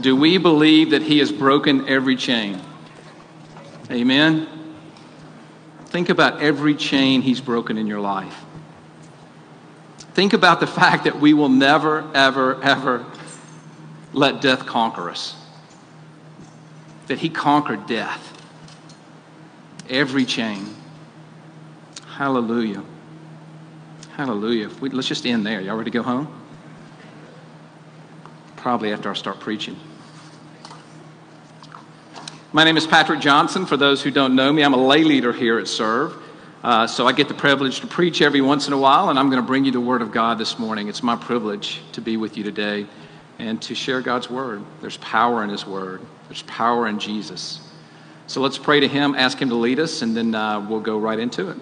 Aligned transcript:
Do 0.00 0.16
we 0.16 0.38
believe 0.38 0.90
that 0.90 1.02
He 1.02 1.18
has 1.18 1.30
broken 1.30 1.88
every 1.88 2.16
chain? 2.16 2.60
Amen. 3.90 4.48
Think 5.86 6.08
about 6.08 6.42
every 6.42 6.74
chain 6.74 7.22
He's 7.22 7.40
broken 7.40 7.76
in 7.76 7.86
your 7.86 8.00
life. 8.00 8.44
Think 10.14 10.32
about 10.32 10.60
the 10.60 10.66
fact 10.66 11.04
that 11.04 11.20
we 11.20 11.34
will 11.34 11.48
never, 11.48 12.10
ever, 12.14 12.62
ever 12.62 13.04
let 14.12 14.40
death 14.40 14.66
conquer 14.66 15.10
us. 15.10 15.36
That 17.06 17.18
He 17.18 17.28
conquered 17.28 17.86
death. 17.86 18.28
Every 19.88 20.24
chain. 20.24 20.66
Hallelujah. 22.06 22.82
Hallelujah. 24.16 24.68
We, 24.80 24.90
let's 24.90 25.08
just 25.08 25.26
end 25.26 25.46
there. 25.46 25.60
Y'all 25.60 25.76
ready 25.76 25.90
to 25.90 25.98
go 25.98 26.02
home? 26.02 26.41
Probably 28.62 28.92
after 28.92 29.10
I 29.10 29.14
start 29.14 29.40
preaching. 29.40 29.76
My 32.52 32.62
name 32.62 32.76
is 32.76 32.86
Patrick 32.86 33.18
Johnson. 33.18 33.66
For 33.66 33.76
those 33.76 34.04
who 34.04 34.12
don't 34.12 34.36
know 34.36 34.52
me, 34.52 34.62
I'm 34.62 34.72
a 34.72 34.76
lay 34.76 35.02
leader 35.02 35.32
here 35.32 35.58
at 35.58 35.66
Serve. 35.66 36.14
Uh, 36.62 36.86
so 36.86 37.08
I 37.08 37.12
get 37.12 37.26
the 37.26 37.34
privilege 37.34 37.80
to 37.80 37.88
preach 37.88 38.22
every 38.22 38.40
once 38.40 38.68
in 38.68 38.72
a 38.72 38.78
while, 38.78 39.10
and 39.10 39.18
I'm 39.18 39.30
going 39.30 39.42
to 39.42 39.46
bring 39.46 39.64
you 39.64 39.72
the 39.72 39.80
Word 39.80 40.00
of 40.00 40.12
God 40.12 40.38
this 40.38 40.60
morning. 40.60 40.86
It's 40.86 41.02
my 41.02 41.16
privilege 41.16 41.80
to 41.94 42.00
be 42.00 42.16
with 42.16 42.36
you 42.36 42.44
today 42.44 42.86
and 43.40 43.60
to 43.62 43.74
share 43.74 44.00
God's 44.00 44.30
Word. 44.30 44.62
There's 44.80 44.98
power 44.98 45.42
in 45.42 45.50
His 45.50 45.66
Word, 45.66 46.00
there's 46.28 46.42
power 46.42 46.86
in 46.86 47.00
Jesus. 47.00 47.60
So 48.28 48.40
let's 48.40 48.58
pray 48.58 48.78
to 48.78 48.86
Him, 48.86 49.16
ask 49.16 49.42
Him 49.42 49.48
to 49.48 49.56
lead 49.56 49.80
us, 49.80 50.02
and 50.02 50.16
then 50.16 50.36
uh, 50.36 50.60
we'll 50.60 50.78
go 50.78 51.00
right 51.00 51.18
into 51.18 51.50
it. 51.50 51.56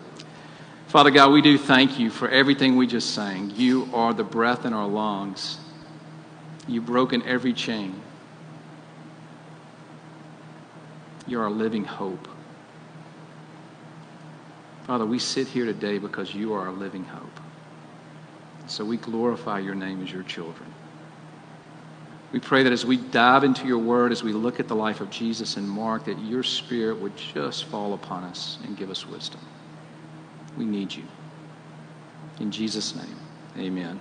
Father 0.88 1.10
God, 1.10 1.32
we 1.32 1.41
do 1.41 1.57
thank 1.57 1.98
you 1.98 2.10
for 2.10 2.29
everything 2.29 2.77
we 2.77 2.87
just 2.87 3.15
sang. 3.15 3.52
You 3.57 3.88
are 3.95 4.12
the 4.12 4.23
breath 4.23 4.66
in 4.66 4.74
our 4.74 4.87
lungs. 4.87 5.57
You've 6.70 6.87
broken 6.87 7.23
every 7.24 7.52
chain. 7.52 8.01
You're 11.27 11.43
our 11.43 11.51
living 11.51 11.84
hope. 11.84 12.29
Father, 14.87 15.04
we 15.04 15.18
sit 15.18 15.48
here 15.48 15.65
today 15.65 15.98
because 15.98 16.32
you 16.32 16.52
are 16.52 16.68
our 16.68 16.73
living 16.73 17.04
hope. 17.04 17.41
So 18.68 18.85
we 18.85 18.98
glorify 18.98 19.59
your 19.59 19.74
name 19.74 20.01
as 20.01 20.13
your 20.13 20.23
children. 20.23 20.73
We 22.30 22.38
pray 22.38 22.63
that 22.63 22.73
as 22.73 22.87
we 22.87 22.96
dive 22.96 23.43
into 23.43 23.66
your 23.66 23.79
word, 23.79 24.13
as 24.13 24.23
we 24.23 24.32
look 24.32 24.60
at 24.60 24.68
the 24.68 24.76
life 24.76 25.01
of 25.01 25.10
Jesus 25.10 25.57
and 25.57 25.68
Mark, 25.68 26.04
that 26.04 26.21
your 26.21 26.45
spirit 26.45 27.01
would 27.01 27.16
just 27.16 27.65
fall 27.65 27.95
upon 27.95 28.23
us 28.23 28.59
and 28.63 28.76
give 28.76 28.91
us 28.91 29.04
wisdom. 29.09 29.41
We 30.57 30.65
need 30.66 30.95
you. 30.95 31.02
In 32.38 32.52
Jesus' 32.52 32.95
name, 32.95 33.16
amen. 33.59 33.98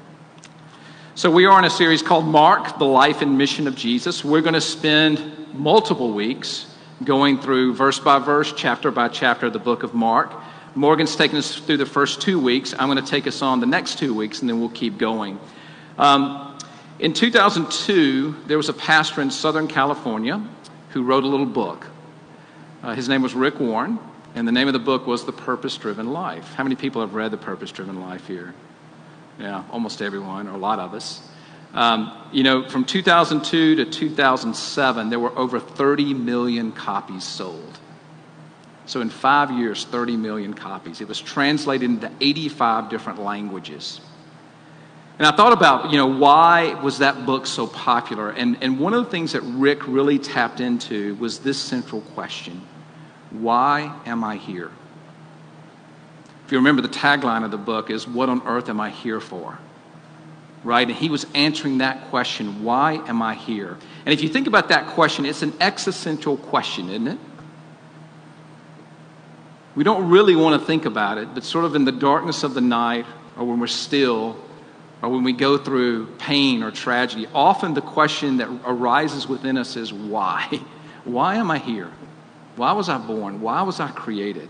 So, 1.19 1.29
we 1.29 1.45
are 1.47 1.59
in 1.59 1.65
a 1.65 1.69
series 1.69 2.01
called 2.01 2.23
Mark, 2.23 2.79
the 2.79 2.85
Life 2.85 3.21
and 3.21 3.37
Mission 3.37 3.67
of 3.67 3.75
Jesus. 3.75 4.23
We're 4.23 4.39
going 4.39 4.53
to 4.53 4.61
spend 4.61 5.53
multiple 5.53 6.13
weeks 6.13 6.65
going 7.03 7.41
through 7.41 7.73
verse 7.73 7.99
by 7.99 8.19
verse, 8.19 8.53
chapter 8.55 8.89
by 8.89 9.09
chapter, 9.09 9.47
of 9.47 9.51
the 9.51 9.59
book 9.59 9.83
of 9.83 9.93
Mark. 9.93 10.33
Morgan's 10.75 11.17
taken 11.17 11.37
us 11.37 11.57
through 11.57 11.75
the 11.75 11.85
first 11.85 12.21
two 12.21 12.39
weeks. 12.39 12.73
I'm 12.79 12.87
going 12.87 13.03
to 13.03 13.11
take 13.11 13.27
us 13.27 13.41
on 13.41 13.59
the 13.59 13.65
next 13.65 13.99
two 13.99 14.13
weeks, 14.13 14.39
and 14.39 14.49
then 14.49 14.61
we'll 14.61 14.69
keep 14.69 14.97
going. 14.97 15.37
Um, 15.97 16.57
in 16.99 17.11
2002, 17.11 18.43
there 18.47 18.55
was 18.55 18.69
a 18.69 18.73
pastor 18.73 19.21
in 19.21 19.29
Southern 19.29 19.67
California 19.67 20.41
who 20.91 21.03
wrote 21.03 21.25
a 21.25 21.27
little 21.27 21.45
book. 21.45 21.85
Uh, 22.81 22.95
his 22.95 23.09
name 23.09 23.21
was 23.21 23.33
Rick 23.33 23.59
Warren, 23.59 23.99
and 24.35 24.47
the 24.47 24.53
name 24.53 24.67
of 24.69 24.73
the 24.73 24.79
book 24.79 25.05
was 25.05 25.25
The 25.25 25.33
Purpose 25.33 25.75
Driven 25.75 26.13
Life. 26.13 26.53
How 26.53 26.63
many 26.63 26.77
people 26.77 27.01
have 27.01 27.13
read 27.13 27.31
The 27.31 27.37
Purpose 27.37 27.73
Driven 27.73 27.99
Life 27.99 28.25
here? 28.25 28.55
Yeah, 29.39 29.63
almost 29.71 30.01
everyone, 30.01 30.47
or 30.47 30.55
a 30.55 30.57
lot 30.57 30.79
of 30.79 30.93
us. 30.93 31.21
Um, 31.73 32.11
you 32.31 32.43
know, 32.43 32.67
from 32.67 32.83
2002 32.83 33.75
to 33.75 33.85
2007, 33.85 35.09
there 35.09 35.19
were 35.19 35.37
over 35.37 35.59
30 35.59 36.13
million 36.13 36.71
copies 36.71 37.23
sold. 37.23 37.79
So 38.85 39.01
in 39.01 39.09
five 39.09 39.51
years, 39.51 39.85
30 39.85 40.17
million 40.17 40.53
copies. 40.53 40.99
It 40.99 41.07
was 41.07 41.21
translated 41.21 41.89
into 41.89 42.11
85 42.19 42.89
different 42.89 43.21
languages. 43.21 44.01
And 45.19 45.27
I 45.27 45.35
thought 45.35 45.53
about, 45.53 45.91
you 45.91 45.97
know, 45.97 46.07
why 46.07 46.73
was 46.81 46.97
that 46.97 47.25
book 47.25 47.45
so 47.45 47.67
popular? 47.67 48.31
And, 48.31 48.57
and 48.61 48.79
one 48.79 48.93
of 48.93 49.03
the 49.03 49.11
things 49.11 49.33
that 49.33 49.41
Rick 49.41 49.87
really 49.87 50.17
tapped 50.17 50.59
into 50.59 51.15
was 51.15 51.39
this 51.39 51.59
central 51.59 52.01
question 52.01 52.65
Why 53.29 53.95
am 54.05 54.23
I 54.23 54.37
here? 54.37 54.71
If 56.49 56.53
you 56.53 56.57
remember, 56.57 56.81
the 56.81 56.89
tagline 56.89 57.45
of 57.45 57.51
the 57.51 57.59
book 57.59 57.91
is, 57.91 58.07
What 58.07 58.27
on 58.27 58.41
earth 58.47 58.69
am 58.69 58.81
I 58.81 58.89
here 58.89 59.19
for? 59.19 59.59
right? 60.63 60.87
And 60.87 60.97
he 60.97 61.09
was 61.09 61.27
answering 61.35 61.77
that 61.77 62.09
question 62.09 62.63
why 62.63 62.93
am 63.07 63.21
I 63.21 63.35
here? 63.35 63.77
And 64.03 64.11
if 64.11 64.23
you 64.23 64.29
think 64.29 64.47
about 64.47 64.69
that 64.69 64.87
question, 64.87 65.27
it's 65.27 65.43
an 65.43 65.53
existential 65.59 66.37
question, 66.37 66.89
isn't 66.89 67.07
it? 67.07 67.19
We 69.75 69.83
don't 69.83 70.09
really 70.09 70.35
want 70.35 70.59
to 70.59 70.65
think 70.65 70.85
about 70.85 71.19
it, 71.19 71.35
but 71.35 71.43
sort 71.43 71.65
of 71.65 71.75
in 71.75 71.85
the 71.85 71.91
darkness 71.91 72.41
of 72.41 72.55
the 72.55 72.61
night, 72.61 73.05
or 73.37 73.45
when 73.45 73.59
we're 73.59 73.67
still, 73.67 74.35
or 75.03 75.09
when 75.09 75.23
we 75.23 75.33
go 75.33 75.55
through 75.55 76.07
pain 76.17 76.63
or 76.63 76.71
tragedy, 76.71 77.27
often 77.31 77.75
the 77.75 77.81
question 77.81 78.37
that 78.37 78.49
arises 78.65 79.27
within 79.27 79.55
us 79.55 79.75
is 79.77 79.93
why? 79.93 80.61
Why 81.05 81.35
am 81.35 81.51
I 81.51 81.59
here? 81.59 81.91
Why 82.55 82.73
was 82.73 82.89
I 82.89 82.97
born? 82.97 83.39
Why 83.39 83.61
was 83.61 83.79
I 83.79 83.89
created? 83.89 84.49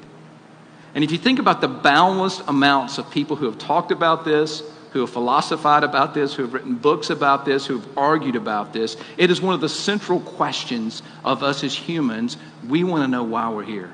And 0.96 1.04
if 1.04 1.12
you 1.12 1.18
think 1.18 1.40
about 1.40 1.62
the 1.62 1.68
boundless 1.68 2.40
amounts 2.42 2.98
of 2.98 3.10
people 3.12 3.36
who 3.36 3.46
have 3.46 3.58
talked 3.58 3.92
about 3.92 4.26
this, 4.26 4.64
who 4.92 5.02
have 5.02 5.10
philosophized 5.12 5.84
about 5.84 6.14
this, 6.14 6.34
who 6.34 6.44
have 6.44 6.54
written 6.54 6.76
books 6.76 7.10
about 7.10 7.46
this, 7.46 7.66
who 7.66 7.80
have 7.80 7.98
argued 7.98 8.36
about 8.36 8.74
this. 8.74 8.98
It 9.18 9.30
is 9.30 9.40
one 9.42 9.54
of 9.54 9.62
the 9.62 9.70
central 9.70 10.20
questions 10.20 11.04
of 11.24 11.44
us 11.44 11.64
as 11.64 11.76
humans. 11.76 12.38
We 12.68 12.84
want 12.84 13.04
to 13.04 13.08
know 13.08 13.24
why 13.24 13.50
we're 13.50 13.64
here. 13.64 13.94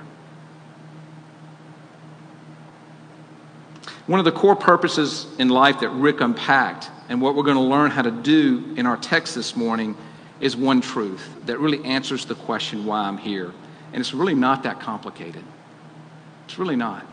One 4.07 4.19
of 4.19 4.25
the 4.25 4.31
core 4.31 4.55
purposes 4.55 5.27
in 5.39 5.49
life 5.49 5.79
that 5.79 5.89
Rick 5.89 6.21
unpacked, 6.21 6.91
and 7.09 7.21
what 7.21 7.35
we're 7.35 7.43
going 7.43 7.57
to 7.57 7.63
learn 7.63 7.91
how 7.91 8.03
to 8.03 8.11
do 8.11 8.75
in 8.77 8.85
our 8.85 8.97
text 8.97 9.35
this 9.35 9.55
morning, 9.55 9.97
is 10.39 10.55
one 10.55 10.79
truth 10.79 11.27
that 11.45 11.59
really 11.59 11.83
answers 11.83 12.25
the 12.25 12.35
question 12.35 12.85
why 12.85 12.99
I'm 12.99 13.17
here. 13.17 13.51
And 13.91 13.99
it's 13.99 14.13
really 14.13 14.35
not 14.35 14.63
that 14.63 14.79
complicated. 14.79 15.43
It's 16.45 16.57
really 16.57 16.75
not. 16.75 17.05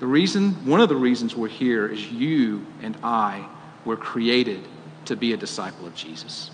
The 0.00 0.06
reason, 0.06 0.66
one 0.66 0.80
of 0.80 0.88
the 0.88 0.96
reasons 0.96 1.36
we're 1.36 1.48
here 1.48 1.86
is 1.86 2.10
you 2.10 2.66
and 2.82 2.96
I 3.02 3.48
were 3.84 3.96
created 3.96 4.66
to 5.04 5.16
be 5.16 5.32
a 5.32 5.36
disciple 5.36 5.86
of 5.86 5.94
Jesus. 5.94 6.50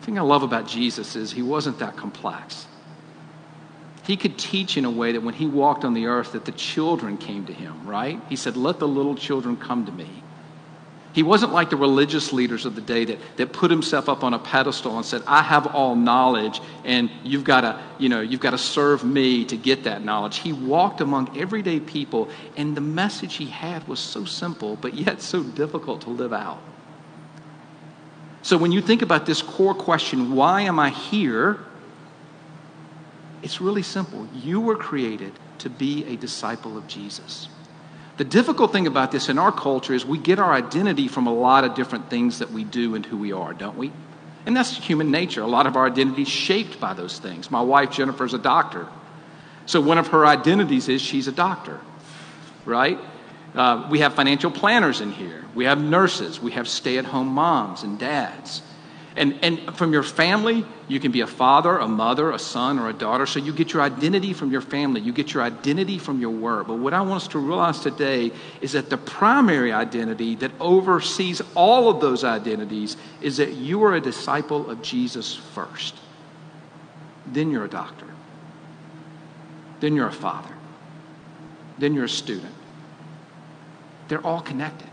The 0.00 0.06
thing 0.06 0.18
I 0.18 0.22
love 0.22 0.42
about 0.42 0.68
Jesus 0.68 1.16
is 1.16 1.32
he 1.32 1.42
wasn't 1.42 1.78
that 1.78 1.96
complex. 1.96 2.66
He 4.06 4.16
could 4.16 4.38
teach 4.38 4.76
in 4.76 4.84
a 4.84 4.90
way 4.90 5.12
that 5.12 5.22
when 5.22 5.34
he 5.34 5.46
walked 5.46 5.84
on 5.84 5.94
the 5.94 6.06
earth 6.06 6.32
that 6.32 6.44
the 6.44 6.52
children 6.52 7.16
came 7.16 7.44
to 7.46 7.52
him, 7.52 7.86
right? 7.86 8.20
He 8.28 8.36
said, 8.36 8.56
"Let 8.56 8.78
the 8.78 8.86
little 8.86 9.16
children 9.16 9.56
come 9.56 9.84
to 9.86 9.92
me." 9.92 10.22
He 11.16 11.22
wasn't 11.22 11.54
like 11.54 11.70
the 11.70 11.76
religious 11.76 12.30
leaders 12.34 12.66
of 12.66 12.74
the 12.74 12.82
day 12.82 13.06
that, 13.06 13.18
that 13.38 13.50
put 13.50 13.70
himself 13.70 14.06
up 14.06 14.22
on 14.22 14.34
a 14.34 14.38
pedestal 14.38 14.98
and 14.98 15.06
said, 15.06 15.22
I 15.26 15.40
have 15.40 15.74
all 15.74 15.96
knowledge 15.96 16.60
and 16.84 17.10
you've 17.24 17.42
got 17.42 17.62
to, 17.62 17.80
you 17.98 18.10
know, 18.10 18.20
you've 18.20 18.42
got 18.42 18.50
to 18.50 18.58
serve 18.58 19.02
me 19.02 19.46
to 19.46 19.56
get 19.56 19.84
that 19.84 20.04
knowledge. 20.04 20.36
He 20.36 20.52
walked 20.52 21.00
among 21.00 21.38
everyday 21.38 21.80
people 21.80 22.28
and 22.58 22.76
the 22.76 22.82
message 22.82 23.36
he 23.36 23.46
had 23.46 23.88
was 23.88 23.98
so 23.98 24.26
simple, 24.26 24.76
but 24.76 24.92
yet 24.92 25.22
so 25.22 25.42
difficult 25.42 26.02
to 26.02 26.10
live 26.10 26.34
out. 26.34 26.60
So 28.42 28.58
when 28.58 28.70
you 28.70 28.82
think 28.82 29.00
about 29.00 29.24
this 29.24 29.40
core 29.40 29.74
question, 29.74 30.34
why 30.34 30.60
am 30.60 30.78
I 30.78 30.90
here? 30.90 31.60
It's 33.42 33.62
really 33.62 33.82
simple. 33.82 34.28
You 34.34 34.60
were 34.60 34.76
created 34.76 35.32
to 35.60 35.70
be 35.70 36.04
a 36.04 36.16
disciple 36.16 36.76
of 36.76 36.86
Jesus. 36.86 37.48
The 38.16 38.24
difficult 38.24 38.72
thing 38.72 38.86
about 38.86 39.12
this 39.12 39.28
in 39.28 39.38
our 39.38 39.52
culture 39.52 39.92
is 39.92 40.06
we 40.06 40.18
get 40.18 40.38
our 40.38 40.52
identity 40.52 41.06
from 41.06 41.26
a 41.26 41.34
lot 41.34 41.64
of 41.64 41.74
different 41.74 42.08
things 42.08 42.38
that 42.38 42.50
we 42.50 42.64
do 42.64 42.94
and 42.94 43.04
who 43.04 43.18
we 43.18 43.32
are, 43.32 43.52
don't 43.52 43.76
we? 43.76 43.92
And 44.46 44.56
that's 44.56 44.76
human 44.76 45.10
nature. 45.10 45.42
A 45.42 45.46
lot 45.46 45.66
of 45.66 45.76
our 45.76 45.86
identity 45.86 46.22
is 46.22 46.28
shaped 46.28 46.80
by 46.80 46.94
those 46.94 47.18
things. 47.18 47.50
My 47.50 47.60
wife, 47.60 47.90
Jennifer, 47.90 48.24
is 48.24 48.32
a 48.32 48.38
doctor. 48.38 48.86
So 49.66 49.80
one 49.80 49.98
of 49.98 50.08
her 50.08 50.24
identities 50.24 50.88
is 50.88 51.02
she's 51.02 51.28
a 51.28 51.32
doctor, 51.32 51.80
right? 52.64 52.98
Uh, 53.54 53.86
we 53.90 53.98
have 53.98 54.14
financial 54.14 54.50
planners 54.50 55.00
in 55.00 55.10
here. 55.10 55.44
We 55.54 55.64
have 55.64 55.82
nurses. 55.82 56.40
We 56.40 56.52
have 56.52 56.68
stay 56.68 56.98
at 56.98 57.04
home 57.04 57.28
moms 57.28 57.82
and 57.82 57.98
dads. 57.98 58.62
And, 59.16 59.38
and 59.42 59.74
from 59.76 59.94
your 59.94 60.02
family, 60.02 60.66
you 60.88 61.00
can 61.00 61.10
be 61.10 61.22
a 61.22 61.26
father, 61.26 61.78
a 61.78 61.88
mother, 61.88 62.32
a 62.32 62.38
son, 62.38 62.78
or 62.78 62.90
a 62.90 62.92
daughter. 62.92 63.24
So 63.24 63.38
you 63.38 63.54
get 63.54 63.72
your 63.72 63.80
identity 63.80 64.34
from 64.34 64.52
your 64.52 64.60
family. 64.60 65.00
You 65.00 65.12
get 65.12 65.32
your 65.32 65.42
identity 65.42 65.98
from 65.98 66.20
your 66.20 66.30
work. 66.30 66.66
But 66.66 66.76
what 66.76 66.92
I 66.92 67.00
want 67.00 67.22
us 67.22 67.28
to 67.28 67.38
realize 67.38 67.80
today 67.80 68.30
is 68.60 68.72
that 68.72 68.90
the 68.90 68.98
primary 68.98 69.72
identity 69.72 70.34
that 70.36 70.52
oversees 70.60 71.40
all 71.54 71.88
of 71.88 72.02
those 72.02 72.24
identities 72.24 72.98
is 73.22 73.38
that 73.38 73.52
you 73.52 73.82
are 73.84 73.94
a 73.94 74.00
disciple 74.02 74.70
of 74.70 74.82
Jesus 74.82 75.34
first. 75.34 75.94
Then 77.26 77.50
you're 77.50 77.64
a 77.64 77.70
doctor. 77.70 78.06
Then 79.80 79.96
you're 79.96 80.08
a 80.08 80.12
father. 80.12 80.54
Then 81.78 81.94
you're 81.94 82.04
a 82.04 82.08
student. 82.08 82.54
They're 84.08 84.24
all 84.24 84.42
connected. 84.42 84.90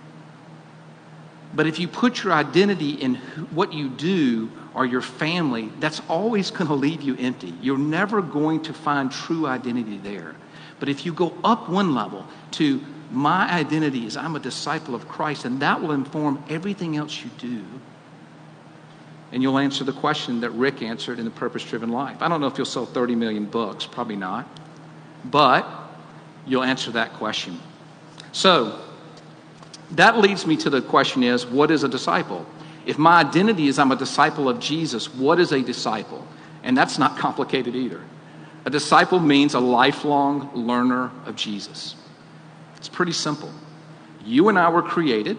But 1.56 1.68
if 1.68 1.80
you 1.80 1.88
put 1.88 2.24
your 2.24 2.34
identity 2.34 2.92
in 2.92 3.16
what 3.52 3.74
you 3.74 3.90
do 3.90 4.52
or 4.74 4.86
your 4.86 5.02
family, 5.02 5.70
that's 5.80 6.02
always 6.10 6.50
going 6.50 6.68
to 6.68 6.74
leave 6.74 7.02
you 7.02 7.16
empty. 7.18 7.54
You're 7.62 7.78
never 7.78 8.22
going 8.22 8.64
to 8.64 8.74
find 8.74 9.12
true 9.12 9.46
identity 9.46 9.98
there. 10.00 10.36
But 10.80 10.90
if 10.90 11.06
you 11.06 11.14
go 11.14 11.38
up 11.44 11.70
one 11.70 11.94
level 11.94 12.26
to 12.52 12.82
my 13.12 13.52
identity 13.52 14.06
is 14.08 14.18
I'm 14.18 14.36
a 14.36 14.40
disciple 14.40 14.96
of 14.96 15.08
Christ, 15.08 15.46
and 15.46 15.62
that 15.62 15.80
will 15.80 15.92
inform 15.92 16.44
everything 16.50 16.98
else 16.98 17.24
you 17.24 17.30
do. 17.38 17.64
And 19.32 19.42
you'll 19.42 19.60
answer 19.60 19.84
the 19.84 19.94
question 19.94 20.42
that 20.42 20.50
Rick 20.52 20.82
answered 20.82 21.20
in 21.20 21.26
the 21.26 21.32
Purpose 21.32 21.64
Driven 21.64 21.90
Life. 21.90 22.22
I 22.22 22.28
don't 22.28 22.42
know 22.42 22.48
if 22.48 22.58
you'll 22.58 22.66
sell 22.66 22.86
30 22.86 23.16
million 23.16 23.46
books, 23.46 23.86
probably 23.86 24.16
not. 24.16 24.48
But 25.26 25.68
you'll 26.46 26.64
answer 26.64 26.92
that 26.92 27.14
question. 27.14 27.60
So, 28.32 28.83
that 29.94 30.18
leads 30.18 30.46
me 30.46 30.58
to 30.58 30.70
the 30.70 30.82
question 30.82 31.24
is 31.24 31.46
what 31.46 31.72
is 31.72 31.84
a 31.84 31.88
disciple? 31.88 32.46
If 32.86 32.98
my 32.98 33.22
identity 33.22 33.68
is 33.68 33.80
I'm 33.80 33.92
a 33.92 33.96
disciple 33.96 34.50
of 34.50 34.60
Jesus, 34.60 35.14
what 35.14 35.40
is 35.40 35.52
a 35.52 35.62
disciple? 35.62 36.26
And 36.64 36.76
that's 36.76 36.98
not 36.98 37.18
complicated 37.18 37.76
either. 37.76 38.02
A 38.66 38.70
disciple 38.70 39.20
means 39.20 39.54
a 39.54 39.60
lifelong 39.60 40.52
learner 40.54 41.12
of 41.26 41.36
Jesus. 41.36 41.96
It's 42.78 42.90
pretty 42.90 43.12
simple. 43.12 43.52
You 44.26 44.50
and 44.50 44.58
I 44.58 44.70
were 44.70 44.82
created, 44.82 45.38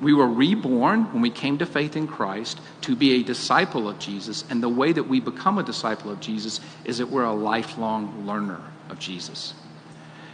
we 0.00 0.14
were 0.14 0.26
reborn 0.26 1.12
when 1.12 1.22
we 1.22 1.30
came 1.30 1.58
to 1.58 1.66
faith 1.66 1.96
in 1.96 2.06
Christ 2.06 2.60
to 2.82 2.96
be 2.96 3.20
a 3.20 3.22
disciple 3.22 3.88
of 3.88 3.98
Jesus. 3.98 4.44
And 4.48 4.62
the 4.62 4.68
way 4.68 4.92
that 4.92 5.02
we 5.02 5.20
become 5.20 5.58
a 5.58 5.62
disciple 5.62 6.10
of 6.10 6.20
Jesus 6.20 6.60
is 6.84 6.98
that 6.98 7.08
we're 7.08 7.24
a 7.24 7.32
lifelong 7.32 8.26
learner 8.26 8.60
of 8.88 8.98
Jesus. 8.98 9.54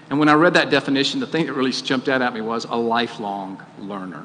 And 0.08 0.18
when 0.18 0.28
I 0.28 0.34
read 0.34 0.54
that 0.54 0.70
definition, 0.70 1.20
the 1.20 1.26
thing 1.26 1.46
that 1.46 1.52
really 1.54 1.72
jumped 1.72 2.08
out 2.08 2.22
at 2.22 2.32
me 2.32 2.40
was 2.40 2.64
a 2.64 2.76
lifelong 2.76 3.62
learner. 3.78 4.24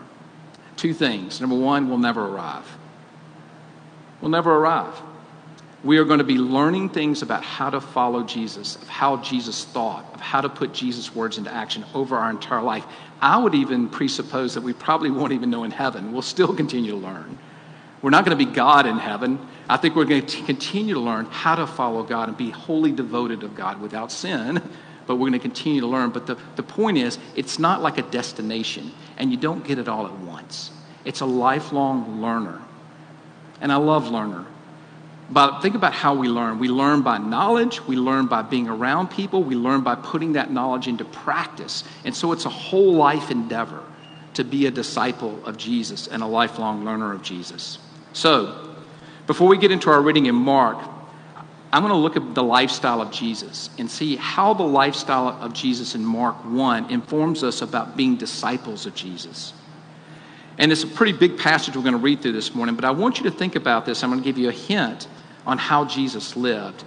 Two 0.78 0.94
things. 0.94 1.42
Number 1.42 1.56
one, 1.56 1.90
we'll 1.90 1.98
never 1.98 2.28
arrive. 2.28 2.66
We'll 4.22 4.32
never 4.32 4.54
arrive 4.54 5.02
we 5.84 5.98
are 5.98 6.04
going 6.04 6.20
to 6.20 6.24
be 6.24 6.38
learning 6.38 6.90
things 6.90 7.22
about 7.22 7.44
how 7.44 7.70
to 7.70 7.82
follow 7.82 8.24
Jesus, 8.24 8.76
of 8.76 8.88
how 8.88 9.18
Jesus 9.18 9.66
thought, 9.66 10.06
of 10.14 10.22
how 10.22 10.42
to 10.42 10.50
put 10.50 10.74
Jesus' 10.74 11.14
words 11.16 11.38
into 11.38 11.52
action 11.52 11.84
over 11.96 12.18
our 12.18 12.30
entire 12.30 12.62
life. 12.62 12.86
I 13.20 13.38
would 13.38 13.56
even 13.56 13.90
presuppose 13.90 14.54
that 14.54 14.62
we 14.62 14.74
probably 14.74 15.10
won't 15.10 15.32
even 15.32 15.50
know 15.50 15.64
in 15.64 15.72
heaven. 15.72 16.12
We'll 16.12 16.22
still 16.22 16.56
continue 16.56 16.92
to 16.92 16.98
learn. 16.98 17.38
We're 18.02 18.12
not 18.12 18.26
going 18.26 18.38
to 18.38 18.46
be 18.46 18.52
God 18.52 18.86
in 18.86 18.98
heaven. 18.98 19.40
I 19.70 19.78
think 19.78 19.96
we're 19.96 20.06
going 20.06 20.26
to 20.26 20.44
continue 20.44 20.96
to 20.96 21.00
learn 21.00 21.26
how 21.26 21.56
to 21.56 21.66
follow 21.66 22.04
God 22.04 22.30
and 22.30 22.38
be 22.38 22.52
wholly 22.52 22.92
devoted 22.92 23.44
of 23.44 23.56
God 23.56 23.82
without 23.82 24.12
sin, 24.12 24.62
but 25.08 25.16
we're 25.16 25.30
going 25.30 25.34
to 25.34 25.40
continue 25.40 25.82
to 25.82 25.88
learn. 25.88 26.12
But 26.12 26.28
the, 26.28 26.38
the 26.56 26.64
point 26.64 26.98
is, 26.98 27.18
it's 27.36 27.60
not 27.60 27.82
like 27.82 27.98
a 27.98 28.04
destination, 28.04 28.92
and 29.18 29.32
you 29.32 29.38
don't 29.38 29.64
get 29.64 29.78
it 29.80 29.88
all 29.88 30.06
at 30.06 30.14
once. 30.20 30.72
It's 31.06 31.22
a 31.22 31.26
lifelong 31.26 32.22
learner. 32.22 32.62
And 33.60 33.72
I 33.72 33.76
love 33.76 34.10
learner. 34.10 34.46
But 35.30 35.62
think 35.62 35.76
about 35.76 35.94
how 35.94 36.14
we 36.14 36.28
learn. 36.28 36.60
We 36.60 36.68
learn 36.68 37.04
by 37.04 37.18
knowledge, 37.18 37.82
we 37.88 37.96
learn 37.96 38.28
by 38.28 38.42
being 38.42 38.68
around 38.68 39.10
people, 39.10 39.44
we 39.44 39.56
learn 39.56 39.82
by 39.82 39.96
putting 39.96 40.34
that 40.34 40.52
knowledge 40.52 40.88
into 40.88 41.06
practice. 41.06 41.86
And 42.04 42.14
so 42.14 42.34
it's 42.34 42.46
a 42.46 42.50
whole 42.50 42.94
life 42.96 43.32
endeavor 43.32 43.82
to 44.34 44.44
be 44.44 44.66
a 44.66 44.72
disciple 44.72 45.44
of 45.46 45.58
Jesus 45.58 46.08
and 46.08 46.22
a 46.22 46.26
lifelong 46.26 46.84
learner 46.84 47.14
of 47.14 47.22
Jesus. 47.22 47.80
So, 48.14 48.76
before 49.26 49.48
we 49.48 49.58
get 49.58 49.72
into 49.72 49.90
our 49.90 50.02
reading 50.02 50.26
in 50.26 50.36
Mark, 50.36 50.78
I'm 51.74 51.84
going 51.84 51.94
to 51.94 51.98
look 51.98 52.18
at 52.18 52.36
the 52.36 52.44
lifestyle 52.44 53.02
of 53.02 53.12
Jesus 53.12 53.70
and 53.78 53.90
see 53.90 54.18
how 54.18 54.54
the 54.54 54.64
lifestyle 54.64 55.30
of 55.30 55.54
Jesus 55.54 55.96
in 55.96 56.04
Mark 56.04 56.36
1 56.44 56.90
informs 56.90 57.44
us 57.44 57.62
about 57.62 57.96
being 57.96 58.18
disciples 58.18 58.86
of 58.86 58.94
Jesus. 58.94 59.54
And 60.58 60.72
it's 60.72 60.84
a 60.84 60.88
pretty 60.88 61.14
big 61.14 61.38
passage 61.38 61.76
we're 61.78 61.84
going 61.84 61.94
to 61.94 62.00
read 62.00 62.22
through 62.22 62.34
this 62.34 62.54
morning, 62.54 62.76
but 62.76 62.84
I 62.84 62.92
want 62.92 63.20
you 63.20 63.24
to 63.24 63.32
think 63.32 63.56
about 63.56 63.86
this. 63.86 64.04
I'm 64.04 64.10
going 64.10 64.22
to 64.22 64.26
give 64.26 64.38
you 64.38 64.50
a 64.50 64.54
hint 64.54 65.08
on 65.48 65.58
how 65.58 65.86
Jesus 65.86 66.36
lived, 66.36 66.84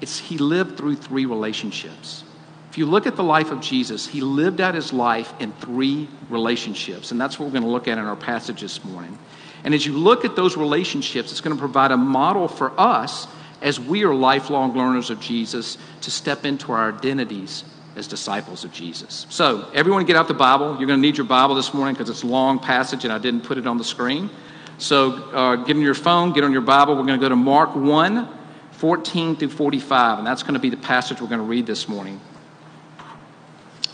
it's 0.00 0.18
he 0.18 0.38
lived 0.38 0.76
through 0.76 0.96
three 0.96 1.26
relationships. 1.26 2.24
If 2.70 2.78
you 2.78 2.86
look 2.86 3.06
at 3.06 3.16
the 3.16 3.22
life 3.22 3.50
of 3.50 3.60
Jesus, 3.60 4.06
he 4.06 4.22
lived 4.22 4.60
out 4.60 4.74
his 4.74 4.94
life 4.94 5.34
in 5.40 5.52
three 5.52 6.08
relationships, 6.30 7.10
and 7.10 7.20
that's 7.20 7.38
what 7.38 7.46
we're 7.46 7.52
going 7.52 7.64
to 7.64 7.68
look 7.68 7.86
at 7.86 7.98
in 7.98 8.04
our 8.04 8.16
passage 8.16 8.62
this 8.62 8.82
morning. 8.82 9.18
And 9.64 9.74
as 9.74 9.84
you 9.84 9.92
look 9.92 10.24
at 10.24 10.36
those 10.36 10.56
relationships, 10.56 11.32
it's 11.32 11.42
going 11.42 11.54
to 11.54 11.60
provide 11.60 11.90
a 11.90 11.98
model 11.98 12.48
for 12.48 12.72
us 12.80 13.26
as 13.62 13.80
we 13.80 14.04
are 14.04 14.14
lifelong 14.14 14.76
learners 14.76 15.08
of 15.08 15.20
Jesus 15.20 15.78
to 16.02 16.10
step 16.10 16.44
into 16.44 16.72
our 16.72 16.92
identities 16.92 17.64
as 17.96 18.06
disciples 18.06 18.64
of 18.64 18.72
Jesus. 18.72 19.26
So, 19.28 19.70
everyone 19.74 20.04
get 20.04 20.16
out 20.16 20.28
the 20.28 20.34
Bible. 20.34 20.76
You're 20.78 20.86
going 20.86 21.00
to 21.00 21.06
need 21.06 21.16
your 21.16 21.26
Bible 21.26 21.54
this 21.54 21.72
morning 21.72 21.94
because 21.94 22.10
it's 22.10 22.22
a 22.22 22.26
long 22.26 22.58
passage 22.58 23.04
and 23.04 23.12
I 23.12 23.18
didn't 23.18 23.42
put 23.42 23.58
it 23.58 23.66
on 23.66 23.78
the 23.78 23.84
screen. 23.84 24.30
So 24.78 25.12
uh, 25.12 25.56
get 25.56 25.76
on 25.76 25.82
your 25.82 25.94
phone, 25.94 26.32
get 26.32 26.42
on 26.42 26.52
your 26.52 26.62
Bible. 26.62 26.96
We're 26.96 27.06
going 27.06 27.20
to 27.20 27.24
go 27.24 27.28
to 27.28 27.36
Mark 27.36 27.76
1 27.76 28.38
14 28.72 29.36
through 29.36 29.50
45, 29.50 30.18
and 30.18 30.26
that's 30.26 30.42
going 30.42 30.54
to 30.54 30.60
be 30.60 30.68
the 30.68 30.76
passage 30.76 31.20
we're 31.20 31.28
going 31.28 31.38
to 31.38 31.46
read 31.46 31.66
this 31.66 31.88
morning. 31.88 32.20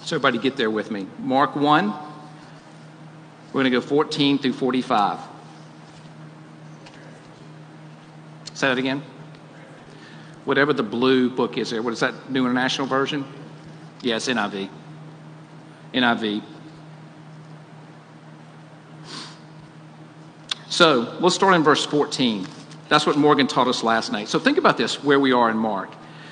So, 0.02 0.16
everybody, 0.16 0.38
get 0.38 0.56
there 0.56 0.70
with 0.70 0.90
me. 0.90 1.06
Mark 1.18 1.54
1, 1.56 1.88
we're 1.88 3.52
going 3.52 3.64
to 3.64 3.70
go 3.70 3.82
14 3.82 4.38
through 4.38 4.54
45. 4.54 5.18
Say 8.54 8.68
that 8.68 8.78
again. 8.78 9.02
Whatever 10.48 10.72
the 10.72 10.82
blue 10.82 11.28
book 11.28 11.58
is 11.58 11.68
there. 11.68 11.82
What 11.82 11.92
is 11.92 12.00
that, 12.00 12.30
New 12.30 12.46
International 12.46 12.86
Version? 12.86 13.22
Yes, 14.00 14.28
NIV. 14.28 14.70
NIV. 15.92 16.42
So 20.70 21.18
let's 21.20 21.34
start 21.34 21.54
in 21.54 21.62
verse 21.62 21.84
14. 21.84 22.46
That's 22.88 23.04
what 23.04 23.18
Morgan 23.18 23.46
taught 23.46 23.68
us 23.68 23.82
last 23.82 24.10
night. 24.10 24.28
So 24.28 24.38
think 24.38 24.56
about 24.56 24.78
this, 24.78 25.04
where 25.04 25.20
we 25.20 25.32
are 25.32 25.50
in 25.50 25.58
Mark. 25.58 25.90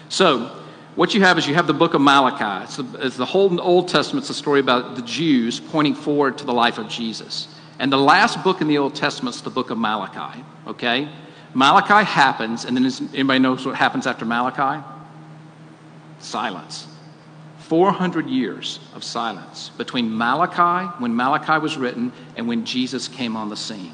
So 0.09 0.65
what 0.95 1.13
you 1.13 1.21
have 1.21 1.37
is 1.37 1.47
you 1.47 1.55
have 1.55 1.67
the 1.67 1.75
book 1.75 1.93
of 1.93 2.01
Malachi. 2.01 2.65
It's 2.65 2.77
the, 2.79 3.07
it's 3.07 3.19
the 3.19 3.27
whole 3.27 3.61
Old 3.61 3.89
Testament. 3.89 4.23
It's 4.23 4.31
a 4.31 4.35
story 4.35 4.61
about 4.61 4.97
the 4.97 5.03
Jews 5.03 5.61
pointing 5.61 5.95
forward 5.95 6.39
to 6.39 6.47
the 6.47 6.55
life 6.55 6.79
of 6.79 6.89
Jesus. 6.89 7.49
And 7.79 7.93
the 7.93 7.99
last 7.99 8.43
book 8.43 8.63
in 8.63 8.69
the 8.69 8.79
Old 8.79 8.95
Testament 8.95 9.37
is 9.37 9.43
the 9.43 9.51
book 9.51 9.69
of 9.69 9.77
Malachi. 9.77 10.43
Okay? 10.67 11.11
Malachi 11.55 12.05
happens, 12.05 12.65
and 12.65 12.77
then 12.77 12.85
is, 12.85 13.01
anybody 13.15 13.39
knows 13.39 13.65
what 13.65 13.75
happens 13.75 14.07
after 14.07 14.25
Malachi? 14.25 14.85
Silence. 16.19 16.87
400 17.61 18.29
years 18.29 18.79
of 18.95 19.03
silence 19.03 19.71
between 19.77 20.17
Malachi, 20.17 20.87
when 20.99 21.17
Malachi 21.17 21.59
was 21.59 21.77
written, 21.77 22.13
and 22.37 22.47
when 22.47 22.65
Jesus 22.65 23.09
came 23.09 23.37
on 23.37 23.49
the 23.49 23.57
scene. 23.57 23.93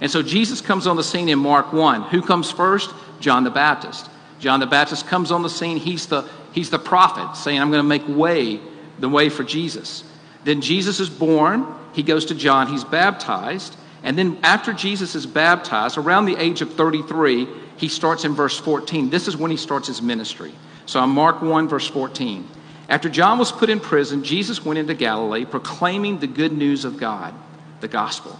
And 0.00 0.10
so 0.10 0.22
Jesus 0.22 0.60
comes 0.60 0.86
on 0.86 0.96
the 0.96 1.04
scene 1.04 1.28
in 1.28 1.38
Mark 1.38 1.72
1. 1.72 2.02
Who 2.04 2.22
comes 2.22 2.50
first? 2.50 2.92
John 3.20 3.44
the 3.44 3.50
Baptist. 3.50 4.10
John 4.40 4.58
the 4.58 4.66
Baptist 4.66 5.06
comes 5.06 5.30
on 5.30 5.42
the 5.42 5.50
scene. 5.50 5.76
He's 5.76 6.06
the, 6.06 6.28
he's 6.52 6.70
the 6.70 6.78
prophet 6.78 7.36
saying, 7.36 7.60
I'm 7.60 7.70
going 7.70 7.82
to 7.82 7.88
make 7.88 8.06
way, 8.08 8.60
the 8.98 9.08
way 9.08 9.28
for 9.28 9.44
Jesus. 9.44 10.02
Then 10.44 10.60
Jesus 10.60 10.98
is 10.98 11.08
born. 11.08 11.66
He 11.92 12.02
goes 12.02 12.24
to 12.26 12.34
John. 12.34 12.66
He's 12.66 12.82
baptized. 12.82 13.76
And 14.02 14.18
then 14.18 14.38
after 14.42 14.72
Jesus 14.72 15.14
is 15.14 15.26
baptized, 15.26 15.96
around 15.96 16.24
the 16.24 16.36
age 16.36 16.60
of 16.60 16.74
33, 16.74 17.46
he 17.76 17.88
starts 17.88 18.24
in 18.24 18.34
verse 18.34 18.58
14. 18.58 19.10
This 19.10 19.28
is 19.28 19.36
when 19.36 19.50
he 19.50 19.56
starts 19.56 19.86
his 19.86 20.02
ministry. 20.02 20.52
So 20.86 21.00
on 21.00 21.10
Mark 21.10 21.42
1, 21.42 21.68
verse 21.68 21.88
14. 21.88 22.46
After 22.88 23.08
John 23.08 23.38
was 23.38 23.52
put 23.52 23.70
in 23.70 23.80
prison, 23.80 24.24
Jesus 24.24 24.64
went 24.64 24.78
into 24.78 24.94
Galilee 24.94 25.44
proclaiming 25.44 26.18
the 26.18 26.26
good 26.26 26.52
news 26.52 26.84
of 26.84 26.98
God, 26.98 27.32
the 27.80 27.88
gospel. 27.88 28.38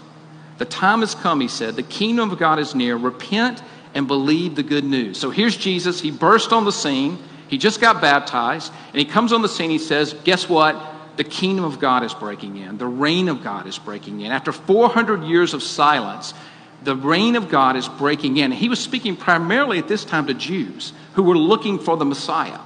The 0.59 0.64
time 0.64 1.00
has 1.00 1.14
come, 1.14 1.40
he 1.40 1.49
said. 1.49 1.76
The 1.76 1.83
kingdom 1.83 2.31
of 2.31 2.38
God 2.38 2.59
is 2.59 2.75
near. 2.75 2.97
Repent 2.97 3.62
and 3.95 4.07
believe 4.07 4.54
the 4.54 4.62
good 4.62 4.85
news. 4.85 5.19
So 5.19 5.31
here's 5.31 5.57
Jesus. 5.57 6.00
He 6.00 6.11
burst 6.11 6.52
on 6.52 6.64
the 6.64 6.73
scene. 6.73 7.19
He 7.49 7.59
just 7.59 7.81
got 7.81 8.00
baptized. 8.00 8.73
And 8.92 8.99
he 8.99 9.04
comes 9.04 9.33
on 9.33 9.42
the 9.42 9.49
scene. 9.49 9.71
He 9.71 9.78
says, 9.78 10.14
Guess 10.25 10.49
what? 10.49 10.76
The 11.16 11.25
kingdom 11.25 11.64
of 11.64 11.78
God 11.78 12.02
is 12.02 12.14
breaking 12.14 12.57
in. 12.57 12.78
The 12.78 12.87
reign 12.87 13.28
of 13.28 13.42
God 13.45 13.66
is 13.66 13.78
breaking 13.78 14.21
in. 14.21 14.33
After 14.33 14.52
400 14.52 15.25
years 15.25 15.54
of 15.54 15.62
silence, 15.62 16.35
the 16.83 16.97
reign 16.97 17.37
of 17.37 17.49
God 17.49 17.76
is 17.76 17.88
breaking 17.88 18.38
in. 18.38 18.50
He 18.50 18.69
was 18.69 18.81
speaking 18.81 19.16
primarily 19.16 19.78
at 19.78 19.88
this 19.88 20.04
time 20.04 20.26
to 20.26 20.35
Jews 20.35 20.92
who 21.14 21.23
were 21.23 21.37
looking 21.37 21.78
for 21.78 21.97
the 21.97 22.04
Messiah. 22.04 22.59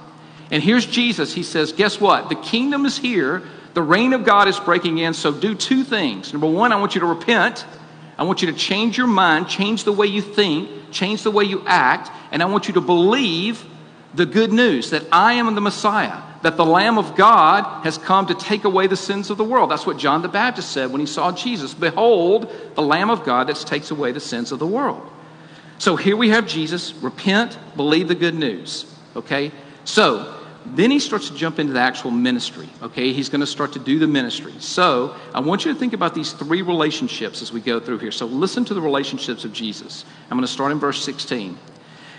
And 0.49 0.63
here's 0.63 0.85
Jesus. 0.85 1.33
He 1.33 1.43
says, 1.43 1.73
Guess 1.73 1.99
what? 1.99 2.29
The 2.29 2.35
kingdom 2.35 2.85
is 2.85 2.97
here. 2.97 3.43
The 3.73 3.83
reign 3.83 4.13
of 4.13 4.23
God 4.23 4.47
is 4.47 4.59
breaking 4.59 4.97
in. 4.97 5.13
So 5.13 5.31
do 5.31 5.53
two 5.53 5.83
things. 5.83 6.33
Number 6.33 6.47
one, 6.47 6.71
I 6.71 6.77
want 6.77 6.95
you 6.95 7.01
to 7.01 7.07
repent 7.07 7.65
I 8.17 8.23
want 8.23 8.41
you 8.41 8.51
to 8.51 8.57
change 8.57 8.97
your 8.97 9.07
mind, 9.07 9.47
change 9.47 9.83
the 9.83 9.91
way 9.91 10.07
you 10.07 10.21
think, 10.21 10.91
change 10.91 11.23
the 11.23 11.31
way 11.31 11.43
you 11.43 11.63
act, 11.67 12.11
and 12.31 12.41
I 12.41 12.45
want 12.45 12.67
you 12.67 12.73
to 12.75 12.81
believe 12.81 13.63
the 14.15 14.25
good 14.25 14.51
news 14.51 14.89
that 14.89 15.03
I 15.11 15.33
am 15.33 15.53
the 15.53 15.61
Messiah, 15.61 16.19
that 16.41 16.57
the 16.57 16.65
Lamb 16.65 16.97
of 16.97 17.15
God 17.15 17.83
has 17.83 17.97
come 17.97 18.27
to 18.27 18.35
take 18.35 18.63
away 18.63 18.87
the 18.87 18.95
sins 18.95 19.29
of 19.29 19.37
the 19.37 19.43
world. 19.43 19.71
That's 19.71 19.85
what 19.85 19.97
John 19.97 20.21
the 20.21 20.27
Baptist 20.27 20.71
said 20.71 20.91
when 20.91 20.99
he 20.99 21.07
saw 21.07 21.31
Jesus. 21.31 21.73
Behold, 21.73 22.51
the 22.75 22.81
Lamb 22.81 23.09
of 23.09 23.23
God 23.23 23.47
that 23.47 23.55
takes 23.57 23.91
away 23.91 24.11
the 24.11 24.19
sins 24.19 24.51
of 24.51 24.59
the 24.59 24.67
world. 24.67 25.09
So 25.79 25.95
here 25.95 26.15
we 26.15 26.29
have 26.29 26.47
Jesus. 26.47 26.93
Repent, 26.93 27.57
believe 27.75 28.07
the 28.07 28.15
good 28.15 28.35
news. 28.35 28.85
Okay? 29.15 29.51
So 29.83 30.37
then 30.75 30.91
he 30.91 30.99
starts 30.99 31.29
to 31.29 31.35
jump 31.35 31.59
into 31.59 31.73
the 31.73 31.79
actual 31.79 32.11
ministry. 32.11 32.67
Okay, 32.81 33.13
he's 33.13 33.29
going 33.29 33.41
to 33.41 33.47
start 33.47 33.73
to 33.73 33.79
do 33.79 33.99
the 33.99 34.07
ministry. 34.07 34.53
So 34.59 35.15
I 35.33 35.39
want 35.39 35.65
you 35.65 35.73
to 35.73 35.79
think 35.79 35.93
about 35.93 36.13
these 36.13 36.33
three 36.33 36.61
relationships 36.61 37.41
as 37.41 37.51
we 37.53 37.61
go 37.61 37.79
through 37.79 37.99
here. 37.99 38.11
So 38.11 38.25
listen 38.25 38.65
to 38.65 38.73
the 38.73 38.81
relationships 38.81 39.45
of 39.45 39.53
Jesus. 39.53 40.03
I'm 40.29 40.37
going 40.37 40.45
to 40.45 40.51
start 40.51 40.71
in 40.71 40.79
verse 40.79 41.03
16. 41.03 41.57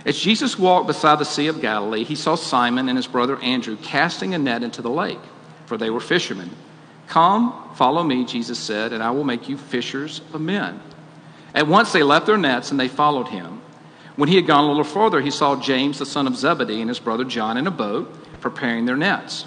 As 0.09 0.19
Jesus 0.19 0.59
walked 0.59 0.87
beside 0.87 1.19
the 1.19 1.27
Sea 1.27 1.49
of 1.49 1.61
Galilee, 1.61 2.03
he 2.03 2.15
saw 2.15 2.35
Simon 2.35 2.89
and 2.89 2.97
his 2.97 3.07
brother 3.07 3.37
Andrew 3.41 3.77
casting 3.77 4.33
a 4.33 4.39
net 4.39 4.63
into 4.63 4.81
the 4.81 4.89
lake, 4.89 5.21
for 5.67 5.77
they 5.77 5.91
were 5.91 6.01
fishermen. 6.01 6.49
Come, 7.09 7.75
follow 7.75 8.03
me, 8.03 8.25
Jesus 8.25 8.59
said, 8.59 8.95
and 8.95 9.03
I 9.03 9.11
will 9.11 9.23
make 9.25 9.51
you 9.51 9.59
fishers 9.59 10.23
of 10.33 10.41
men. 10.41 10.81
At 11.55 11.67
once 11.67 11.93
they 11.93 12.03
left 12.03 12.25
their 12.25 12.39
nets 12.39 12.71
and 12.71 12.81
they 12.81 12.89
followed 12.89 13.29
him. 13.29 13.61
When 14.17 14.31
he 14.31 14.37
had 14.37 14.47
gone 14.47 14.65
a 14.65 14.69
little 14.69 14.83
further, 14.83 15.21
he 15.21 15.31
saw 15.31 15.61
James, 15.61 15.99
the 15.99 16.07
son 16.07 16.27
of 16.27 16.37
Zebedee, 16.37 16.81
and 16.81 16.89
his 16.89 17.01
brother 17.01 17.25
John 17.25 17.59
in 17.59 17.67
a 17.67 17.71
boat, 17.71 18.11
preparing 18.41 18.87
their 18.87 18.97
nets. 18.97 19.45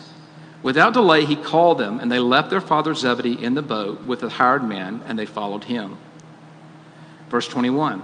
Without 0.62 0.94
delay, 0.94 1.26
he 1.26 1.36
called 1.36 1.80
them, 1.80 2.00
and 2.00 2.12
they 2.12 2.20
left 2.20 2.52
their 2.52 2.62
father 2.62 2.94
Zebedee 2.94 3.44
in 3.44 3.56
the 3.56 3.64
boat 3.64 4.04
with 4.04 4.20
the 4.20 4.30
hired 4.30 4.64
men, 4.64 5.02
and 5.08 5.18
they 5.18 5.26
followed 5.26 5.64
him. 5.64 5.98
Verse 7.32 7.48
21 7.48 8.04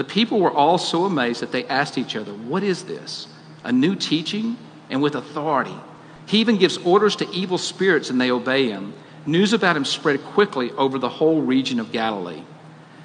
The 0.00 0.04
people 0.04 0.40
were 0.40 0.50
all 0.50 0.78
so 0.78 1.04
amazed 1.04 1.42
that 1.42 1.52
they 1.52 1.66
asked 1.66 1.98
each 1.98 2.16
other, 2.16 2.32
What 2.32 2.62
is 2.62 2.84
this? 2.84 3.28
A 3.64 3.70
new 3.70 3.94
teaching 3.94 4.56
and 4.88 5.02
with 5.02 5.14
authority. 5.14 5.76
He 6.24 6.38
even 6.38 6.56
gives 6.56 6.78
orders 6.78 7.16
to 7.16 7.28
evil 7.28 7.58
spirits 7.58 8.08
and 8.08 8.18
they 8.18 8.30
obey 8.30 8.70
him. 8.70 8.94
News 9.26 9.52
about 9.52 9.76
him 9.76 9.84
spread 9.84 10.24
quickly 10.24 10.70
over 10.70 10.98
the 10.98 11.10
whole 11.10 11.42
region 11.42 11.78
of 11.78 11.92
Galilee. 11.92 12.42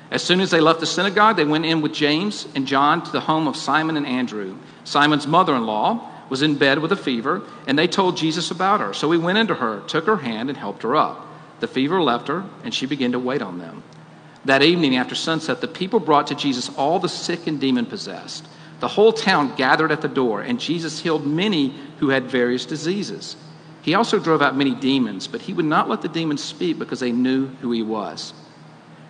As 0.10 0.24
soon 0.24 0.40
as 0.40 0.52
they 0.52 0.62
left 0.62 0.80
the 0.80 0.86
synagogue, 0.86 1.36
they 1.36 1.44
went 1.44 1.66
in 1.66 1.82
with 1.82 1.94
James 1.94 2.48
and 2.56 2.66
John 2.66 3.04
to 3.04 3.12
the 3.12 3.20
home 3.20 3.50
of 3.50 3.58
Simon 3.58 3.98
and 3.98 4.08
Andrew. 4.08 4.58
Simon's 4.86 5.28
mother 5.28 5.54
in 5.54 5.66
law 5.66 6.10
was 6.30 6.44
in 6.44 6.56
bed 6.56 6.80
with 6.80 6.94
a 6.94 6.96
fever, 6.96 7.42
and 7.68 7.78
they 7.78 7.88
told 7.88 8.16
Jesus 8.16 8.52
about 8.52 8.80
her. 8.80 8.94
So 8.94 9.12
he 9.12 9.18
went 9.18 9.38
into 9.38 9.56
her, 9.56 9.82
took 9.82 10.06
her 10.06 10.16
hand, 10.16 10.48
and 10.48 10.58
helped 10.58 10.84
her 10.84 10.96
up. 10.96 11.28
The 11.60 11.68
fever 11.68 12.02
left 12.02 12.30
her, 12.30 12.46
and 12.64 12.74
she 12.74 12.86
began 12.86 13.12
to 13.12 13.20
wait 13.20 13.42
on 13.42 13.58
them. 13.58 13.84
That 14.46 14.62
evening 14.62 14.96
after 14.96 15.16
sunset, 15.16 15.60
the 15.60 15.68
people 15.68 16.00
brought 16.00 16.28
to 16.28 16.36
Jesus 16.36 16.70
all 16.78 17.00
the 17.00 17.10
sick 17.10 17.48
and 17.48 17.60
demon 17.60 17.88
possessed. 17.88 18.48
The 18.80 18.88
whole 18.88 19.12
town 19.12 19.56
gathered 19.56 19.92
at 19.92 20.02
the 20.02 20.08
door, 20.08 20.42
and 20.42 20.60
Jesus 20.60 21.00
healed 21.00 21.26
many 21.26 21.74
who 21.98 22.10
had 22.10 22.26
various 22.26 22.66
diseases. 22.66 23.36
He 23.82 23.96
also 23.96 24.20
drove 24.20 24.42
out 24.42 24.56
many 24.56 24.76
demons, 24.76 25.28
but 25.28 25.42
he 25.42 25.54
would 25.54 25.66
not 25.66 25.90
let 25.90 26.02
the 26.02 26.08
demons 26.08 26.44
speak 26.44 26.78
because 26.78 27.00
they 27.00 27.12
knew 27.12 27.48
who 27.62 27.72
he 27.72 27.82
was. 27.82 28.34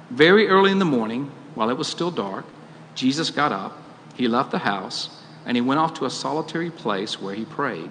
Very 0.10 0.48
early 0.48 0.72
in 0.72 0.80
the 0.80 0.86
morning, 0.86 1.32
while 1.56 1.70
it 1.70 1.78
was 1.78 1.88
still 1.88 2.12
dark, 2.12 2.46
Jesus 2.94 3.30
got 3.30 3.52
up, 3.52 3.78
he 4.16 4.28
left 4.28 4.52
the 4.52 4.60
house, 4.60 5.10
and 5.46 5.58
he 5.58 5.62
went 5.62 5.80
off 5.80 5.96
to 5.96 6.06
a 6.06 6.10
solitary 6.10 6.72
place 6.72 7.22
where 7.22 7.36
he 7.36 7.44
prayed. 7.44 7.90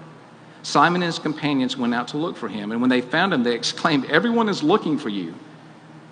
Simon 0.63 1.03
and 1.03 1.11
his 1.11 1.19
companions 1.19 1.77
went 1.77 1.93
out 1.93 2.07
to 2.09 2.17
look 2.17 2.37
for 2.37 2.47
him, 2.47 2.71
and 2.71 2.81
when 2.81 2.89
they 2.89 3.01
found 3.01 3.33
him, 3.33 3.43
they 3.43 3.53
exclaimed, 3.53 4.05
Everyone 4.05 4.49
is 4.49 4.63
looking 4.63 4.97
for 4.97 5.09
you. 5.09 5.35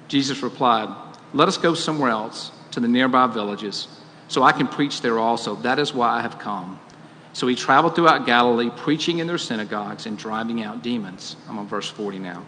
Jesus 0.07 0.43
replied, 0.43 0.89
Let 1.33 1.47
us 1.47 1.57
go 1.57 1.73
somewhere 1.73 2.11
else, 2.11 2.51
to 2.71 2.79
the 2.79 2.87
nearby 2.87 3.27
villages, 3.27 3.87
so 4.27 4.43
I 4.43 4.51
can 4.51 4.67
preach 4.67 5.01
there 5.01 5.19
also. 5.19 5.55
That 5.57 5.79
is 5.79 5.93
why 5.93 6.09
I 6.09 6.21
have 6.21 6.39
come. 6.39 6.79
So 7.33 7.47
he 7.47 7.55
traveled 7.55 7.95
throughout 7.95 8.27
Galilee, 8.27 8.69
preaching 8.69 9.17
in 9.19 9.25
their 9.25 9.39
synagogues 9.39 10.05
and 10.05 10.17
driving 10.17 10.63
out 10.63 10.83
demons. 10.83 11.35
I'm 11.49 11.57
on 11.57 11.67
verse 11.67 11.89
40 11.89 12.19
now. 12.19 12.45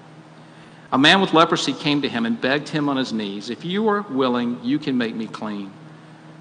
A 0.92 0.98
man 0.98 1.20
with 1.20 1.34
leprosy 1.34 1.74
came 1.74 2.04
to 2.04 2.10
him 2.10 2.26
and 2.26 2.40
begged 2.40 2.70
him 2.70 2.88
on 2.88 2.98
his 2.98 3.12
knees, 3.12 3.50
If 3.50 3.66
you 3.66 3.88
are 3.90 4.02
willing, 4.04 4.64
you 4.64 4.78
can 4.78 4.98
make 4.98 5.16
me 5.16 5.26
clean. 5.26 5.74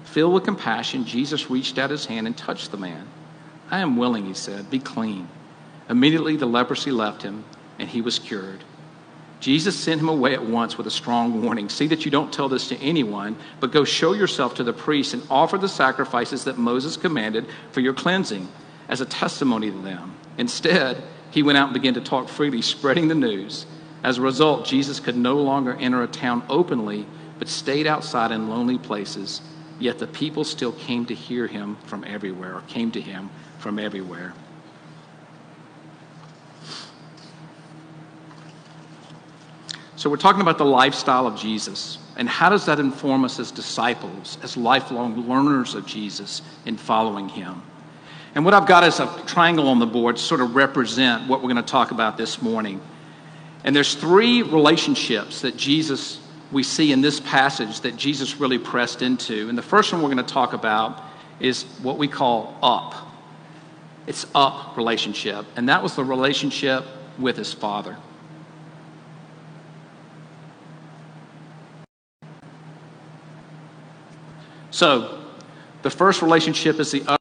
Filled 0.03 0.35
with 0.35 0.43
compassion, 0.43 1.05
Jesus 1.05 1.49
reached 1.49 1.79
out 1.79 1.89
his 1.89 2.05
hand 2.05 2.27
and 2.27 2.37
touched 2.37 2.69
the 2.69 2.77
man. 2.77 3.07
I 3.71 3.79
am 3.79 3.97
willing, 3.97 4.25
he 4.25 4.35
said, 4.35 4.69
be 4.69 4.79
clean. 4.79 5.27
Immediately 5.89 6.37
the 6.37 6.45
leprosy 6.45 6.91
left 6.91 7.23
him, 7.23 7.43
and 7.79 7.89
he 7.89 8.01
was 8.01 8.19
cured. 8.19 8.63
Jesus 9.39 9.77
sent 9.77 10.01
him 10.01 10.09
away 10.09 10.33
at 10.33 10.45
once 10.45 10.77
with 10.77 10.87
a 10.87 10.91
strong 10.91 11.43
warning 11.43 11.69
See 11.69 11.87
that 11.87 12.05
you 12.05 12.11
don't 12.11 12.33
tell 12.33 12.49
this 12.49 12.69
to 12.69 12.77
anyone, 12.79 13.35
but 13.59 13.71
go 13.71 13.83
show 13.83 14.13
yourself 14.13 14.55
to 14.55 14.63
the 14.63 14.73
priests 14.73 15.13
and 15.13 15.23
offer 15.29 15.57
the 15.57 15.69
sacrifices 15.69 16.45
that 16.45 16.57
Moses 16.57 16.97
commanded 16.97 17.47
for 17.71 17.81
your 17.81 17.93
cleansing 17.93 18.49
as 18.87 19.01
a 19.01 19.05
testimony 19.05 19.71
to 19.71 19.77
them. 19.77 20.15
Instead, 20.37 21.03
he 21.31 21.43
went 21.43 21.57
out 21.57 21.65
and 21.65 21.73
began 21.73 21.93
to 21.95 22.01
talk 22.01 22.29
freely, 22.29 22.61
spreading 22.61 23.07
the 23.07 23.15
news. 23.15 23.65
As 24.03 24.17
a 24.17 24.21
result, 24.21 24.65
Jesus 24.65 24.99
could 24.99 25.17
no 25.17 25.35
longer 25.37 25.75
enter 25.75 26.01
a 26.01 26.07
town 26.07 26.43
openly, 26.49 27.07
but 27.39 27.49
stayed 27.49 27.87
outside 27.87 28.31
in 28.31 28.49
lonely 28.49 28.77
places. 28.77 29.41
Yet 29.79 29.99
the 29.99 30.07
people 30.07 30.43
still 30.43 30.71
came 30.71 31.05
to 31.07 31.15
hear 31.15 31.47
him 31.47 31.75
from 31.85 32.05
everywhere, 32.05 32.55
or 32.55 32.61
came 32.61 32.91
to 32.91 33.01
him 33.01 33.29
from 33.57 33.79
everywhere. 33.79 34.33
So, 39.97 40.09
we're 40.09 40.17
talking 40.17 40.41
about 40.41 40.57
the 40.57 40.65
lifestyle 40.65 41.25
of 41.25 41.37
Jesus. 41.37 41.97
And 42.17 42.27
how 42.27 42.49
does 42.49 42.65
that 42.65 42.79
inform 42.79 43.25
us 43.25 43.39
as 43.39 43.51
disciples, 43.51 44.37
as 44.43 44.55
lifelong 44.57 45.27
learners 45.27 45.75
of 45.75 45.85
Jesus 45.85 46.41
in 46.65 46.77
following 46.77 47.29
him? 47.29 47.61
And 48.35 48.43
what 48.43 48.53
I've 48.53 48.67
got 48.67 48.83
is 48.83 48.99
a 48.99 49.07
triangle 49.25 49.69
on 49.69 49.79
the 49.79 49.85
board 49.85 50.17
to 50.17 50.21
sort 50.21 50.41
of 50.41 50.55
represent 50.55 51.29
what 51.29 51.41
we're 51.41 51.53
going 51.53 51.63
to 51.63 51.71
talk 51.71 51.91
about 51.91 52.17
this 52.17 52.41
morning. 52.41 52.81
And 53.63 53.73
there's 53.75 53.95
three 53.95 54.43
relationships 54.43 55.41
that 55.41 55.55
Jesus, 55.55 56.19
we 56.51 56.61
see 56.61 56.91
in 56.91 56.99
this 56.99 57.21
passage 57.21 57.79
that 57.81 57.95
Jesus 57.95 58.37
really 58.37 58.59
pressed 58.59 59.01
into. 59.01 59.47
And 59.47 59.57
the 59.57 59.63
first 59.63 59.93
one 59.93 60.01
we're 60.01 60.13
going 60.13 60.25
to 60.25 60.33
talk 60.33 60.51
about 60.51 61.01
is 61.39 61.63
what 61.81 61.97
we 61.97 62.09
call 62.09 62.57
up. 62.61 62.95
It's 64.07 64.27
up 64.35 64.75
relationship. 64.75 65.45
And 65.55 65.69
that 65.69 65.81
was 65.81 65.95
the 65.95 66.03
relationship 66.03 66.85
with 67.17 67.37
his 67.37 67.53
father. 67.53 67.97
So, 74.75 75.17
the 75.83 75.89
first 75.89 76.21
relationship 76.21 76.81
is 76.81 76.91
the 76.91 77.17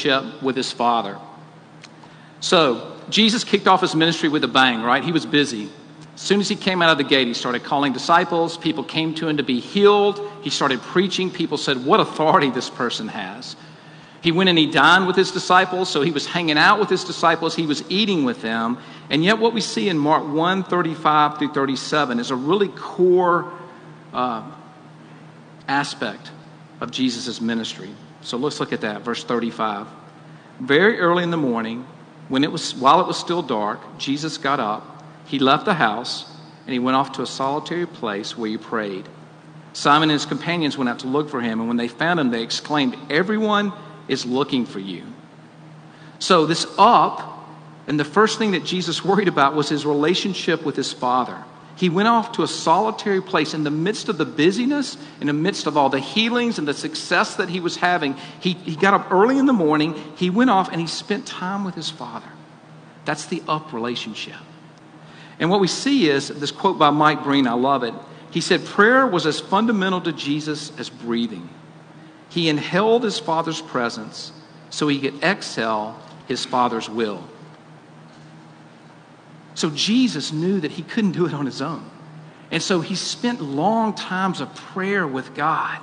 relationship 0.00 0.42
with 0.42 0.56
his 0.56 0.72
father. 0.72 1.16
So, 2.40 2.96
Jesus 3.10 3.44
kicked 3.44 3.68
off 3.68 3.80
his 3.80 3.94
ministry 3.94 4.28
with 4.28 4.42
a 4.42 4.48
bang, 4.48 4.82
right? 4.82 5.04
He 5.04 5.12
was 5.12 5.24
busy. 5.24 5.70
As 6.16 6.20
soon 6.20 6.40
as 6.40 6.48
he 6.48 6.56
came 6.56 6.82
out 6.82 6.90
of 6.90 6.98
the 6.98 7.04
gate, 7.04 7.28
he 7.28 7.32
started 7.32 7.62
calling 7.62 7.92
disciples. 7.92 8.58
People 8.58 8.82
came 8.82 9.14
to 9.14 9.28
him 9.28 9.36
to 9.36 9.44
be 9.44 9.60
healed. 9.60 10.20
He 10.42 10.50
started 10.50 10.80
preaching. 10.80 11.30
People 11.30 11.56
said, 11.56 11.86
What 11.86 12.00
authority 12.00 12.50
this 12.50 12.68
person 12.68 13.06
has. 13.06 13.54
He 14.20 14.32
went 14.32 14.48
and 14.48 14.58
he 14.58 14.68
dined 14.68 15.06
with 15.06 15.14
his 15.14 15.30
disciples, 15.30 15.88
so 15.88 16.02
he 16.02 16.10
was 16.10 16.26
hanging 16.26 16.58
out 16.58 16.80
with 16.80 16.90
his 16.90 17.04
disciples, 17.04 17.54
he 17.54 17.66
was 17.66 17.88
eating 17.88 18.24
with 18.24 18.42
them. 18.42 18.78
And 19.10 19.22
yet, 19.24 19.38
what 19.38 19.52
we 19.52 19.60
see 19.60 19.88
in 19.88 19.96
Mark 19.96 20.26
1 20.26 20.64
35 20.64 21.38
through 21.38 21.52
37 21.52 22.18
is 22.18 22.32
a 22.32 22.36
really 22.36 22.66
core 22.66 23.52
uh, 24.12 24.42
aspect 25.68 26.30
of 26.80 26.90
Jesus' 26.90 27.40
ministry. 27.40 27.90
So 28.22 28.36
let's 28.36 28.60
look 28.60 28.72
at 28.72 28.80
that, 28.80 29.02
verse 29.02 29.22
35. 29.22 29.86
Very 30.60 30.98
early 30.98 31.22
in 31.22 31.30
the 31.30 31.36
morning, 31.36 31.86
when 32.28 32.44
it 32.44 32.50
was, 32.50 32.74
while 32.74 33.00
it 33.00 33.06
was 33.06 33.16
still 33.16 33.42
dark, 33.42 33.80
Jesus 33.98 34.38
got 34.38 34.60
up, 34.60 35.04
he 35.26 35.38
left 35.38 35.64
the 35.64 35.74
house, 35.74 36.28
and 36.66 36.72
he 36.72 36.78
went 36.78 36.96
off 36.96 37.12
to 37.12 37.22
a 37.22 37.26
solitary 37.26 37.86
place 37.86 38.36
where 38.36 38.50
he 38.50 38.58
prayed. 38.58 39.08
Simon 39.72 40.10
and 40.10 40.12
his 40.12 40.26
companions 40.26 40.76
went 40.76 40.88
out 40.88 41.00
to 41.00 41.06
look 41.06 41.30
for 41.30 41.40
him, 41.40 41.60
and 41.60 41.68
when 41.68 41.76
they 41.76 41.88
found 41.88 42.18
him, 42.18 42.30
they 42.30 42.42
exclaimed, 42.42 42.96
Everyone 43.10 43.72
is 44.08 44.26
looking 44.26 44.66
for 44.66 44.80
you. 44.80 45.04
So, 46.18 46.46
this 46.46 46.66
up, 46.78 47.48
and 47.86 47.98
the 47.98 48.04
first 48.04 48.38
thing 48.38 48.50
that 48.50 48.64
Jesus 48.64 49.04
worried 49.04 49.28
about 49.28 49.54
was 49.54 49.68
his 49.68 49.86
relationship 49.86 50.64
with 50.64 50.76
his 50.76 50.92
Father. 50.92 51.44
He 51.78 51.88
went 51.88 52.08
off 52.08 52.32
to 52.32 52.42
a 52.42 52.48
solitary 52.48 53.22
place 53.22 53.54
in 53.54 53.62
the 53.62 53.70
midst 53.70 54.08
of 54.08 54.18
the 54.18 54.24
busyness, 54.24 54.96
in 55.20 55.28
the 55.28 55.32
midst 55.32 55.68
of 55.68 55.76
all 55.76 55.88
the 55.88 56.00
healings 56.00 56.58
and 56.58 56.66
the 56.66 56.74
success 56.74 57.36
that 57.36 57.48
he 57.48 57.60
was 57.60 57.76
having. 57.76 58.16
He, 58.40 58.54
he 58.54 58.74
got 58.74 58.94
up 58.94 59.12
early 59.12 59.38
in 59.38 59.46
the 59.46 59.52
morning, 59.52 59.94
he 60.16 60.28
went 60.28 60.50
off 60.50 60.72
and 60.72 60.80
he 60.80 60.88
spent 60.88 61.24
time 61.24 61.64
with 61.64 61.76
his 61.76 61.88
father. 61.88 62.28
That's 63.04 63.26
the 63.26 63.42
up 63.46 63.72
relationship. 63.72 64.34
And 65.38 65.50
what 65.50 65.60
we 65.60 65.68
see 65.68 66.10
is 66.10 66.28
this 66.28 66.50
quote 66.50 66.80
by 66.80 66.90
Mike 66.90 67.22
Breen, 67.22 67.46
I 67.46 67.52
love 67.52 67.84
it. 67.84 67.94
He 68.32 68.40
said, 68.40 68.64
Prayer 68.64 69.06
was 69.06 69.24
as 69.24 69.38
fundamental 69.38 70.00
to 70.00 70.12
Jesus 70.12 70.72
as 70.78 70.90
breathing. 70.90 71.48
He 72.28 72.48
inhaled 72.48 73.04
his 73.04 73.20
father's 73.20 73.62
presence 73.62 74.32
so 74.70 74.88
he 74.88 74.98
could 74.98 75.22
exhale 75.22 75.98
his 76.26 76.44
Father's 76.44 76.90
will. 76.90 77.24
So 79.58 79.70
Jesus 79.70 80.32
knew 80.32 80.60
that 80.60 80.70
he 80.70 80.84
couldn't 80.84 81.12
do 81.12 81.26
it 81.26 81.34
on 81.34 81.44
his 81.44 81.60
own. 81.60 81.84
And 82.52 82.62
so 82.62 82.80
he 82.80 82.94
spent 82.94 83.42
long 83.42 83.92
times 83.92 84.40
of 84.40 84.54
prayer 84.54 85.04
with 85.04 85.34
God 85.34 85.80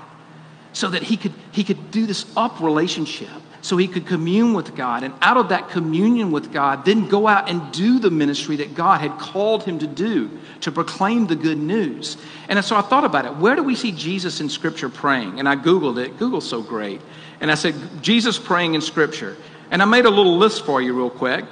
so 0.71 0.89
that 0.91 1.03
he 1.03 1.17
could, 1.17 1.33
he 1.51 1.65
could 1.65 1.91
do 1.91 2.05
this 2.05 2.25
up 2.37 2.61
relationship, 2.61 3.27
so 3.61 3.75
he 3.75 3.89
could 3.89 4.07
commune 4.07 4.53
with 4.53 4.77
God. 4.77 5.03
And 5.03 5.13
out 5.21 5.35
of 5.35 5.49
that 5.49 5.67
communion 5.67 6.31
with 6.31 6.53
God, 6.53 6.85
then 6.85 7.09
go 7.09 7.27
out 7.27 7.49
and 7.49 7.73
do 7.73 7.99
the 7.99 8.09
ministry 8.09 8.55
that 8.57 8.75
God 8.75 9.01
had 9.01 9.19
called 9.19 9.63
him 9.63 9.79
to 9.79 9.87
do, 9.87 10.31
to 10.61 10.71
proclaim 10.71 11.27
the 11.27 11.35
good 11.35 11.57
news. 11.57 12.15
And 12.47 12.63
so 12.63 12.77
I 12.77 12.81
thought 12.81 13.03
about 13.03 13.25
it. 13.25 13.35
Where 13.35 13.57
do 13.57 13.63
we 13.63 13.75
see 13.75 13.91
Jesus 13.91 14.39
in 14.39 14.47
Scripture 14.47 14.87
praying? 14.87 15.37
And 15.37 15.49
I 15.49 15.57
Googled 15.57 16.01
it. 16.01 16.17
Google's 16.17 16.47
so 16.47 16.61
great. 16.61 17.01
And 17.41 17.51
I 17.51 17.55
said, 17.55 17.75
Jesus 18.01 18.39
praying 18.39 18.75
in 18.75 18.79
Scripture. 18.79 19.35
And 19.69 19.81
I 19.81 19.85
made 19.85 20.05
a 20.05 20.09
little 20.09 20.37
list 20.37 20.65
for 20.65 20.81
you, 20.81 20.93
real 20.93 21.09
quick 21.09 21.43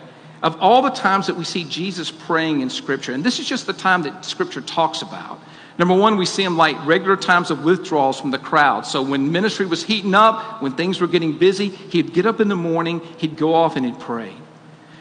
of 0.44 0.62
all 0.62 0.82
the 0.82 0.90
times 0.90 1.28
that 1.28 1.38
we 1.38 1.46
see 1.46 1.64
Jesus 1.64 2.12
praying 2.12 2.62
in 2.62 2.70
Scripture, 2.70 3.14
and 3.14 3.24
this 3.24 3.40
is 3.40 3.48
just 3.48 3.66
the 3.66 3.74
time 3.74 4.04
that 4.04 4.26
Scripture 4.26 4.62
talks 4.62 5.02
about. 5.02 5.40
Number 5.80 5.96
one, 5.96 6.18
we 6.18 6.26
see 6.26 6.44
him 6.44 6.58
like 6.58 6.86
regular 6.86 7.16
times 7.16 7.50
of 7.50 7.64
withdrawals 7.64 8.20
from 8.20 8.30
the 8.30 8.38
crowd. 8.38 8.86
So 8.86 9.02
when 9.02 9.32
ministry 9.32 9.66
was 9.66 9.84
heating 9.84 10.14
up, 10.14 10.62
when 10.62 10.74
things 10.74 11.02
were 11.02 11.08
getting 11.08 11.38
busy, 11.38 11.70
he'd 11.70 12.14
get 12.14 12.26
up 12.28 12.40
in 12.40 12.50
the 12.50 12.56
morning, 12.56 13.02
he'd 13.18 13.38
go 13.38 13.56
off 13.56 13.76
and 13.76 13.86
he'd 13.86 14.00
pray. 14.00 14.36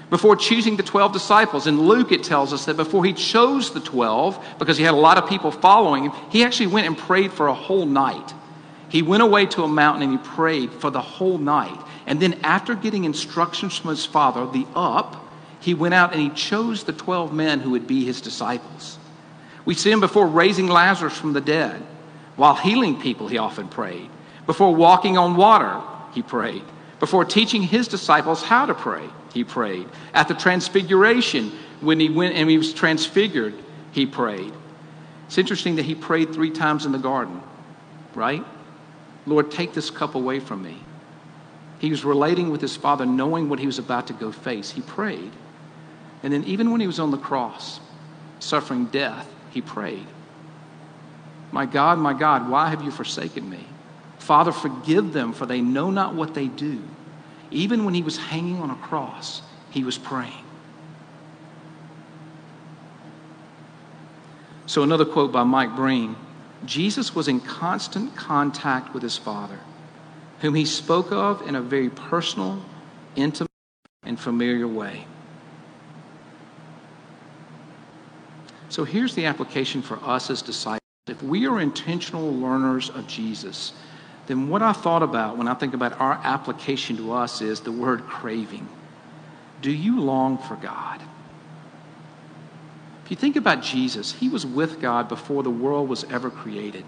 Before 0.08 0.37
choosing 0.37 0.76
the 0.76 0.82
12 0.82 1.12
disciples, 1.12 1.66
in 1.66 1.80
Luke 1.80 2.12
it 2.12 2.22
tells 2.22 2.52
us 2.52 2.66
that 2.66 2.76
before 2.76 3.04
he 3.04 3.12
chose 3.12 3.72
the 3.72 3.80
12, 3.80 4.58
because 4.58 4.78
he 4.78 4.84
had 4.84 4.94
a 4.94 4.96
lot 4.96 5.18
of 5.18 5.28
people 5.28 5.50
following 5.50 6.04
him, 6.04 6.12
he 6.30 6.44
actually 6.44 6.68
went 6.68 6.87
and 6.87 6.96
prayed 6.96 7.32
for 7.32 7.49
a 7.49 7.54
whole 7.54 7.87
night. 7.87 8.32
He 8.88 9.02
went 9.02 9.22
away 9.22 9.46
to 9.46 9.62
a 9.64 9.68
mountain 9.68 10.02
and 10.02 10.12
he 10.12 10.18
prayed 10.18 10.70
for 10.70 10.90
the 10.90 11.00
whole 11.00 11.38
night. 11.38 11.78
And 12.06 12.20
then, 12.20 12.38
after 12.42 12.75
getting 12.75 13.04
instructions 13.04 13.78
from 13.78 13.90
his 13.90 14.04
father, 14.04 14.46
the 14.46 14.66
up, 14.75 15.22
he 15.62 15.75
went 15.75 15.95
out 15.95 16.12
and 16.12 16.21
he 16.21 16.28
chose 16.31 16.83
the 16.83 16.92
12 16.92 17.33
men 17.33 17.61
who 17.61 17.71
would 17.71 17.87
be 17.87 18.04
his 18.04 18.21
disciples. 18.21 18.99
We 19.64 19.75
see 19.75 19.92
him 19.92 20.00
before 20.00 20.26
raising 20.26 20.66
Lazarus 20.66 21.16
from 21.16 21.35
the 21.35 21.40
dead. 21.40 21.81
While 22.35 22.57
healing 22.57 23.00
people, 23.00 23.28
he 23.28 23.38
often 23.38 23.69
prayed. 23.69 24.11
Before 24.45 24.75
walking 24.75 25.16
on 25.16 25.37
water, 25.37 25.81
he 26.14 26.23
prayed. 26.23 26.64
Before 26.99 27.25
teaching 27.25 27.62
his 27.62 27.87
disciples 27.87 28.42
how 28.42 28.66
to 28.66 28.75
pray, 28.75 29.09
he 29.33 29.45
prayed. 29.45 29.88
At 30.12 30.26
the 30.26 30.35
transfiguration, 30.35 31.52
when 31.81 32.00
he 32.00 32.09
went 32.09 32.35
and 32.35 32.50
he 32.50 32.59
was 32.59 32.75
transfigured, 32.75 33.54
he 33.92 34.04
prayed. 34.04 34.52
It's 35.28 35.38
interesting 35.38 35.76
that 35.76 35.85
he 35.85 35.95
prayed 35.95 36.33
three 36.33 36.50
times 36.50 36.87
in 36.87 36.92
the 36.92 36.99
garden, 36.99 37.40
right? 38.16 38.45
Lord, 39.26 39.52
take 39.52 39.75
this 39.75 39.90
cup 39.90 40.16
away 40.16 40.40
from 40.40 40.61
me. 40.62 40.76
He 41.78 41.90
was 41.90 42.04
relating 42.04 42.50
with 42.50 42.61
his 42.61 42.76
father, 42.76 43.07
knowing 43.07 43.49
what 43.49 43.61
he 43.61 43.66
was 43.66 43.78
about 43.78 44.09
to 44.09 44.12
go 44.12 44.33
face. 44.33 44.73
He 44.73 44.81
prayed. 44.81 45.31
And 46.23 46.33
then, 46.33 46.45
even 46.45 46.71
when 46.71 46.81
he 46.81 46.87
was 46.87 47.00
on 47.00 47.11
the 47.11 47.19
cross, 47.19 47.81
suffering 48.38 48.87
death, 48.87 49.29
he 49.50 49.61
prayed, 49.61 50.07
My 51.50 51.67
God, 51.67 51.99
my 51.99 52.12
God, 52.12 52.49
why 52.49 52.71
have 52.71 52.83
you 52.83 52.91
forsaken 52.91 53.49
me? 53.49 53.67
Father, 54.19 54.52
forgive 54.52 55.12
them, 55.12 55.33
for 55.33 55.47
they 55.47 55.61
know 55.61 55.91
not 55.91 56.14
what 56.14 56.35
they 56.35 56.47
do. 56.47 56.81
Even 57.50 57.85
when 57.85 57.95
he 57.95 58.02
was 58.02 58.17
hanging 58.17 58.59
on 58.59 58.71
a 58.71 58.76
cross, 58.76 59.43
he 59.71 59.83
was 59.83 59.99
praying. 59.99 60.45
So, 64.67 64.83
another 64.83 65.05
quote 65.05 65.33
by 65.33 65.43
Mike 65.43 65.75
Breen 65.75 66.17
Jesus 66.64 67.14
was 67.14 67.26
in 67.26 67.41
constant 67.41 68.14
contact 68.14 68.95
with 68.95 69.02
his 69.02 69.17
Father, 69.19 69.59
whom 70.41 70.55
he 70.55 70.64
spoke 70.64 71.11
of 71.11 71.47
in 71.47 71.57
a 71.57 71.61
very 71.61 71.91
personal, 71.91 72.62
intimate, 73.17 73.50
and 74.05 74.19
familiar 74.19 74.69
way. 74.69 75.05
So 78.73 78.85
here's 78.85 79.14
the 79.14 79.26
application 79.26 79.83
for 79.83 80.02
us 80.02 80.31
as 80.31 80.41
disciples. 80.41 80.81
If 81.07 81.23
we 81.23 81.47
are 81.47 81.61
intentional 81.61 82.33
learners 82.33 82.88
of 82.88 83.07
Jesus, 83.07 83.75
then 84.29 84.49
what 84.49 84.62
I 84.62 84.73
thought 84.73 85.02
about 85.02 85.37
when 85.37 85.47
I 85.47 85.52
think 85.52 85.75
about 85.75 86.00
our 86.00 86.19
application 86.25 86.97
to 86.97 87.12
us 87.12 87.43
is 87.43 87.61
the 87.61 87.71
word 87.71 88.07
craving. 88.07 88.66
Do 89.61 89.70
you 89.70 90.01
long 90.01 90.38
for 90.38 90.57
God? 90.57 91.03
If 93.05 93.11
you 93.11 93.16
think 93.18 93.37
about 93.37 93.62
Jesus, 93.62 94.11
he 94.11 94.31
was 94.31 94.46
with 94.46 94.81
God 94.81 95.07
before 95.07 95.42
the 95.42 95.51
world 95.51 95.90
was 95.90 96.05
ever 96.05 96.31
created. 96.31 96.87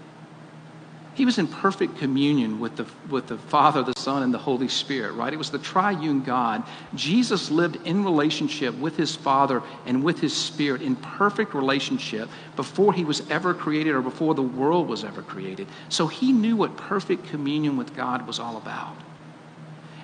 He 1.15 1.23
was 1.23 1.37
in 1.37 1.47
perfect 1.47 1.97
communion 1.97 2.59
with 2.59 2.75
the, 2.75 2.85
with 3.09 3.27
the 3.27 3.37
Father, 3.37 3.81
the 3.81 3.97
Son, 3.97 4.21
and 4.21 4.33
the 4.33 4.37
Holy 4.37 4.67
Spirit, 4.67 5.13
right? 5.13 5.31
It 5.31 5.37
was 5.37 5.49
the 5.49 5.57
triune 5.57 6.21
God. 6.21 6.63
Jesus 6.93 7.49
lived 7.49 7.77
in 7.87 8.03
relationship 8.03 8.75
with 8.75 8.97
his 8.97 9.15
Father 9.15 9.63
and 9.85 10.03
with 10.03 10.19
his 10.19 10.35
Spirit 10.35 10.81
in 10.81 10.97
perfect 10.97 11.53
relationship 11.53 12.29
before 12.57 12.91
he 12.91 13.05
was 13.05 13.27
ever 13.29 13.53
created 13.53 13.95
or 13.95 14.01
before 14.01 14.35
the 14.35 14.43
world 14.43 14.89
was 14.89 15.05
ever 15.05 15.21
created. 15.21 15.67
So 15.87 16.07
he 16.07 16.33
knew 16.33 16.57
what 16.57 16.75
perfect 16.75 17.27
communion 17.27 17.77
with 17.77 17.95
God 17.95 18.27
was 18.27 18.37
all 18.37 18.57
about. 18.57 18.97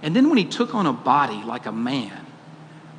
And 0.01 0.15
then 0.15 0.29
when 0.29 0.37
he 0.37 0.45
took 0.45 0.73
on 0.73 0.85
a 0.85 0.93
body 0.93 1.43
like 1.43 1.65
a 1.65 1.73
man, 1.73 2.25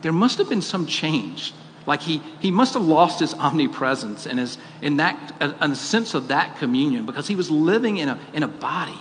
there 0.02 0.12
must 0.12 0.36
have 0.36 0.50
been 0.50 0.62
some 0.62 0.86
change 0.86 1.54
like 1.86 2.00
he, 2.00 2.22
he 2.40 2.50
must 2.50 2.74
have 2.74 2.84
lost 2.84 3.20
his 3.20 3.34
omnipresence 3.34 4.26
and 4.26 4.38
his, 4.38 4.58
in 4.80 4.98
that, 4.98 5.34
a, 5.40 5.54
a 5.60 5.74
sense 5.74 6.14
of 6.14 6.28
that 6.28 6.58
communion 6.58 7.06
because 7.06 7.26
he 7.26 7.34
was 7.34 7.50
living 7.50 7.96
in 7.96 8.08
a, 8.08 8.18
in 8.32 8.42
a 8.42 8.48
body. 8.48 8.98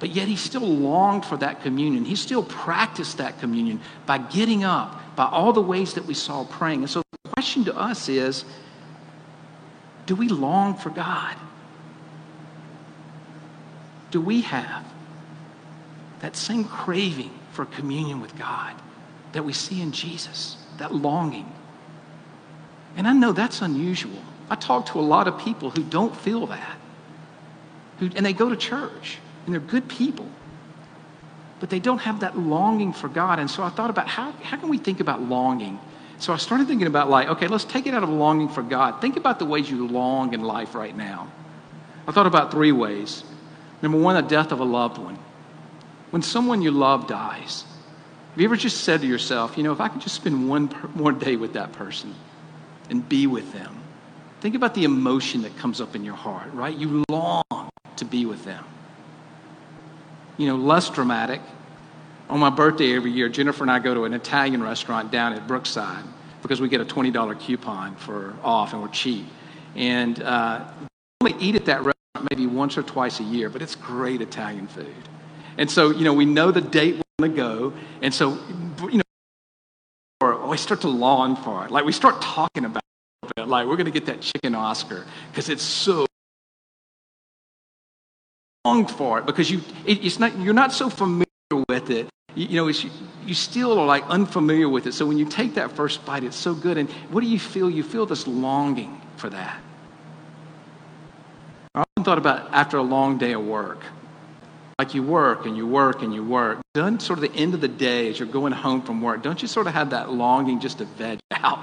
But 0.00 0.10
yet 0.10 0.28
he 0.28 0.36
still 0.36 0.66
longed 0.66 1.24
for 1.24 1.36
that 1.38 1.62
communion. 1.62 2.04
He 2.04 2.16
still 2.16 2.42
practiced 2.42 3.18
that 3.18 3.38
communion 3.40 3.80
by 4.06 4.18
getting 4.18 4.64
up, 4.64 5.16
by 5.16 5.26
all 5.26 5.52
the 5.52 5.62
ways 5.62 5.94
that 5.94 6.06
we 6.06 6.14
saw 6.14 6.44
praying. 6.44 6.80
And 6.80 6.90
so 6.90 7.02
the 7.24 7.30
question 7.30 7.64
to 7.64 7.76
us 7.76 8.08
is 8.08 8.44
do 10.06 10.14
we 10.14 10.28
long 10.28 10.74
for 10.74 10.90
God? 10.90 11.36
Do 14.10 14.20
we 14.20 14.40
have 14.42 14.86
that 16.20 16.34
same 16.34 16.64
craving 16.64 17.30
for 17.52 17.66
communion 17.66 18.20
with 18.20 18.36
God 18.38 18.74
that 19.32 19.44
we 19.44 19.52
see 19.52 19.82
in 19.82 19.92
Jesus, 19.92 20.56
that 20.78 20.94
longing? 20.94 21.52
And 22.98 23.06
I 23.06 23.12
know 23.12 23.30
that's 23.30 23.62
unusual. 23.62 24.20
I 24.50 24.56
talk 24.56 24.86
to 24.86 24.98
a 24.98 25.00
lot 25.00 25.28
of 25.28 25.38
people 25.38 25.70
who 25.70 25.84
don't 25.84 26.14
feel 26.16 26.48
that. 26.48 26.76
Who, 28.00 28.10
and 28.16 28.26
they 28.26 28.32
go 28.32 28.48
to 28.48 28.56
church, 28.56 29.18
and 29.46 29.54
they're 29.54 29.60
good 29.60 29.88
people. 29.88 30.28
But 31.60 31.70
they 31.70 31.78
don't 31.78 32.00
have 32.00 32.20
that 32.20 32.36
longing 32.36 32.92
for 32.92 33.08
God. 33.08 33.38
And 33.38 33.48
so 33.48 33.62
I 33.62 33.68
thought 33.68 33.88
about 33.88 34.08
how, 34.08 34.32
how 34.32 34.56
can 34.56 34.68
we 34.68 34.78
think 34.78 34.98
about 34.98 35.22
longing? 35.22 35.78
So 36.18 36.32
I 36.32 36.38
started 36.38 36.66
thinking 36.66 36.88
about, 36.88 37.08
like, 37.08 37.28
okay, 37.28 37.46
let's 37.46 37.64
take 37.64 37.86
it 37.86 37.94
out 37.94 38.02
of 38.02 38.08
longing 38.08 38.48
for 38.48 38.64
God. 38.64 39.00
Think 39.00 39.16
about 39.16 39.38
the 39.38 39.44
ways 39.44 39.70
you 39.70 39.86
long 39.86 40.34
in 40.34 40.42
life 40.42 40.74
right 40.74 40.96
now. 40.96 41.30
I 42.08 42.10
thought 42.10 42.26
about 42.26 42.50
three 42.50 42.72
ways. 42.72 43.22
Number 43.80 43.98
one, 43.98 44.16
the 44.16 44.28
death 44.28 44.50
of 44.50 44.58
a 44.58 44.64
loved 44.64 44.98
one. 44.98 45.18
When 46.10 46.22
someone 46.22 46.62
you 46.62 46.72
love 46.72 47.06
dies, 47.06 47.64
have 48.32 48.40
you 48.40 48.44
ever 48.44 48.56
just 48.56 48.82
said 48.82 49.02
to 49.02 49.06
yourself, 49.06 49.56
you 49.56 49.62
know, 49.62 49.72
if 49.72 49.80
I 49.80 49.86
could 49.86 50.00
just 50.00 50.16
spend 50.16 50.48
one 50.48 50.74
more 50.96 51.12
day 51.12 51.36
with 51.36 51.52
that 51.52 51.72
person, 51.72 52.14
and 52.90 53.08
be 53.08 53.26
with 53.26 53.52
them. 53.52 53.74
Think 54.40 54.54
about 54.54 54.74
the 54.74 54.84
emotion 54.84 55.42
that 55.42 55.56
comes 55.56 55.80
up 55.80 55.96
in 55.96 56.04
your 56.04 56.14
heart, 56.14 56.52
right? 56.52 56.76
You 56.76 57.04
long 57.08 57.42
to 57.96 58.04
be 58.04 58.24
with 58.24 58.44
them. 58.44 58.64
You 60.36 60.46
know, 60.46 60.56
less 60.56 60.88
dramatic. 60.88 61.40
On 62.30 62.38
my 62.38 62.50
birthday 62.50 62.94
every 62.94 63.10
year, 63.10 63.28
Jennifer 63.28 63.64
and 63.64 63.70
I 63.70 63.78
go 63.78 63.94
to 63.94 64.04
an 64.04 64.14
Italian 64.14 64.62
restaurant 64.62 65.10
down 65.10 65.32
at 65.32 65.48
Brookside 65.48 66.04
because 66.42 66.60
we 66.60 66.68
get 66.68 66.80
a 66.80 66.84
$20 66.84 67.40
coupon 67.40 67.96
for 67.96 68.34
off 68.44 68.72
and 68.72 68.82
we're 68.82 68.88
cheap. 68.88 69.26
And 69.74 70.22
uh, 70.22 70.64
we 71.20 71.32
only 71.32 71.44
eat 71.44 71.56
at 71.56 71.64
that 71.64 71.78
restaurant 71.78 71.94
maybe 72.30 72.46
once 72.46 72.78
or 72.78 72.82
twice 72.82 73.20
a 73.20 73.24
year, 73.24 73.48
but 73.48 73.62
it's 73.62 73.74
great 73.74 74.20
Italian 74.20 74.66
food. 74.68 74.86
And 75.56 75.70
so, 75.70 75.90
you 75.90 76.04
know, 76.04 76.12
we 76.12 76.24
know 76.24 76.52
the 76.52 76.60
date 76.60 76.96
we're 77.18 77.28
going 77.28 77.32
to 77.32 77.36
go. 77.36 77.72
And 78.02 78.14
so, 78.14 78.38
we 80.50 80.56
start 80.56 80.80
to 80.82 80.88
long 80.88 81.36
for 81.36 81.64
it. 81.64 81.70
Like 81.70 81.84
we 81.84 81.92
start 81.92 82.20
talking 82.20 82.64
about 82.64 82.82
it. 83.36 83.48
Like 83.48 83.66
we're 83.66 83.76
going 83.76 83.86
to 83.86 83.92
get 83.92 84.06
that 84.06 84.20
chicken 84.20 84.54
Oscar 84.54 85.06
because 85.30 85.48
it's 85.48 85.62
so 85.62 86.06
long 88.64 88.86
for 88.86 89.18
it 89.18 89.26
because 89.26 89.50
you 89.50 89.60
it, 89.86 90.04
it's 90.04 90.18
not 90.18 90.38
you're 90.38 90.54
not 90.54 90.72
so 90.72 90.88
familiar 90.88 91.26
with 91.68 91.90
it. 91.90 92.08
You, 92.34 92.46
you 92.46 92.56
know, 92.56 92.68
you 92.68 93.34
still 93.34 93.78
are 93.78 93.86
like 93.86 94.04
unfamiliar 94.08 94.68
with 94.68 94.86
it. 94.86 94.92
So 94.92 95.06
when 95.06 95.18
you 95.18 95.24
take 95.24 95.54
that 95.54 95.72
first 95.72 96.04
bite, 96.04 96.24
it's 96.24 96.36
so 96.36 96.54
good. 96.54 96.76
And 96.78 96.90
what 97.10 97.22
do 97.22 97.26
you 97.26 97.38
feel? 97.38 97.70
You 97.70 97.82
feel 97.82 98.06
this 98.06 98.26
longing 98.26 99.00
for 99.16 99.30
that. 99.30 99.60
I 101.74 101.80
often 101.80 102.04
thought 102.04 102.18
about 102.18 102.52
after 102.52 102.76
a 102.76 102.82
long 102.82 103.18
day 103.18 103.32
of 103.32 103.44
work 103.44 103.84
like 104.78 104.94
you 104.94 105.02
work 105.02 105.44
and 105.44 105.56
you 105.56 105.66
work 105.66 106.02
and 106.02 106.14
you 106.14 106.24
work, 106.24 106.60
done 106.72 107.00
sort 107.00 107.18
of 107.18 107.32
the 107.32 107.36
end 107.36 107.52
of 107.52 107.60
the 107.60 107.66
day 107.66 108.08
as 108.08 108.18
you're 108.20 108.28
going 108.28 108.52
home 108.52 108.80
from 108.80 109.02
work, 109.02 109.24
don't 109.24 109.42
you 109.42 109.48
sort 109.48 109.66
of 109.66 109.74
have 109.74 109.90
that 109.90 110.12
longing 110.12 110.60
just 110.60 110.78
to 110.78 110.84
veg 110.84 111.18
out? 111.32 111.58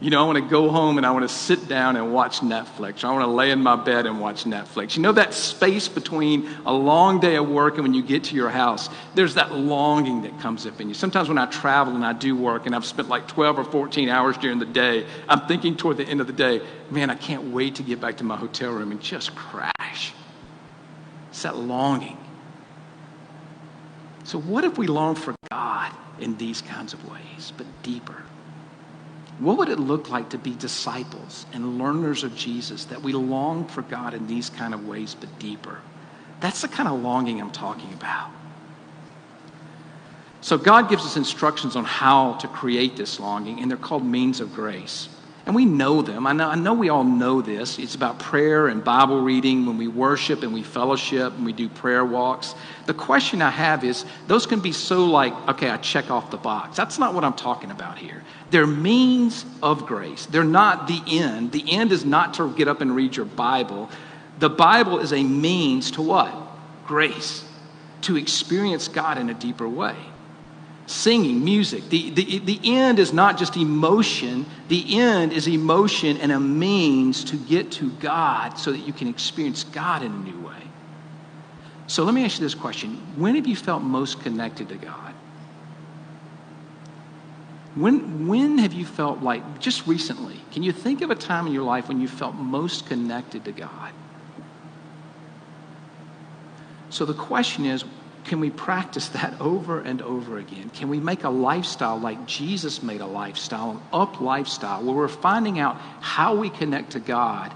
You 0.00 0.08
know, 0.08 0.22
I 0.22 0.24
want 0.24 0.42
to 0.42 0.48
go 0.48 0.70
home 0.70 0.96
and 0.96 1.04
I 1.04 1.10
want 1.10 1.28
to 1.28 1.34
sit 1.34 1.68
down 1.68 1.96
and 1.96 2.14
watch 2.14 2.40
Netflix. 2.40 3.04
I 3.04 3.12
want 3.12 3.24
to 3.24 3.30
lay 3.30 3.50
in 3.50 3.62
my 3.62 3.76
bed 3.76 4.06
and 4.06 4.18
watch 4.18 4.44
Netflix. 4.44 4.96
You 4.96 5.02
know 5.02 5.12
that 5.12 5.34
space 5.34 5.88
between 5.88 6.48
a 6.64 6.72
long 6.72 7.20
day 7.20 7.36
of 7.36 7.46
work 7.46 7.74
and 7.74 7.82
when 7.82 7.92
you 7.92 8.02
get 8.02 8.24
to 8.24 8.34
your 8.34 8.48
house, 8.48 8.88
there's 9.14 9.34
that 9.34 9.52
longing 9.52 10.22
that 10.22 10.40
comes 10.40 10.64
up 10.64 10.80
in 10.80 10.88
you. 10.88 10.94
Sometimes 10.94 11.28
when 11.28 11.36
I 11.36 11.44
travel 11.44 11.94
and 11.94 12.06
I 12.06 12.14
do 12.14 12.34
work 12.34 12.64
and 12.64 12.74
I've 12.74 12.86
spent 12.86 13.10
like 13.10 13.28
12 13.28 13.58
or 13.58 13.64
14 13.64 14.08
hours 14.08 14.38
during 14.38 14.58
the 14.58 14.64
day, 14.64 15.06
I'm 15.28 15.46
thinking 15.46 15.76
toward 15.76 15.98
the 15.98 16.04
end 16.04 16.22
of 16.22 16.26
the 16.26 16.32
day, 16.32 16.62
man, 16.90 17.10
I 17.10 17.16
can't 17.16 17.52
wait 17.52 17.74
to 17.74 17.82
get 17.82 18.00
back 18.00 18.16
to 18.16 18.24
my 18.24 18.36
hotel 18.36 18.70
room 18.70 18.92
and 18.92 19.02
just 19.02 19.34
crash. 19.34 20.14
It's 21.28 21.42
that 21.42 21.58
longing. 21.58 22.16
So, 24.24 24.38
what 24.38 24.64
if 24.64 24.78
we 24.78 24.86
long 24.86 25.14
for 25.14 25.34
God 25.50 25.92
in 26.18 26.36
these 26.36 26.62
kinds 26.62 26.92
of 26.92 27.10
ways, 27.10 27.52
but 27.56 27.66
deeper? 27.82 28.22
What 29.38 29.56
would 29.56 29.70
it 29.70 29.78
look 29.78 30.10
like 30.10 30.30
to 30.30 30.38
be 30.38 30.54
disciples 30.54 31.46
and 31.52 31.78
learners 31.78 32.24
of 32.24 32.36
Jesus 32.36 32.84
that 32.86 33.00
we 33.00 33.12
long 33.14 33.66
for 33.66 33.80
God 33.82 34.12
in 34.12 34.26
these 34.26 34.50
kind 34.50 34.74
of 34.74 34.86
ways, 34.86 35.16
but 35.18 35.38
deeper? 35.38 35.78
That's 36.40 36.60
the 36.60 36.68
kind 36.68 36.88
of 36.88 37.00
longing 37.00 37.40
I'm 37.40 37.50
talking 37.50 37.92
about. 37.94 38.30
So, 40.42 40.58
God 40.58 40.88
gives 40.88 41.04
us 41.04 41.16
instructions 41.16 41.76
on 41.76 41.84
how 41.84 42.34
to 42.34 42.48
create 42.48 42.96
this 42.96 43.18
longing, 43.20 43.60
and 43.60 43.70
they're 43.70 43.78
called 43.78 44.04
means 44.04 44.40
of 44.40 44.54
grace. 44.54 45.08
And 45.46 45.54
we 45.54 45.64
know 45.64 46.02
them. 46.02 46.26
I 46.26 46.32
know, 46.32 46.48
I 46.48 46.54
know 46.54 46.74
we 46.74 46.90
all 46.90 47.04
know 47.04 47.40
this. 47.40 47.78
It's 47.78 47.94
about 47.94 48.18
prayer 48.18 48.68
and 48.68 48.84
Bible 48.84 49.20
reading 49.20 49.64
when 49.64 49.78
we 49.78 49.88
worship 49.88 50.42
and 50.42 50.52
we 50.52 50.62
fellowship 50.62 51.32
and 51.34 51.46
we 51.46 51.52
do 51.52 51.68
prayer 51.68 52.04
walks. 52.04 52.54
The 52.86 52.94
question 52.94 53.40
I 53.40 53.50
have 53.50 53.82
is 53.82 54.04
those 54.26 54.46
can 54.46 54.60
be 54.60 54.72
so 54.72 55.06
like, 55.06 55.32
okay, 55.48 55.70
I 55.70 55.78
check 55.78 56.10
off 56.10 56.30
the 56.30 56.36
box. 56.36 56.76
That's 56.76 56.98
not 56.98 57.14
what 57.14 57.24
I'm 57.24 57.32
talking 57.32 57.70
about 57.70 57.96
here. 57.96 58.22
They're 58.50 58.66
means 58.66 59.46
of 59.62 59.86
grace. 59.86 60.26
They're 60.26 60.44
not 60.44 60.86
the 60.86 61.02
end. 61.06 61.52
The 61.52 61.64
end 61.72 61.90
is 61.90 62.04
not 62.04 62.34
to 62.34 62.52
get 62.54 62.68
up 62.68 62.82
and 62.82 62.94
read 62.94 63.16
your 63.16 63.26
Bible. 63.26 63.88
The 64.38 64.50
Bible 64.50 64.98
is 64.98 65.12
a 65.12 65.22
means 65.22 65.90
to 65.92 66.02
what? 66.02 66.34
Grace. 66.86 67.44
To 68.02 68.16
experience 68.16 68.88
God 68.88 69.18
in 69.18 69.30
a 69.30 69.34
deeper 69.34 69.68
way 69.68 69.96
singing, 70.90 71.44
music. 71.44 71.88
The, 71.88 72.10
the, 72.10 72.38
the 72.38 72.60
end 72.64 72.98
is 72.98 73.12
not 73.12 73.38
just 73.38 73.56
emotion, 73.56 74.44
the 74.68 74.98
end 74.98 75.32
is 75.32 75.46
emotion 75.46 76.16
and 76.16 76.32
a 76.32 76.40
means 76.40 77.24
to 77.24 77.36
get 77.36 77.70
to 77.72 77.90
God 77.92 78.58
so 78.58 78.72
that 78.72 78.78
you 78.78 78.92
can 78.92 79.08
experience 79.08 79.64
God 79.64 80.02
in 80.02 80.12
a 80.12 80.18
new 80.18 80.40
way. 80.40 80.54
So 81.86 82.04
let 82.04 82.14
me 82.14 82.24
ask 82.24 82.38
you 82.38 82.44
this 82.44 82.54
question 82.54 82.96
When 83.16 83.36
have 83.36 83.46
you 83.46 83.56
felt 83.56 83.82
most 83.82 84.20
connected 84.20 84.68
to 84.70 84.76
God? 84.76 85.14
When, 87.76 88.26
when 88.26 88.58
have 88.58 88.72
you 88.72 88.84
felt 88.84 89.22
like, 89.22 89.60
just 89.60 89.86
recently, 89.86 90.40
can 90.50 90.64
you 90.64 90.72
think 90.72 91.02
of 91.02 91.10
a 91.10 91.14
time 91.14 91.46
in 91.46 91.52
your 91.52 91.62
life 91.62 91.86
when 91.86 92.00
you 92.00 92.08
felt 92.08 92.34
most 92.34 92.86
connected 92.86 93.44
to 93.44 93.52
God? 93.52 93.92
So 96.90 97.04
the 97.04 97.14
question 97.14 97.64
is, 97.64 97.84
can 98.24 98.40
we 98.40 98.50
practice 98.50 99.08
that 99.08 99.40
over 99.40 99.80
and 99.80 100.02
over 100.02 100.38
again? 100.38 100.70
Can 100.70 100.88
we 100.88 101.00
make 101.00 101.24
a 101.24 101.30
lifestyle 101.30 101.98
like 101.98 102.26
Jesus 102.26 102.82
made 102.82 103.00
a 103.00 103.06
lifestyle, 103.06 103.70
an 103.70 103.80
up 103.92 104.20
lifestyle, 104.20 104.82
where 104.84 104.94
we're 104.94 105.08
finding 105.08 105.58
out 105.58 105.76
how 106.00 106.36
we 106.36 106.50
connect 106.50 106.92
to 106.92 107.00
God 107.00 107.52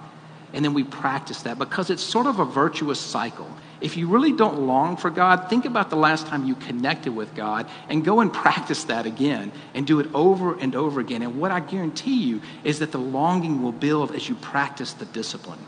and 0.54 0.64
then 0.64 0.72
we 0.72 0.84
practice 0.84 1.42
that 1.42 1.58
because 1.58 1.90
it's 1.90 2.02
sort 2.02 2.26
of 2.26 2.38
a 2.38 2.44
virtuous 2.44 3.00
cycle. 3.00 3.48
If 3.80 3.96
you 3.96 4.08
really 4.08 4.32
don't 4.32 4.60
long 4.60 4.96
for 4.96 5.10
God, 5.10 5.50
think 5.50 5.64
about 5.64 5.90
the 5.90 5.96
last 5.96 6.28
time 6.28 6.46
you 6.46 6.54
connected 6.54 7.14
with 7.14 7.34
God 7.34 7.68
and 7.88 8.04
go 8.04 8.20
and 8.20 8.32
practice 8.32 8.84
that 8.84 9.04
again 9.04 9.50
and 9.74 9.84
do 9.84 9.98
it 9.98 10.06
over 10.14 10.56
and 10.56 10.76
over 10.76 11.00
again. 11.00 11.22
And 11.22 11.40
what 11.40 11.50
I 11.50 11.58
guarantee 11.58 12.22
you 12.22 12.40
is 12.62 12.78
that 12.78 12.92
the 12.92 12.98
longing 12.98 13.62
will 13.62 13.72
build 13.72 14.14
as 14.14 14.28
you 14.28 14.36
practice 14.36 14.92
the 14.92 15.06
discipline. 15.06 15.58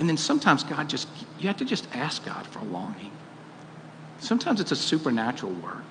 And 0.00 0.08
then 0.08 0.16
sometimes 0.16 0.64
God 0.64 0.88
just, 0.88 1.06
you 1.42 1.48
have 1.48 1.56
to 1.58 1.64
just 1.64 1.88
ask 1.92 2.24
God 2.24 2.46
for 2.46 2.60
a 2.60 2.64
longing. 2.64 3.10
Sometimes 4.20 4.60
it's 4.60 4.70
a 4.70 4.76
supernatural 4.76 5.52
work. 5.52 5.84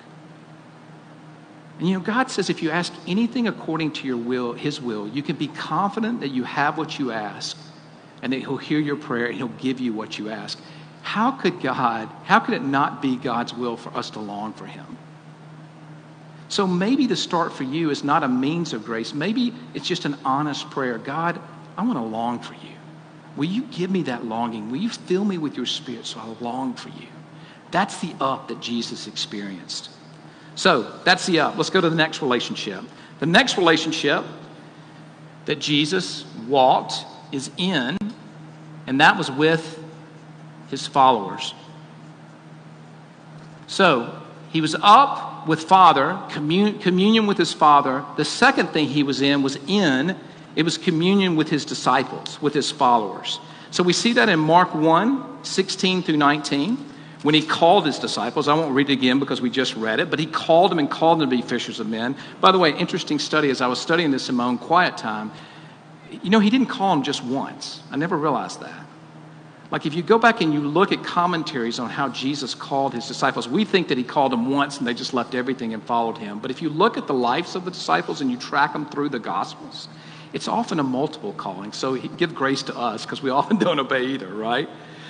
And 1.78 1.88
you 1.88 1.94
know, 1.98 2.04
God 2.04 2.30
says 2.30 2.48
if 2.48 2.62
you 2.62 2.70
ask 2.70 2.92
anything 3.06 3.48
according 3.48 3.92
to 3.94 4.06
your 4.06 4.16
will, 4.16 4.54
His 4.54 4.80
will, 4.80 5.08
you 5.08 5.22
can 5.22 5.36
be 5.36 5.48
confident 5.48 6.20
that 6.20 6.30
you 6.30 6.44
have 6.44 6.78
what 6.78 6.98
you 6.98 7.12
ask 7.12 7.58
and 8.22 8.32
that 8.32 8.40
He'll 8.40 8.56
hear 8.56 8.78
your 8.78 8.96
prayer 8.96 9.26
and 9.26 9.36
He'll 9.36 9.48
give 9.48 9.80
you 9.80 9.92
what 9.92 10.18
you 10.18 10.30
ask. 10.30 10.58
How 11.02 11.32
could 11.32 11.60
God, 11.60 12.08
how 12.24 12.38
could 12.38 12.54
it 12.54 12.62
not 12.62 13.02
be 13.02 13.16
God's 13.16 13.52
will 13.52 13.76
for 13.76 13.94
us 13.96 14.10
to 14.10 14.20
long 14.20 14.52
for 14.54 14.66
Him? 14.66 14.96
So 16.48 16.66
maybe 16.66 17.06
the 17.06 17.16
start 17.16 17.52
for 17.52 17.64
you 17.64 17.90
is 17.90 18.04
not 18.04 18.22
a 18.22 18.28
means 18.28 18.72
of 18.72 18.84
grace. 18.84 19.12
Maybe 19.12 19.54
it's 19.74 19.86
just 19.86 20.04
an 20.04 20.16
honest 20.24 20.70
prayer 20.70 20.98
God, 20.98 21.40
I 21.76 21.84
want 21.84 21.96
to 21.98 22.04
long 22.04 22.38
for 22.38 22.54
you. 22.54 22.71
Will 23.36 23.46
you 23.46 23.62
give 23.62 23.90
me 23.90 24.02
that 24.04 24.24
longing? 24.24 24.70
Will 24.70 24.78
you 24.78 24.90
fill 24.90 25.24
me 25.24 25.38
with 25.38 25.56
your 25.56 25.66
spirit 25.66 26.06
so 26.06 26.20
I 26.20 26.44
long 26.44 26.74
for 26.74 26.90
you? 26.90 27.06
That's 27.70 28.00
the 28.00 28.14
up 28.20 28.48
that 28.48 28.60
Jesus 28.60 29.06
experienced. 29.06 29.90
So 30.54 31.00
that's 31.04 31.26
the 31.26 31.40
up. 31.40 31.56
Let's 31.56 31.70
go 31.70 31.80
to 31.80 31.88
the 31.88 31.96
next 31.96 32.20
relationship. 32.20 32.84
The 33.20 33.26
next 33.26 33.56
relationship 33.56 34.24
that 35.46 35.58
Jesus 35.58 36.24
walked 36.46 37.06
is 37.32 37.50
in, 37.56 37.96
and 38.86 39.00
that 39.00 39.16
was 39.16 39.30
with 39.30 39.82
his 40.68 40.86
followers. 40.86 41.54
So 43.66 44.22
he 44.50 44.60
was 44.60 44.76
up 44.82 45.48
with 45.48 45.62
Father, 45.62 46.20
commun- 46.28 46.78
communion 46.78 47.26
with 47.26 47.38
his 47.38 47.54
Father. 47.54 48.04
The 48.16 48.24
second 48.24 48.68
thing 48.68 48.88
he 48.88 49.02
was 49.02 49.22
in 49.22 49.42
was 49.42 49.56
in 49.66 50.18
it 50.56 50.64
was 50.64 50.78
communion 50.78 51.36
with 51.36 51.48
his 51.48 51.64
disciples, 51.64 52.40
with 52.42 52.54
his 52.54 52.70
followers. 52.70 53.40
So 53.70 53.82
we 53.82 53.92
see 53.92 54.12
that 54.14 54.28
in 54.28 54.38
Mark 54.38 54.74
1 54.74 55.44
16 55.44 56.02
through 56.02 56.18
19, 56.18 56.76
when 57.22 57.34
he 57.34 57.42
called 57.42 57.86
his 57.86 57.98
disciples. 57.98 58.48
I 58.48 58.54
won't 58.54 58.74
read 58.74 58.90
it 58.90 58.92
again 58.92 59.18
because 59.18 59.40
we 59.40 59.50
just 59.50 59.74
read 59.76 60.00
it, 60.00 60.10
but 60.10 60.18
he 60.18 60.26
called 60.26 60.70
them 60.70 60.78
and 60.78 60.90
called 60.90 61.20
them 61.20 61.30
to 61.30 61.36
be 61.36 61.42
fishers 61.42 61.80
of 61.80 61.88
men. 61.88 62.16
By 62.40 62.52
the 62.52 62.58
way, 62.58 62.76
interesting 62.76 63.18
study 63.18 63.50
as 63.50 63.60
I 63.60 63.66
was 63.66 63.80
studying 63.80 64.10
this 64.10 64.28
in 64.28 64.34
my 64.34 64.44
own 64.44 64.58
quiet 64.58 64.96
time. 64.96 65.32
You 66.22 66.30
know, 66.30 66.40
he 66.40 66.50
didn't 66.50 66.66
call 66.66 66.94
them 66.94 67.02
just 67.02 67.24
once. 67.24 67.80
I 67.90 67.96
never 67.96 68.16
realized 68.16 68.60
that. 68.60 68.86
Like, 69.70 69.86
if 69.86 69.94
you 69.94 70.02
go 70.02 70.18
back 70.18 70.42
and 70.42 70.52
you 70.52 70.60
look 70.60 70.92
at 70.92 71.02
commentaries 71.02 71.78
on 71.78 71.88
how 71.88 72.10
Jesus 72.10 72.54
called 72.54 72.92
his 72.92 73.08
disciples, 73.08 73.48
we 73.48 73.64
think 73.64 73.88
that 73.88 73.96
he 73.96 74.04
called 74.04 74.30
them 74.30 74.50
once 74.50 74.76
and 74.76 74.86
they 74.86 74.92
just 74.92 75.14
left 75.14 75.34
everything 75.34 75.72
and 75.72 75.82
followed 75.82 76.18
him. 76.18 76.40
But 76.40 76.50
if 76.50 76.60
you 76.60 76.68
look 76.68 76.98
at 76.98 77.06
the 77.06 77.14
lives 77.14 77.56
of 77.56 77.64
the 77.64 77.70
disciples 77.70 78.20
and 78.20 78.30
you 78.30 78.36
track 78.36 78.74
them 78.74 78.84
through 78.84 79.08
the 79.08 79.18
Gospels, 79.18 79.88
it's 80.32 80.48
often 80.48 80.80
a 80.80 80.82
multiple 80.82 81.32
calling. 81.32 81.72
So 81.72 81.96
give 81.96 82.34
grace 82.34 82.62
to 82.64 82.76
us 82.76 83.04
because 83.04 83.22
we 83.22 83.30
often 83.30 83.56
don't 83.58 83.78
obey 83.78 84.06
either, 84.06 84.28
right? 84.28 84.68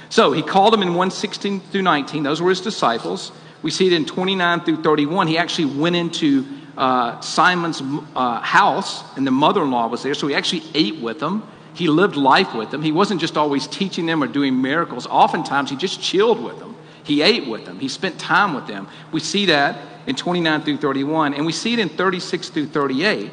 So 0.09 0.33
he 0.33 0.43
called 0.43 0.73
them 0.73 0.83
in 0.83 0.89
116 0.91 1.61
through 1.61 1.83
19. 1.83 2.23
Those 2.23 2.43
were 2.43 2.51
his 2.51 2.61
disciples. 2.61 3.33
We 3.63 3.71
see 3.71 3.87
it 3.87 3.93
in 3.93 4.05
29 4.05 4.61
through 4.61 4.83
31. 4.83 5.29
He 5.29 5.39
actually 5.39 5.67
went 5.79 5.97
into 5.97 6.45
uh, 6.77 7.21
Simon's 7.21 7.81
uh, 8.15 8.41
house, 8.41 9.05
and 9.17 9.27
the 9.27 9.31
mother 9.31 9.63
in 9.63 9.71
law 9.71 9.87
was 9.87 10.03
there. 10.03 10.15
So 10.15 10.27
he 10.27 10.35
actually 10.35 10.65
ate 10.75 11.01
with 11.01 11.21
them. 11.21 11.49
He 11.75 11.89
lived 11.89 12.17
life 12.17 12.55
with 12.55 12.71
them. 12.71 12.83
He 12.83 12.93
wasn't 12.93 13.21
just 13.21 13.37
always 13.37 13.67
teaching 13.67 14.05
them 14.05 14.23
or 14.23 14.27
doing 14.27 14.61
miracles. 14.61 15.07
Oftentimes, 15.07 15.71
he 15.71 15.77
just 15.77 16.03
chilled 16.03 16.43
with 16.43 16.59
them. 16.59 16.77
He 17.05 17.23
ate 17.23 17.49
with 17.49 17.65
them. 17.65 17.79
He 17.79 17.89
spent 17.89 18.19
time 18.19 18.55
with 18.55 18.67
them. 18.67 18.89
We 19.13 19.21
see 19.21 19.47
that 19.47 19.79
in 20.07 20.17
29 20.17 20.63
through 20.63 20.77
31, 20.79 21.35
and 21.35 21.47
we 21.47 21.53
see 21.53 21.73
it 21.73 21.79
in 21.79 21.89
36 21.89 22.51
through 22.51 22.67
38 22.67 23.31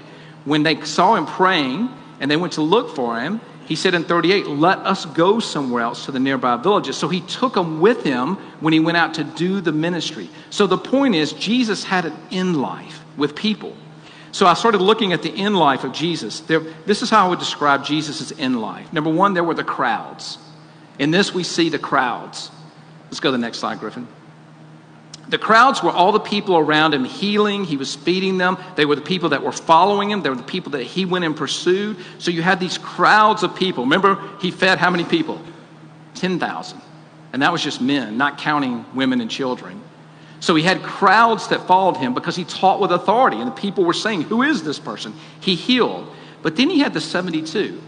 when 0.50 0.64
they 0.64 0.82
saw 0.82 1.16
him 1.16 1.28
praying 1.28 1.90
and 2.20 2.30
they 2.30 2.36
went 2.36 2.54
to 2.54 2.62
look 2.62 2.96
for 2.96 3.20
him, 3.20 3.40
he 3.68 3.76
said 3.76 3.94
in 3.94 4.04
38, 4.04 4.48
Let 4.48 4.80
us 4.80 5.06
go 5.06 5.40
somewhere 5.40 5.84
else 5.84 6.06
to 6.06 6.12
the 6.12 6.20
nearby 6.20 6.58
villages. 6.58 6.98
So 6.98 7.08
he 7.08 7.22
took 7.22 7.54
them 7.54 7.80
with 7.80 8.04
him 8.04 8.36
when 8.60 8.74
he 8.74 8.80
went 8.80 8.98
out 8.98 9.14
to 9.14 9.24
do 9.24 9.62
the 9.62 9.72
ministry. 9.72 10.28
So 10.50 10.66
the 10.66 10.78
point 10.78 11.14
is, 11.14 11.34
Jesus 11.34 11.84
had 11.84 12.06
an 12.06 12.18
in 12.32 12.56
life 12.56 13.04
with 13.16 13.36
people. 13.36 13.76
So 14.32 14.48
I 14.48 14.56
started 14.56 14.82
looking 14.82 15.14
at 15.14 15.22
the 15.22 15.32
in 15.32 15.54
life 15.54 15.84
of 15.84 15.94
Jesus. 15.94 16.40
There, 16.40 16.62
this 16.88 17.04
is 17.04 17.12
how 17.12 17.28
I 17.28 17.30
would 17.30 17.40
describe 17.40 17.86
Jesus' 17.86 18.32
in 18.32 18.60
life. 18.60 18.92
Number 18.92 19.12
one, 19.12 19.36
there 19.36 19.44
were 19.44 19.54
the 19.54 19.64
crowds. 19.64 20.40
In 20.98 21.12
this, 21.12 21.32
we 21.32 21.44
see 21.44 21.70
the 21.70 21.80
crowds. 21.80 22.50
Let's 23.06 23.20
go 23.20 23.30
to 23.30 23.32
the 23.34 23.38
next 23.38 23.60
slide, 23.60 23.80
Griffin. 23.80 24.08
The 25.30 25.38
crowds 25.38 25.84
were 25.84 25.92
all 25.92 26.12
the 26.12 26.20
people 26.20 26.58
around 26.58 26.94
him 26.94 27.06
healing. 27.06 27.64
He 27.64 27.78
was 27.78 27.96
feeding 27.96 28.40
them. 28.40 28.58
They 28.76 28.86
were 28.86 28.96
the 28.96 29.02
people 29.02 29.30
that 29.30 29.44
were 29.44 29.52
following 29.52 30.10
him. 30.10 30.24
They 30.24 30.30
were 30.30 30.36
the 30.36 30.44
people 30.44 30.72
that 30.72 30.84
he 30.84 31.06
went 31.06 31.24
and 31.24 31.36
pursued. 31.36 31.98
So 32.18 32.32
you 32.32 32.42
had 32.42 32.60
these 32.60 32.80
crowds 32.80 33.44
of 33.44 33.56
people. 33.56 33.84
Remember, 33.84 34.20
he 34.42 34.50
fed 34.50 34.80
how 34.80 34.90
many 34.90 35.04
people? 35.06 35.40
10,000. 36.16 36.82
And 37.32 37.42
that 37.44 37.52
was 37.52 37.64
just 37.64 37.80
men, 37.80 38.18
not 38.18 38.40
counting 38.40 38.84
women 38.96 39.22
and 39.22 39.30
children. 39.30 39.82
So 40.40 40.56
he 40.56 40.64
had 40.64 40.82
crowds 40.82 41.50
that 41.50 41.68
followed 41.68 41.98
him 41.98 42.16
because 42.16 42.36
he 42.36 42.44
taught 42.46 42.80
with 42.80 42.92
authority. 42.92 43.38
And 43.38 43.48
the 43.48 43.56
people 43.56 43.86
were 43.86 43.94
saying, 43.94 44.24
Who 44.24 44.42
is 44.42 44.64
this 44.64 44.80
person? 44.80 45.14
He 45.42 45.54
healed. 45.54 46.12
But 46.42 46.56
then 46.56 46.70
he 46.70 46.80
had 46.80 46.94
the 46.94 47.02
72. 47.02 47.80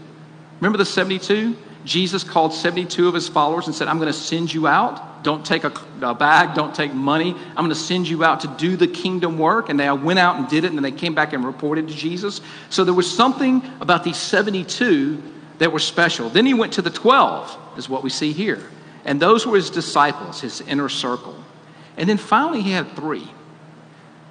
Remember 0.60 0.78
the 0.78 0.84
72? 0.84 1.56
Jesus 1.84 2.22
called 2.22 2.52
72 2.52 3.08
of 3.08 3.14
his 3.14 3.28
followers 3.28 3.66
and 3.66 3.74
said, 3.74 3.88
I'm 3.88 3.98
going 3.98 4.12
to 4.12 4.18
send 4.18 4.52
you 4.52 4.66
out. 4.66 5.24
Don't 5.24 5.44
take 5.44 5.64
a, 5.64 5.72
a 6.00 6.14
bag, 6.14 6.54
don't 6.54 6.74
take 6.74 6.92
money. 6.92 7.30
I'm 7.30 7.64
going 7.64 7.68
to 7.70 7.74
send 7.74 8.08
you 8.08 8.24
out 8.24 8.40
to 8.40 8.48
do 8.48 8.76
the 8.76 8.88
kingdom 8.88 9.38
work. 9.38 9.68
And 9.68 9.78
they 9.78 9.90
went 9.90 10.18
out 10.18 10.36
and 10.36 10.48
did 10.48 10.64
it, 10.64 10.68
and 10.68 10.76
then 10.76 10.82
they 10.82 10.92
came 10.92 11.14
back 11.14 11.32
and 11.32 11.44
reported 11.44 11.88
to 11.88 11.94
Jesus. 11.94 12.40
So 12.70 12.84
there 12.84 12.94
was 12.94 13.10
something 13.10 13.62
about 13.80 14.04
these 14.04 14.16
72 14.16 15.22
that 15.58 15.72
were 15.72 15.78
special. 15.78 16.28
Then 16.28 16.46
he 16.46 16.54
went 16.54 16.74
to 16.74 16.82
the 16.82 16.90
12, 16.90 17.78
is 17.78 17.88
what 17.88 18.02
we 18.02 18.10
see 18.10 18.32
here. 18.32 18.62
And 19.04 19.20
those 19.20 19.46
were 19.46 19.56
his 19.56 19.70
disciples, 19.70 20.40
his 20.40 20.60
inner 20.62 20.88
circle. 20.88 21.36
And 21.96 22.08
then 22.08 22.16
finally, 22.16 22.62
he 22.62 22.70
had 22.70 22.94
three. 22.96 23.28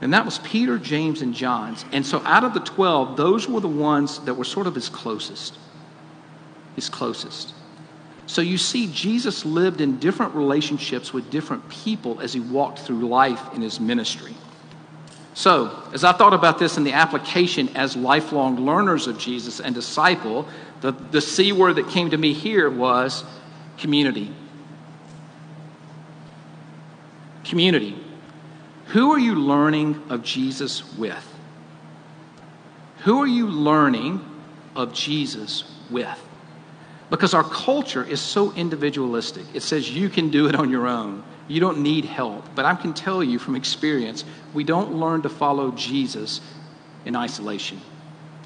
And 0.01 0.13
that 0.13 0.25
was 0.25 0.39
Peter, 0.39 0.77
James, 0.79 1.21
and 1.21 1.33
John's. 1.33 1.85
And 1.91 2.05
so 2.05 2.21
out 2.25 2.43
of 2.43 2.53
the 2.53 2.59
12, 2.59 3.17
those 3.17 3.47
were 3.47 3.59
the 3.59 3.67
ones 3.67 4.19
that 4.25 4.33
were 4.33 4.43
sort 4.43 4.67
of 4.67 4.75
his 4.75 4.89
closest. 4.89 5.57
His 6.81 6.89
closest. 6.89 7.53
So 8.25 8.41
you 8.41 8.57
see, 8.57 8.91
Jesus 8.91 9.45
lived 9.45 9.81
in 9.81 9.99
different 9.99 10.33
relationships 10.33 11.13
with 11.13 11.29
different 11.29 11.69
people 11.69 12.19
as 12.21 12.33
he 12.33 12.39
walked 12.39 12.79
through 12.79 13.07
life 13.07 13.53
in 13.53 13.61
his 13.61 13.79
ministry. 13.79 14.33
So, 15.35 15.79
as 15.93 16.03
I 16.03 16.11
thought 16.11 16.33
about 16.33 16.57
this 16.57 16.77
in 16.77 16.83
the 16.83 16.93
application 16.93 17.69
as 17.75 17.95
lifelong 17.95 18.65
learners 18.65 19.05
of 19.05 19.19
Jesus 19.19 19.59
and 19.59 19.75
disciple, 19.75 20.47
the, 20.81 20.91
the 20.91 21.21
C 21.21 21.51
word 21.51 21.75
that 21.75 21.87
came 21.89 22.09
to 22.09 22.17
me 22.17 22.33
here 22.33 22.67
was 22.67 23.23
community. 23.77 24.33
Community. 27.43 27.95
Who 28.87 29.11
are 29.11 29.19
you 29.19 29.35
learning 29.35 30.01
of 30.09 30.23
Jesus 30.23 30.97
with? 30.97 31.27
Who 33.03 33.21
are 33.21 33.27
you 33.27 33.45
learning 33.45 34.25
of 34.75 34.93
Jesus 34.93 35.63
with? 35.91 36.19
Because 37.11 37.33
our 37.33 37.43
culture 37.43 38.03
is 38.03 38.21
so 38.21 38.53
individualistic. 38.53 39.43
It 39.53 39.63
says 39.63 39.91
you 39.91 40.07
can 40.09 40.31
do 40.31 40.47
it 40.47 40.55
on 40.55 40.69
your 40.71 40.87
own. 40.87 41.23
You 41.49 41.59
don't 41.59 41.79
need 41.79 42.05
help. 42.05 42.55
But 42.55 42.63
I 42.63 42.73
can 42.73 42.93
tell 42.93 43.21
you 43.21 43.37
from 43.37 43.57
experience, 43.57 44.23
we 44.53 44.63
don't 44.63 44.93
learn 44.93 45.21
to 45.23 45.29
follow 45.29 45.71
Jesus 45.71 46.39
in 47.03 47.17
isolation. 47.17 47.81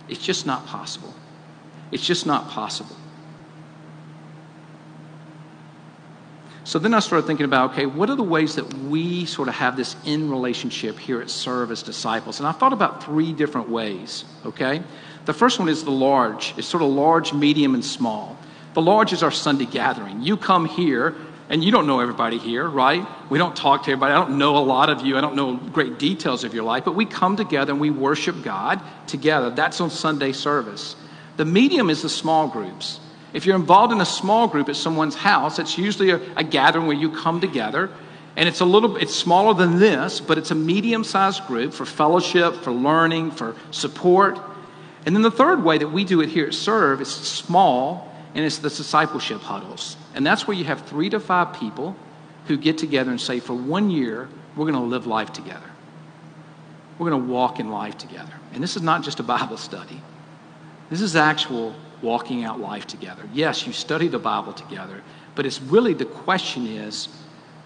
It's 0.10 0.20
just 0.20 0.48
not 0.48 0.66
possible. 0.66 1.14
It's 1.92 2.06
just 2.06 2.26
not 2.26 2.50
possible. 2.50 2.96
So 6.64 6.80
then 6.80 6.96
I 6.96 7.00
started 7.00 7.28
thinking 7.28 7.46
about 7.46 7.74
okay, 7.74 7.86
what 7.86 8.10
are 8.10 8.16
the 8.16 8.24
ways 8.24 8.56
that 8.56 8.74
we 8.74 9.26
sort 9.26 9.48
of 9.48 9.54
have 9.54 9.78
this 9.78 9.96
in 10.06 10.32
relationship 10.32 10.98
here 10.98 11.22
at 11.22 11.30
Serve 11.30 11.70
as 11.70 11.84
disciples? 11.84 12.40
And 12.40 12.48
I 12.48 12.52
thought 12.52 12.74
about 12.74 13.04
three 13.04 13.32
different 13.32 13.70
ways, 13.70 14.26
okay? 14.44 14.82
The 15.26 15.34
first 15.34 15.60
one 15.60 15.70
is 15.70 15.84
the 15.84 15.92
large, 15.92 16.56
it's 16.58 16.68
sort 16.68 16.82
of 16.82 16.90
large, 16.90 17.32
medium, 17.32 17.76
and 17.76 17.86
small. 17.86 18.36
The 18.76 18.82
large 18.82 19.14
is 19.14 19.24
our 19.24 19.32
Sunday 19.32 19.66
gathering. 19.66 20.22
You 20.22 20.36
come 20.36 20.66
here, 20.66 21.16
and 21.48 21.64
you 21.64 21.72
don't 21.72 21.88
know 21.88 22.02
everybody 22.02 22.38
here, 22.38 22.68
right? 22.68 23.08
We 23.30 23.38
don't 23.38 23.56
talk 23.56 23.84
to 23.84 23.92
everybody. 23.92 24.14
I 24.14 24.18
don't 24.18 24.38
know 24.38 24.58
a 24.58 24.60
lot 24.60 24.90
of 24.90 25.06
you. 25.06 25.18
I 25.18 25.22
don't 25.22 25.36
know 25.38 25.56
great 25.56 25.98
details 25.98 26.44
of 26.44 26.54
your 26.54 26.66
life, 26.66 26.84
but 26.84 26.94
we 26.94 27.06
come 27.06 27.38
together 27.38 27.72
and 27.72 27.80
we 27.80 27.90
worship 27.90 28.44
God 28.44 28.82
together. 29.08 29.50
That's 29.50 29.80
on 29.80 29.90
Sunday 29.90 30.34
service. 30.34 30.98
The 31.38 31.46
medium 31.46 31.90
is 31.90 32.02
the 32.02 32.10
small 32.10 32.50
groups. 32.50 33.00
If 33.32 33.46
you're 33.46 33.56
involved 33.56 33.94
in 33.94 34.02
a 34.02 34.06
small 34.06 34.50
group 34.50 34.68
at 34.68 34.76
someone's 34.76 35.16
house, 35.16 35.58
it's 35.58 35.78
usually 35.78 36.10
a, 36.10 36.20
a 36.36 36.44
gathering 36.44 36.86
where 36.86 36.98
you 36.98 37.12
come 37.12 37.40
together. 37.40 37.90
And 38.36 38.50
it's 38.50 38.60
a 38.60 38.66
little 38.66 38.98
it's 38.98 39.16
smaller 39.16 39.54
than 39.54 39.80
this, 39.80 40.20
but 40.20 40.38
it's 40.38 40.52
a 40.52 40.56
medium-sized 40.56 41.48
group 41.48 41.74
for 41.74 41.86
fellowship, 41.86 42.56
for 42.56 42.72
learning, 42.72 43.32
for 43.32 43.56
support. 43.72 44.38
And 45.06 45.16
then 45.16 45.22
the 45.22 45.32
third 45.32 45.64
way 45.64 45.78
that 45.78 45.88
we 45.88 46.04
do 46.04 46.20
it 46.20 46.28
here 46.28 46.48
at 46.48 46.54
Serve 46.54 47.00
is 47.00 47.08
small, 47.10 48.12
and 48.36 48.44
it's 48.44 48.58
the 48.58 48.70
discipleship 48.70 49.42
huddles. 49.42 49.96
And 50.14 50.28
that's 50.28 50.46
where 50.46 50.56
you 50.56 50.66
have 50.66 50.82
three 50.82 51.10
to 51.10 51.20
five 51.20 51.54
people 51.54 51.96
who 52.48 52.58
get 52.58 52.78
together 52.78 53.10
and 53.10 53.20
say, 53.20 53.40
for 53.40 53.54
one 53.54 53.90
year, 53.90 54.28
we're 54.56 54.70
going 54.70 54.76
to 54.76 54.88
live 54.88 55.08
life 55.08 55.32
together. 55.34 55.66
We're 57.00 57.10
going 57.10 57.24
to 57.24 57.32
walk 57.32 57.60
in 57.60 57.72
life 57.72 57.98
together. 57.98 58.34
And 58.54 58.62
this 58.62 58.76
is 58.76 58.82
not 58.82 59.04
just 59.04 59.20
a 59.20 59.24
Bible 59.24 59.58
study. 59.58 60.02
This 60.90 61.02
is 61.02 61.16
actual 61.16 61.74
walking 62.02 62.44
out 62.44 62.60
life 62.60 62.86
together. 62.86 63.24
Yes, 63.34 63.66
you 63.66 63.74
study 63.74 64.10
the 64.10 64.20
Bible 64.20 64.54
together, 64.54 65.02
but 65.34 65.46
it's 65.46 65.62
really 65.62 65.94
the 65.94 66.06
question 66.06 66.68
is 66.68 67.08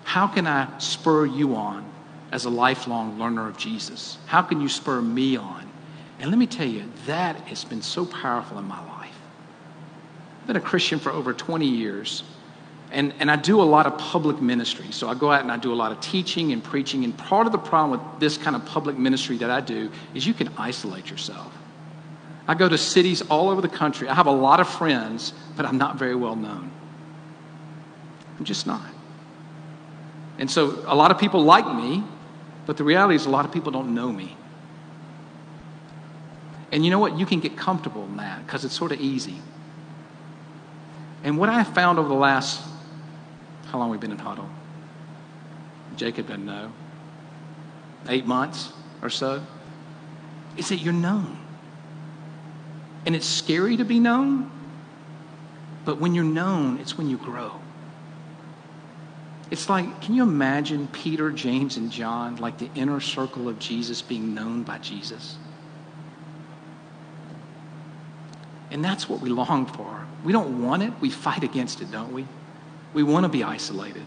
how 0.04 0.28
can 0.28 0.48
I 0.48 0.78
spur 0.78 1.26
you 1.26 1.56
on 1.56 1.86
as 2.32 2.46
a 2.46 2.50
lifelong 2.50 3.20
learner 3.20 3.48
of 3.48 3.58
Jesus? 3.58 4.18
How 4.28 4.42
can 4.42 4.62
you 4.62 4.70
spur 4.70 5.02
me 5.02 5.36
on? 5.36 5.70
And 6.20 6.30
let 6.30 6.38
me 6.38 6.48
tell 6.48 6.68
you, 6.68 6.84
that 7.06 7.36
has 7.42 7.64
been 7.64 7.82
so 7.82 8.06
powerful 8.06 8.58
in 8.60 8.66
my 8.66 8.84
life. 8.88 8.99
Been 10.50 10.56
a 10.56 10.60
Christian 10.60 10.98
for 10.98 11.12
over 11.12 11.32
20 11.32 11.68
years, 11.68 12.24
and, 12.92 13.14
and 13.20 13.30
I 13.30 13.36
do 13.36 13.62
a 13.62 13.70
lot 13.76 13.86
of 13.86 14.00
public 14.00 14.42
ministry. 14.42 14.88
So 14.90 15.08
I 15.08 15.14
go 15.14 15.32
out 15.32 15.42
and 15.42 15.52
I 15.52 15.58
do 15.58 15.72
a 15.72 15.76
lot 15.76 15.92
of 15.92 16.02
teaching 16.02 16.54
and 16.54 16.64
preaching. 16.64 17.04
And 17.04 17.16
part 17.16 17.46
of 17.46 17.52
the 17.52 17.60
problem 17.60 17.92
with 17.92 18.20
this 18.20 18.36
kind 18.36 18.56
of 18.56 18.66
public 18.66 18.98
ministry 18.98 19.38
that 19.38 19.52
I 19.52 19.62
do 19.62 19.92
is 20.16 20.26
you 20.26 20.34
can 20.34 20.50
isolate 20.58 21.08
yourself. 21.12 21.56
I 22.48 22.56
go 22.56 22.68
to 22.68 22.80
cities 22.80 23.22
all 23.30 23.52
over 23.52 23.62
the 23.62 23.70
country. 23.70 24.10
I 24.10 24.16
have 24.16 24.26
a 24.26 24.32
lot 24.32 24.60
of 24.60 24.68
friends, 24.68 25.34
but 25.56 25.68
I'm 25.68 25.78
not 25.78 25.98
very 25.98 26.16
well 26.16 26.36
known. 26.36 26.72
I'm 28.40 28.44
just 28.44 28.66
not. 28.66 28.90
And 30.40 30.50
so 30.50 30.84
a 30.88 30.96
lot 30.96 31.12
of 31.12 31.20
people 31.20 31.44
like 31.44 31.72
me, 31.72 32.04
but 32.66 32.76
the 32.76 32.84
reality 32.84 33.14
is 33.14 33.28
a 33.28 33.30
lot 33.30 33.46
of 33.46 33.52
people 33.52 33.72
don't 33.72 33.94
know 33.94 34.12
me. 34.12 34.36
And 36.72 36.84
you 36.84 36.90
know 36.90 36.98
what? 36.98 37.20
You 37.20 37.28
can 37.28 37.40
get 37.40 37.56
comfortable 37.56 38.06
in 38.06 38.18
that 38.18 38.44
because 38.48 38.66
it's 38.66 38.76
sort 38.76 38.92
of 38.92 39.00
easy. 39.00 39.44
And 41.24 41.38
what 41.38 41.50
I 41.50 41.62
have 41.62 41.74
found 41.74 42.00
over 42.00 42.08
the 42.08 42.14
last, 42.14 42.62
how 43.68 43.80
long 43.80 43.90
we've 43.90 44.00
been 44.00 44.12
in 44.12 44.20
huddle? 44.20 44.50
Jacob 45.96 46.28
doesn't 46.28 46.46
know. 46.46 46.72
Eight 48.08 48.26
months 48.26 48.72
or 49.02 49.10
so. 49.10 49.44
Is 50.58 50.70
that 50.70 50.78
you're 50.78 50.94
known. 50.94 51.38
And 53.06 53.16
it's 53.16 53.28
scary 53.28 53.78
to 53.78 53.86
be 53.86 54.00
known, 54.00 54.52
but 55.86 56.00
when 56.00 56.14
you're 56.14 56.24
known, 56.24 56.80
it's 56.80 56.98
when 56.98 57.10
you 57.10 57.18
grow. 57.18 57.54
It's 59.52 59.70
like, 59.70 60.02
can 60.02 60.14
you 60.14 60.24
imagine 60.24 60.88
Peter, 60.90 61.32
James, 61.32 61.78
and 61.78 61.92
John, 61.92 62.36
like 62.36 62.60
the 62.60 62.70
inner 62.76 63.00
circle 63.00 63.50
of 63.50 63.58
Jesus 63.58 64.02
being 64.02 64.34
known 64.36 64.64
by 64.64 64.78
Jesus? 64.78 65.38
And 68.72 68.84
that's 68.84 69.10
what 69.10 69.22
we 69.22 69.30
long 69.30 69.66
for. 69.66 70.06
We 70.24 70.32
don't 70.32 70.64
want 70.64 70.84
it, 70.84 70.94
we 71.00 71.10
fight 71.10 71.44
against 71.44 71.82
it, 71.82 71.92
don't 71.92 72.12
we? 72.14 72.26
We 72.94 73.04
want 73.04 73.24
to 73.24 73.30
be 73.30 73.44
isolated. 73.44 74.04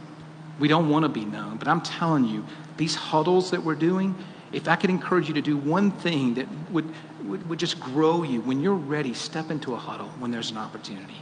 We 0.58 0.68
don't 0.68 0.88
want 0.88 1.04
to 1.04 1.08
be 1.08 1.24
known. 1.24 1.56
But 1.56 1.68
I'm 1.68 1.80
telling 1.80 2.24
you, 2.24 2.44
these 2.76 2.94
huddles 2.94 3.50
that 3.50 3.62
we're 3.62 3.74
doing, 3.74 4.14
if 4.52 4.68
I 4.68 4.76
could 4.76 4.90
encourage 4.90 5.28
you 5.28 5.34
to 5.34 5.42
do 5.42 5.56
one 5.56 5.90
thing 5.90 6.34
that 6.34 6.46
would, 6.70 6.92
would, 7.24 7.48
would 7.48 7.58
just 7.58 7.80
grow 7.80 8.22
you, 8.22 8.40
when 8.42 8.60
you're 8.60 8.74
ready, 8.74 9.14
step 9.14 9.50
into 9.50 9.74
a 9.74 9.78
huddle 9.78 10.08
when 10.18 10.30
there's 10.30 10.50
an 10.50 10.58
opportunity. 10.58 11.16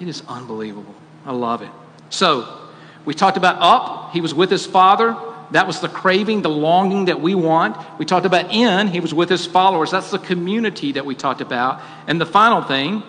It 0.00 0.08
is 0.08 0.22
unbelievable. 0.28 0.94
I 1.24 1.32
love 1.32 1.62
it. 1.62 1.70
So, 2.10 2.58
we 3.04 3.14
talked 3.14 3.36
about 3.36 3.56
up, 3.60 4.12
he 4.12 4.20
was 4.20 4.32
with 4.34 4.50
his 4.50 4.64
father. 4.64 5.16
That 5.52 5.66
was 5.66 5.80
the 5.80 5.88
craving, 5.88 6.42
the 6.42 6.50
longing 6.50 7.06
that 7.06 7.20
we 7.20 7.34
want. 7.34 7.76
We 7.98 8.06
talked 8.06 8.24
about 8.24 8.50
in, 8.50 8.88
he 8.88 9.00
was 9.00 9.12
with 9.12 9.28
his 9.28 9.46
followers. 9.46 9.90
That's 9.90 10.10
the 10.10 10.18
community 10.18 10.92
that 10.92 11.04
we 11.04 11.14
talked 11.14 11.42
about. 11.42 11.82
And 12.06 12.20
the 12.20 12.26
final 12.26 12.62
thing 12.62 13.02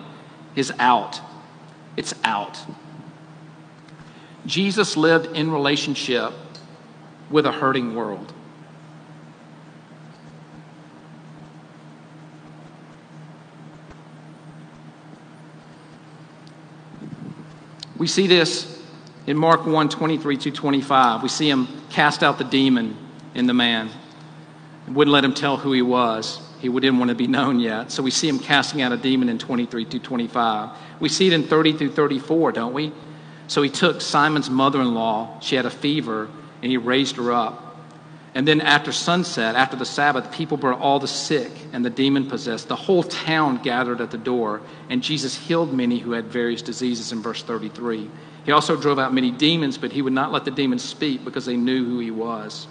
is 0.54 0.72
out. 0.78 1.20
It's 1.96 2.14
out. 2.22 2.58
Jesus 4.44 4.96
lived 4.96 5.34
in 5.34 5.50
relationship 5.50 6.32
with 7.30 7.46
a 7.46 7.52
hurting 7.52 7.94
world. 7.94 8.32
We 17.96 18.06
see 18.06 18.26
this 18.26 18.73
in 19.26 19.36
Mark 19.36 19.66
1 19.66 19.88
23 19.88 20.36
to 20.36 20.50
25. 20.50 21.22
We 21.22 21.28
see 21.28 21.48
him 21.48 21.68
cast 21.90 22.22
out 22.22 22.38
the 22.38 22.44
demon 22.44 22.96
in 23.34 23.46
the 23.46 23.54
man. 23.54 23.90
Wouldn't 24.88 25.12
let 25.12 25.24
him 25.24 25.34
tell 25.34 25.56
who 25.56 25.72
he 25.72 25.82
was. 25.82 26.40
He 26.60 26.68
didn't 26.68 26.98
want 26.98 27.10
to 27.10 27.14
be 27.14 27.26
known 27.26 27.60
yet. 27.60 27.90
So 27.90 28.02
we 28.02 28.10
see 28.10 28.28
him 28.28 28.38
casting 28.38 28.80
out 28.82 28.92
a 28.92 28.96
demon 28.96 29.28
in 29.28 29.38
23 29.38 29.84
to 29.86 29.98
25. 29.98 30.70
We 31.00 31.08
see 31.08 31.26
it 31.26 31.32
in 31.32 31.44
30 31.44 31.74
through 31.74 31.92
34, 31.92 32.52
don't 32.52 32.72
we? 32.72 32.92
So 33.48 33.60
he 33.60 33.68
took 33.68 34.00
Simon's 34.00 34.48
mother 34.48 34.80
in 34.80 34.94
law. 34.94 35.38
She 35.40 35.56
had 35.56 35.66
a 35.66 35.70
fever, 35.70 36.30
and 36.62 36.70
he 36.70 36.78
raised 36.78 37.16
her 37.16 37.32
up. 37.32 37.64
And 38.34 38.48
then 38.48 38.60
after 38.60 38.90
sunset, 38.90 39.54
after 39.54 39.76
the 39.76 39.84
Sabbath, 39.84 40.32
people 40.32 40.56
brought 40.56 40.80
all 40.80 40.98
the 40.98 41.06
sick 41.06 41.52
and 41.72 41.84
the 41.84 41.90
demon 41.90 42.28
possessed. 42.28 42.66
The 42.66 42.76
whole 42.76 43.04
town 43.04 43.62
gathered 43.62 44.00
at 44.00 44.10
the 44.10 44.18
door, 44.18 44.60
and 44.88 45.02
Jesus 45.02 45.36
healed 45.36 45.72
many 45.72 45.98
who 45.98 46.12
had 46.12 46.24
various 46.26 46.60
diseases 46.60 47.12
in 47.12 47.22
verse 47.22 47.42
33. 47.42 48.10
He 48.44 48.52
also 48.52 48.76
drove 48.76 48.98
out 48.98 49.14
many 49.14 49.30
demons, 49.30 49.78
but 49.78 49.92
he 49.92 50.02
would 50.02 50.12
not 50.12 50.32
let 50.32 50.44
the 50.44 50.50
demons 50.50 50.84
speak 50.84 51.24
because 51.24 51.46
they 51.46 51.56
knew 51.56 51.84
who 51.84 51.98
he 51.98 52.10
was. 52.10 52.66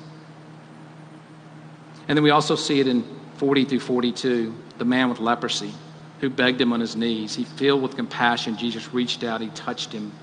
And 2.08 2.18
then 2.18 2.24
we 2.24 2.30
also 2.30 2.56
see 2.56 2.80
it 2.80 2.88
in 2.88 3.04
40 3.38 3.66
through 3.66 3.80
42, 3.80 4.54
the 4.78 4.86
man 4.86 5.10
with 5.10 5.20
leprosy 5.20 5.74
who 6.20 6.30
begged 6.30 6.62
him 6.62 6.72
on 6.72 6.80
his 6.80 6.96
knees. 6.96 7.36
He, 7.36 7.44
filled 7.44 7.82
with 7.82 7.98
compassion, 7.98 8.56
Jesus 8.56 8.94
reached 8.94 9.26
out, 9.26 9.42
he 9.42 9.50
touched 9.50 9.92
him, 9.92 10.14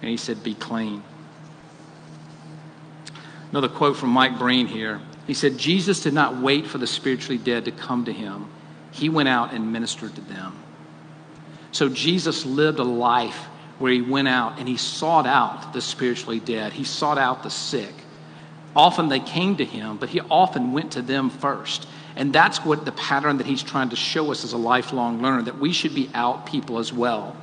and 0.00 0.08
he 0.08 0.16
said, 0.16 0.44
Be 0.44 0.54
clean. 0.54 1.02
Another 3.50 3.68
quote 3.68 3.96
from 3.96 4.10
Mike 4.10 4.38
Breen 4.38 4.68
here. 4.68 5.00
He 5.26 5.34
said, 5.34 5.58
Jesus 5.58 6.02
did 6.02 6.14
not 6.14 6.40
wait 6.40 6.68
for 6.68 6.78
the 6.78 6.86
spiritually 6.86 7.36
dead 7.36 7.64
to 7.64 7.72
come 7.72 8.04
to 8.04 8.12
him, 8.12 8.48
he 8.92 9.08
went 9.08 9.28
out 9.28 9.52
and 9.52 9.72
ministered 9.72 10.14
to 10.14 10.20
them. 10.20 10.56
So 11.72 11.88
Jesus 11.88 12.46
lived 12.46 12.78
a 12.78 12.84
life 12.84 13.46
where 13.80 13.90
he 13.90 14.02
went 14.02 14.28
out 14.28 14.58
and 14.58 14.68
he 14.68 14.76
sought 14.76 15.26
out 15.26 15.72
the 15.72 15.80
spiritually 15.80 16.38
dead, 16.38 16.72
he 16.72 16.84
sought 16.84 17.16
out 17.16 17.42
the 17.42 17.50
sick. 17.50 17.94
Often 18.76 19.08
they 19.08 19.20
came 19.20 19.56
to 19.56 19.64
him, 19.64 19.96
but 19.96 20.10
he 20.10 20.20
often 20.20 20.72
went 20.72 20.92
to 20.92 21.02
them 21.02 21.30
first. 21.30 21.88
And 22.14 22.30
that's 22.30 22.62
what 22.62 22.84
the 22.84 22.92
pattern 22.92 23.38
that 23.38 23.46
he's 23.46 23.62
trying 23.62 23.88
to 23.88 23.96
show 23.96 24.30
us 24.30 24.44
as 24.44 24.52
a 24.52 24.58
lifelong 24.58 25.22
learner, 25.22 25.42
that 25.42 25.58
we 25.58 25.72
should 25.72 25.94
be 25.94 26.10
out 26.12 26.44
people 26.44 26.78
as 26.78 26.92
well. 26.92 27.34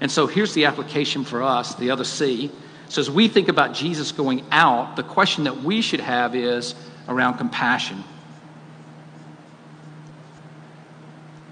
And 0.00 0.10
so 0.10 0.26
here's 0.26 0.54
the 0.54 0.64
application 0.64 1.24
for 1.24 1.42
us, 1.42 1.74
the 1.74 1.90
other 1.90 2.04
C. 2.04 2.50
So 2.88 3.02
as 3.02 3.10
we 3.10 3.28
think 3.28 3.48
about 3.48 3.74
Jesus 3.74 4.12
going 4.12 4.46
out, 4.50 4.96
the 4.96 5.02
question 5.02 5.44
that 5.44 5.62
we 5.62 5.82
should 5.82 6.00
have 6.00 6.34
is 6.34 6.74
around 7.06 7.36
compassion. 7.36 8.02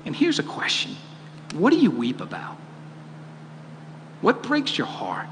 And 0.07 0.17
here's 0.17 0.39
a 0.39 0.43
question 0.43 0.97
What 1.53 1.71
do 1.75 1.79
you 1.79 1.91
weep 1.91 2.23
about? 2.23 2.57
What 4.21 4.43
breaks 4.43 4.77
your 4.77 4.87
heart? 4.87 5.29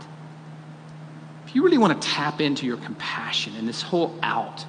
If 1.47 1.55
you 1.55 1.65
really 1.65 1.79
want 1.79 2.01
to 2.01 2.09
tap 2.09 2.41
into 2.41 2.67
your 2.67 2.77
compassion 2.77 3.55
and 3.57 3.69
this 3.69 3.83
whole 3.83 4.19
out 4.23 4.65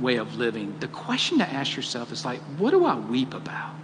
way 0.00 0.16
of 0.16 0.36
living, 0.36 0.78
the 0.80 0.88
question 0.88 1.38
to 1.38 1.48
ask 1.48 1.76
yourself 1.76 2.12
is 2.12 2.24
like, 2.24 2.40
what 2.58 2.70
do 2.70 2.84
I 2.84 2.96
weep 2.96 3.34
about? 3.34 3.74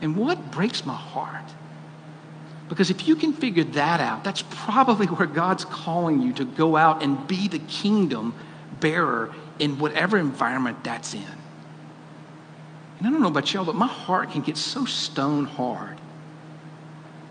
And 0.00 0.16
what 0.16 0.50
breaks 0.50 0.84
my 0.84 0.94
heart? 0.94 1.54
Because 2.68 2.90
if 2.90 3.06
you 3.06 3.16
can 3.16 3.32
figure 3.32 3.64
that 3.64 4.00
out, 4.00 4.24
that's 4.24 4.42
probably 4.48 5.06
where 5.06 5.26
God's 5.26 5.64
calling 5.64 6.20
you 6.20 6.32
to 6.34 6.44
go 6.44 6.76
out 6.76 7.02
and 7.02 7.26
be 7.26 7.48
the 7.48 7.58
kingdom 7.58 8.34
bearer 8.80 9.34
in 9.58 9.78
whatever 9.78 10.18
environment 10.18 10.82
that's 10.82 11.14
in. 11.14 11.24
And 12.98 13.06
I 13.06 13.10
don't 13.10 13.20
know 13.20 13.28
about 13.28 13.52
y'all, 13.52 13.64
but 13.64 13.74
my 13.74 13.86
heart 13.86 14.30
can 14.30 14.42
get 14.42 14.56
so 14.56 14.84
stone 14.84 15.44
hard 15.44 15.98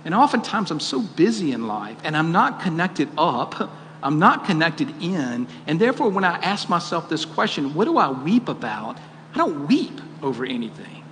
and 0.06 0.14
oftentimes 0.14 0.72
I'm 0.72 0.80
so 0.80 1.02
busy 1.02 1.52
in 1.52 1.68
life 1.68 1.98
and 2.04 2.16
I'm 2.18 2.32
not 2.32 2.62
connected 2.62 3.10
up, 3.18 3.70
I'm 4.02 4.20
not 4.20 4.46
connected 4.46 4.90
in. 5.02 5.48
And 5.66 5.80
therefore, 5.80 6.10
when 6.10 6.26
I 6.26 6.38
ask 6.40 6.68
myself 6.68 7.08
this 7.08 7.24
question, 7.24 7.74
what 7.74 7.86
do 7.86 7.98
I 7.98 8.12
weep 8.12 8.50
about? 8.50 8.98
I 9.34 9.38
don't 9.38 9.68
weep 9.68 10.02
over 10.22 10.46
anything. 10.46 11.04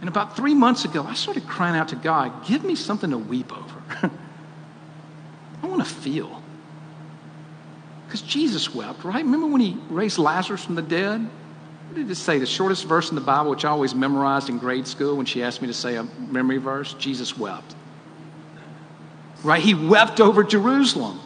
And 0.00 0.08
about 0.08 0.36
three 0.36 0.54
months 0.54 0.84
ago, 0.84 1.04
I 1.04 1.14
started 1.14 1.46
crying 1.46 1.76
out 1.76 1.88
to 1.88 1.96
God, 1.96 2.44
give 2.46 2.64
me 2.64 2.74
something 2.74 3.10
to 3.10 3.18
weep 3.18 3.56
over. 3.56 3.82
I 5.62 5.66
want 5.66 5.82
to 5.82 5.88
feel. 5.88 6.42
Because 8.06 8.20
Jesus 8.20 8.74
wept, 8.74 9.04
right? 9.04 9.24
Remember 9.24 9.46
when 9.46 9.60
he 9.60 9.78
raised 9.88 10.18
Lazarus 10.18 10.64
from 10.64 10.74
the 10.74 10.82
dead? 10.82 11.28
What 11.88 11.96
did 11.96 12.10
it 12.10 12.14
say? 12.16 12.38
The 12.38 12.46
shortest 12.46 12.84
verse 12.86 13.10
in 13.10 13.14
the 13.14 13.20
Bible, 13.20 13.50
which 13.50 13.64
I 13.64 13.70
always 13.70 13.94
memorized 13.94 14.48
in 14.48 14.58
grade 14.58 14.86
school 14.86 15.16
when 15.16 15.26
she 15.26 15.42
asked 15.42 15.62
me 15.62 15.68
to 15.68 15.74
say 15.74 15.96
a 15.96 16.04
memory 16.04 16.58
verse 16.58 16.94
Jesus 16.94 17.36
wept. 17.36 17.74
Right? 19.42 19.62
He 19.62 19.74
wept 19.74 20.20
over 20.20 20.42
Jerusalem. 20.42 21.20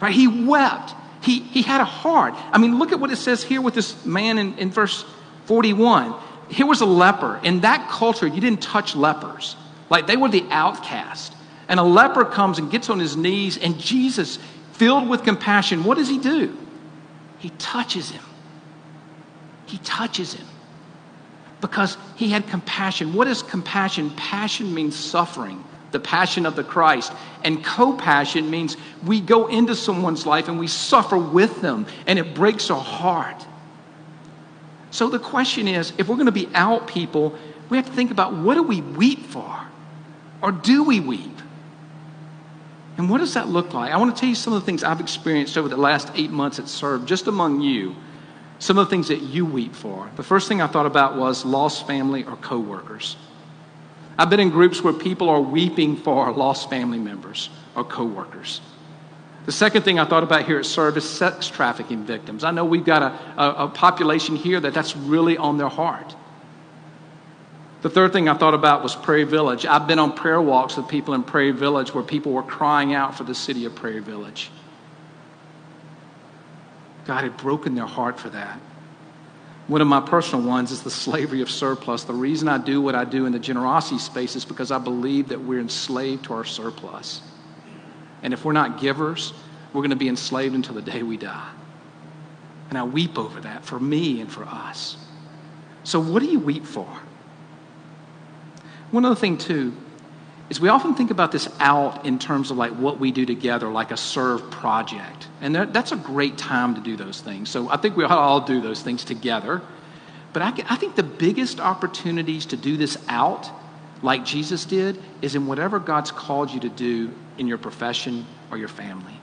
Right? 0.00 0.14
He 0.14 0.28
wept. 0.28 0.94
He, 1.22 1.40
he 1.40 1.62
had 1.62 1.80
a 1.80 1.84
heart. 1.84 2.34
I 2.52 2.58
mean, 2.58 2.78
look 2.78 2.92
at 2.92 3.00
what 3.00 3.10
it 3.10 3.16
says 3.16 3.42
here 3.42 3.60
with 3.60 3.74
this 3.74 4.04
man 4.04 4.38
in, 4.38 4.56
in 4.58 4.70
verse 4.70 5.04
41. 5.46 6.14
Here 6.48 6.66
was 6.66 6.80
a 6.80 6.86
leper. 6.86 7.40
In 7.42 7.60
that 7.60 7.88
culture, 7.88 8.26
you 8.26 8.40
didn't 8.40 8.62
touch 8.62 8.94
lepers. 8.94 9.56
Like 9.90 10.06
they 10.06 10.16
were 10.16 10.28
the 10.28 10.46
outcast. 10.50 11.34
And 11.68 11.80
a 11.80 11.82
leper 11.82 12.24
comes 12.24 12.58
and 12.58 12.70
gets 12.70 12.88
on 12.88 12.98
his 12.98 13.16
knees, 13.16 13.58
and 13.58 13.78
Jesus, 13.78 14.38
filled 14.72 15.08
with 15.08 15.24
compassion, 15.24 15.84
what 15.84 15.98
does 15.98 16.08
he 16.08 16.18
do? 16.18 16.56
He 17.38 17.50
touches 17.50 18.10
him. 18.10 18.22
He 19.68 19.78
touches 19.78 20.32
him 20.32 20.46
because 21.60 21.96
he 22.16 22.30
had 22.30 22.46
compassion. 22.48 23.12
What 23.14 23.28
is 23.28 23.42
compassion? 23.42 24.10
Passion 24.10 24.74
means 24.74 24.96
suffering, 24.96 25.62
the 25.92 26.00
passion 26.00 26.46
of 26.46 26.56
the 26.56 26.64
Christ. 26.64 27.12
And 27.44 27.62
co-passion 27.64 28.50
means 28.50 28.76
we 29.04 29.20
go 29.20 29.46
into 29.46 29.74
someone's 29.74 30.26
life 30.26 30.48
and 30.48 30.58
we 30.58 30.66
suffer 30.66 31.18
with 31.18 31.60
them 31.60 31.86
and 32.06 32.18
it 32.18 32.34
breaks 32.34 32.70
our 32.70 32.80
heart. 32.80 33.46
So 34.90 35.10
the 35.10 35.18
question 35.18 35.68
is, 35.68 35.92
if 35.98 36.08
we're 36.08 36.16
going 36.16 36.26
to 36.26 36.32
be 36.32 36.48
out 36.54 36.88
people, 36.88 37.38
we 37.68 37.76
have 37.76 37.86
to 37.86 37.92
think 37.92 38.10
about 38.10 38.32
what 38.32 38.54
do 38.54 38.62
we 38.62 38.80
weep 38.80 39.26
for? 39.26 39.60
Or 40.40 40.50
do 40.50 40.84
we 40.84 41.00
weep? 41.00 41.42
And 42.96 43.10
what 43.10 43.18
does 43.18 43.34
that 43.34 43.48
look 43.48 43.74
like? 43.74 43.92
I 43.92 43.96
want 43.98 44.14
to 44.14 44.18
tell 44.18 44.28
you 44.28 44.34
some 44.34 44.54
of 44.54 44.60
the 44.60 44.66
things 44.66 44.82
I've 44.82 45.00
experienced 45.00 45.58
over 45.58 45.68
the 45.68 45.76
last 45.76 46.10
eight 46.14 46.30
months 46.30 46.58
at 46.58 46.68
Serve, 46.68 47.04
just 47.04 47.26
among 47.26 47.60
you 47.60 47.94
some 48.58 48.78
of 48.78 48.86
the 48.86 48.90
things 48.90 49.08
that 49.08 49.22
you 49.22 49.46
weep 49.46 49.74
for. 49.74 50.10
The 50.16 50.22
first 50.22 50.48
thing 50.48 50.60
I 50.60 50.66
thought 50.66 50.86
about 50.86 51.16
was 51.16 51.44
lost 51.44 51.86
family 51.86 52.24
or 52.24 52.36
coworkers. 52.36 53.16
I've 54.18 54.30
been 54.30 54.40
in 54.40 54.50
groups 54.50 54.82
where 54.82 54.92
people 54.92 55.28
are 55.28 55.40
weeping 55.40 55.96
for 55.96 56.32
lost 56.32 56.68
family 56.68 56.98
members 56.98 57.50
or 57.76 57.84
coworkers. 57.84 58.60
The 59.46 59.52
second 59.52 59.82
thing 59.82 59.98
I 59.98 60.04
thought 60.04 60.24
about 60.24 60.44
here 60.44 60.58
at 60.58 60.66
service 60.66 61.08
sex 61.08 61.48
trafficking 61.48 62.04
victims. 62.04 62.44
I 62.44 62.50
know 62.50 62.64
we've 62.64 62.84
got 62.84 63.02
a, 63.02 63.42
a, 63.42 63.64
a 63.64 63.68
population 63.68 64.36
here 64.36 64.60
that 64.60 64.74
that's 64.74 64.96
really 64.96 65.38
on 65.38 65.56
their 65.56 65.68
heart. 65.68 66.14
The 67.80 67.88
third 67.88 68.12
thing 68.12 68.28
I 68.28 68.34
thought 68.34 68.54
about 68.54 68.82
was 68.82 68.96
Prairie 68.96 69.22
Village. 69.22 69.64
I've 69.64 69.86
been 69.86 70.00
on 70.00 70.12
prayer 70.12 70.42
walks 70.42 70.76
with 70.76 70.88
people 70.88 71.14
in 71.14 71.22
Prairie 71.22 71.52
Village 71.52 71.94
where 71.94 72.02
people 72.02 72.32
were 72.32 72.42
crying 72.42 72.92
out 72.92 73.16
for 73.16 73.22
the 73.22 73.34
city 73.34 73.64
of 73.66 73.74
Prairie 73.76 74.00
Village. 74.00 74.50
God 77.08 77.24
had 77.24 77.38
broken 77.38 77.74
their 77.74 77.86
heart 77.86 78.20
for 78.20 78.28
that. 78.28 78.60
One 79.66 79.80
of 79.80 79.88
my 79.88 80.00
personal 80.00 80.46
ones 80.46 80.70
is 80.70 80.82
the 80.82 80.90
slavery 80.90 81.40
of 81.40 81.50
surplus. 81.50 82.04
The 82.04 82.12
reason 82.12 82.48
I 82.48 82.58
do 82.58 82.82
what 82.82 82.94
I 82.94 83.06
do 83.06 83.24
in 83.24 83.32
the 83.32 83.38
generosity 83.38 83.98
space 83.98 84.36
is 84.36 84.44
because 84.44 84.70
I 84.70 84.78
believe 84.78 85.28
that 85.28 85.40
we're 85.40 85.58
enslaved 85.58 86.26
to 86.26 86.34
our 86.34 86.44
surplus. 86.44 87.22
And 88.22 88.34
if 88.34 88.44
we're 88.44 88.52
not 88.52 88.78
givers, 88.78 89.32
we're 89.72 89.80
going 89.80 89.88
to 89.90 89.96
be 89.96 90.08
enslaved 90.08 90.54
until 90.54 90.74
the 90.74 90.82
day 90.82 91.02
we 91.02 91.16
die. 91.16 91.50
And 92.68 92.76
I 92.76 92.84
weep 92.84 93.18
over 93.18 93.40
that 93.40 93.64
for 93.64 93.80
me 93.80 94.20
and 94.20 94.30
for 94.30 94.44
us. 94.44 94.98
So, 95.84 96.00
what 96.00 96.20
do 96.20 96.26
you 96.26 96.38
weep 96.38 96.66
for? 96.66 96.88
One 98.90 99.06
other 99.06 99.14
thing, 99.18 99.38
too, 99.38 99.74
is 100.50 100.60
we 100.60 100.68
often 100.68 100.94
think 100.94 101.10
about 101.10 101.30
this 101.30 101.48
out 101.60 102.06
in 102.06 102.18
terms 102.18 102.50
of 102.50 102.56
like 102.56 102.72
what 102.72 102.98
we 102.98 103.12
do 103.12 103.26
together, 103.26 103.68
like 103.68 103.90
a 103.90 103.96
serve 103.96 104.50
project. 104.50 105.28
And 105.40 105.54
that's 105.54 105.92
a 105.92 105.96
great 105.96 106.38
time 106.38 106.74
to 106.74 106.80
do 106.80 106.96
those 106.96 107.20
things. 107.20 107.50
So 107.50 107.68
I 107.68 107.76
think 107.76 107.96
we 107.96 108.04
ought 108.04 108.08
to 108.08 108.14
all 108.16 108.40
do 108.40 108.60
those 108.60 108.82
things 108.82 109.04
together. 109.04 109.60
But 110.32 110.42
I, 110.42 110.48
I 110.70 110.76
think 110.76 110.96
the 110.96 111.02
biggest 111.02 111.60
opportunities 111.60 112.46
to 112.46 112.56
do 112.56 112.76
this 112.76 112.96
out, 113.08 113.50
like 114.02 114.24
Jesus 114.24 114.64
did, 114.64 115.00
is 115.20 115.34
in 115.34 115.46
whatever 115.46 115.78
God's 115.78 116.10
called 116.10 116.50
you 116.50 116.60
to 116.60 116.68
do 116.68 117.12
in 117.36 117.46
your 117.46 117.58
profession 117.58 118.26
or 118.50 118.56
your 118.56 118.68
family. 118.68 119.14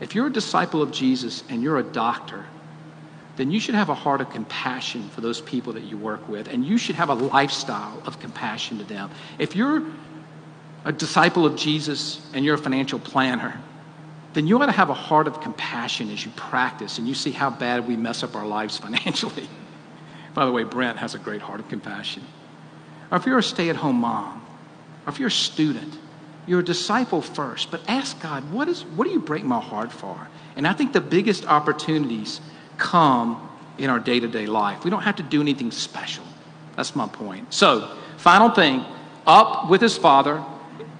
If 0.00 0.14
you're 0.14 0.26
a 0.26 0.32
disciple 0.32 0.82
of 0.82 0.92
Jesus 0.92 1.44
and 1.48 1.62
you're 1.62 1.78
a 1.78 1.82
doctor, 1.82 2.46
then 3.36 3.50
you 3.50 3.58
should 3.58 3.74
have 3.74 3.88
a 3.88 3.94
heart 3.94 4.20
of 4.20 4.30
compassion 4.30 5.08
for 5.10 5.20
those 5.20 5.40
people 5.40 5.72
that 5.72 5.84
you 5.84 5.98
work 5.98 6.28
with, 6.28 6.48
and 6.48 6.64
you 6.64 6.78
should 6.78 6.94
have 6.94 7.08
a 7.08 7.14
lifestyle 7.14 8.00
of 8.06 8.20
compassion 8.20 8.78
to 8.78 8.84
them. 8.84 9.10
If 9.38 9.56
you're 9.56 9.82
a 10.84 10.92
disciple 10.92 11.46
of 11.46 11.56
Jesus 11.56 12.24
and 12.32 12.44
you're 12.44 12.54
a 12.54 12.58
financial 12.58 12.98
planner, 12.98 13.60
then 14.34 14.46
you 14.46 14.60
ought 14.60 14.66
to 14.66 14.72
have 14.72 14.90
a 14.90 14.94
heart 14.94 15.26
of 15.26 15.40
compassion 15.40 16.10
as 16.10 16.24
you 16.24 16.30
practice 16.32 16.98
and 16.98 17.08
you 17.08 17.14
see 17.14 17.30
how 17.30 17.50
bad 17.50 17.88
we 17.88 17.96
mess 17.96 18.22
up 18.22 18.36
our 18.36 18.46
lives 18.46 18.76
financially. 18.86 19.48
By 20.34 20.44
the 20.44 20.52
way, 20.52 20.64
Brent 20.64 20.98
has 20.98 21.14
a 21.14 21.18
great 21.18 21.40
heart 21.40 21.60
of 21.60 21.68
compassion. 21.68 22.24
Or 23.10 23.18
if 23.18 23.26
you're 23.26 23.38
a 23.38 23.42
stay 23.42 23.70
at 23.70 23.76
home 23.76 23.96
mom, 23.96 24.44
or 25.06 25.10
if 25.10 25.18
you're 25.18 25.28
a 25.28 25.30
student, 25.30 25.96
you're 26.46 26.60
a 26.60 26.64
disciple 26.64 27.22
first, 27.22 27.70
but 27.70 27.80
ask 27.88 28.20
God, 28.20 28.52
what, 28.52 28.68
is, 28.68 28.84
what 28.84 29.06
do 29.06 29.12
you 29.12 29.20
break 29.20 29.44
my 29.44 29.60
heart 29.60 29.92
for? 29.92 30.28
And 30.56 30.66
I 30.66 30.72
think 30.72 30.92
the 30.92 31.00
biggest 31.00 31.46
opportunities 31.46 32.40
come 32.78 33.48
in 33.78 33.90
our 33.90 33.98
day 33.98 34.20
to 34.20 34.28
day 34.28 34.46
life. 34.46 34.84
We 34.84 34.90
don't 34.90 35.02
have 35.02 35.16
to 35.16 35.22
do 35.22 35.40
anything 35.40 35.70
special. 35.70 36.24
That's 36.76 36.94
my 36.94 37.08
point. 37.08 37.52
So, 37.52 37.96
final 38.16 38.50
thing 38.50 38.84
up 39.26 39.70
with 39.70 39.80
his 39.80 39.96
father, 39.96 40.44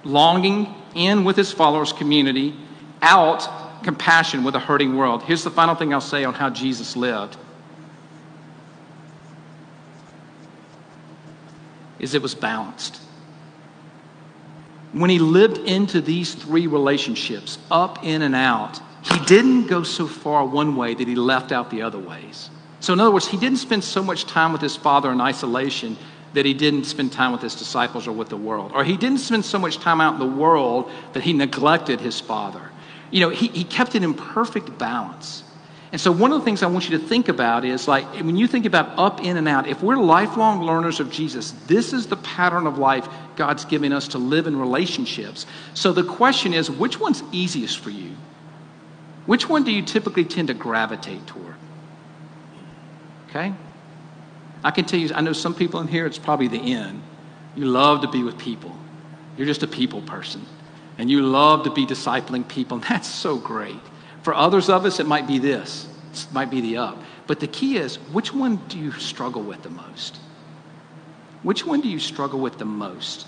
longing, 0.03 0.73
in 0.93 1.23
with 1.23 1.35
his 1.35 1.51
followers' 1.51 1.93
community, 1.93 2.55
out 3.01 3.47
compassion 3.83 4.43
with 4.43 4.55
a 4.55 4.59
hurting 4.59 4.95
world. 4.97 5.23
Here's 5.23 5.43
the 5.43 5.51
final 5.51 5.75
thing 5.75 5.93
I'll 5.93 6.01
say 6.01 6.23
on 6.23 6.33
how 6.33 6.49
Jesus 6.49 6.95
lived. 6.95 7.37
Is 11.99 12.13
it 12.13 12.21
was 12.21 12.35
balanced. 12.35 12.99
When 14.91 15.09
he 15.09 15.19
lived 15.19 15.57
into 15.57 16.01
these 16.01 16.33
three 16.33 16.67
relationships, 16.67 17.57
up, 17.69 18.03
in, 18.03 18.21
and 18.21 18.33
out, 18.33 18.79
he 19.11 19.19
didn't 19.25 19.67
go 19.67 19.83
so 19.83 20.07
far 20.07 20.45
one 20.45 20.75
way 20.75 20.93
that 20.93 21.07
he 21.07 21.15
left 21.15 21.51
out 21.51 21.69
the 21.69 21.81
other 21.81 21.99
ways. 21.99 22.49
So, 22.79 22.93
in 22.93 22.99
other 22.99 23.11
words, 23.11 23.27
he 23.27 23.37
didn't 23.37 23.57
spend 23.57 23.83
so 23.83 24.03
much 24.03 24.25
time 24.25 24.51
with 24.51 24.61
his 24.61 24.75
father 24.75 25.11
in 25.11 25.21
isolation 25.21 25.97
that 26.33 26.45
he 26.45 26.53
didn't 26.53 26.83
spend 26.83 27.11
time 27.11 27.31
with 27.31 27.41
his 27.41 27.55
disciples 27.55 28.07
or 28.07 28.11
with 28.11 28.29
the 28.29 28.37
world. 28.37 28.71
Or 28.73 28.83
he 28.83 28.97
didn't 28.97 29.19
spend 29.19 29.45
so 29.45 29.57
much 29.57 29.77
time 29.77 30.01
out 30.01 30.13
in 30.13 30.19
the 30.19 30.35
world 30.35 30.91
that 31.13 31.23
he 31.23 31.33
neglected 31.33 32.01
his 32.01 32.19
father. 32.19 32.71
You 33.09 33.21
know, 33.21 33.29
he, 33.29 33.47
he 33.47 33.63
kept 33.63 33.95
it 33.95 34.03
in 34.03 34.13
perfect 34.13 34.77
balance. 34.77 35.43
And 35.91 36.01
so, 36.01 36.11
one 36.11 36.33
of 36.33 36.39
the 36.39 36.45
things 36.45 36.61
I 36.61 36.67
want 36.67 36.89
you 36.89 36.97
to 36.97 37.03
think 37.07 37.29
about 37.29 37.63
is 37.63 37.87
like 37.87 38.05
when 38.15 38.35
you 38.35 38.47
think 38.47 38.65
about 38.65 38.99
up, 38.99 39.23
in, 39.23 39.37
and 39.37 39.47
out, 39.47 39.67
if 39.67 39.81
we're 39.81 39.95
lifelong 39.95 40.63
learners 40.63 40.99
of 40.99 41.09
Jesus, 41.09 41.51
this 41.67 41.93
is 41.93 42.07
the 42.07 42.17
pattern 42.17 42.67
of 42.67 42.77
life 42.77 43.07
God's 43.35 43.65
giving 43.65 43.93
us 43.93 44.09
to 44.09 44.17
live 44.17 44.45
in 44.45 44.59
relationships. 44.59 45.45
So, 45.73 45.93
the 45.93 46.03
question 46.03 46.53
is 46.53 46.69
which 46.69 46.99
one's 46.99 47.23
easiest 47.31 47.79
for 47.79 47.91
you? 47.91 48.11
Which 49.25 49.49
one 49.49 49.63
do 49.63 49.71
you 49.71 49.81
typically 49.81 50.25
tend 50.25 50.49
to 50.49 50.53
gravitate 50.53 51.25
toward? 51.27 51.55
Okay? 53.29 53.53
I 54.63 54.71
can 54.71 54.85
tell 54.85 54.99
you, 54.99 55.11
I 55.13 55.21
know 55.21 55.33
some 55.33 55.53
people 55.53 55.79
in 55.79 55.87
here, 55.87 56.05
it's 56.05 56.19
probably 56.19 56.47
the 56.47 56.73
end. 56.73 57.01
You 57.55 57.65
love 57.65 58.01
to 58.01 58.07
be 58.07 58.23
with 58.23 58.37
people, 58.37 58.75
you're 59.37 59.47
just 59.47 59.63
a 59.63 59.67
people 59.67 60.01
person. 60.01 60.45
And 60.97 61.11
you 61.11 61.21
love 61.23 61.65
to 61.65 61.71
be 61.71 61.85
discipling 61.85 62.47
people, 62.47 62.77
and 62.77 62.83
that's 62.89 63.07
so 63.07 63.37
great. 63.37 63.79
For 64.23 64.33
others 64.33 64.69
of 64.69 64.85
us, 64.85 64.99
it 64.99 65.07
might 65.07 65.27
be 65.27 65.39
this, 65.39 65.87
it 66.13 66.27
might 66.31 66.49
be 66.49 66.61
the 66.61 66.77
up. 66.77 66.97
But 67.27 67.39
the 67.39 67.47
key 67.47 67.77
is 67.77 67.95
which 68.13 68.33
one 68.33 68.57
do 68.67 68.77
you 68.77 68.91
struggle 68.93 69.41
with 69.41 69.63
the 69.63 69.69
most? 69.69 70.17
Which 71.43 71.65
one 71.65 71.81
do 71.81 71.89
you 71.89 71.99
struggle 71.99 72.39
with 72.39 72.57
the 72.57 72.65
most? 72.65 73.27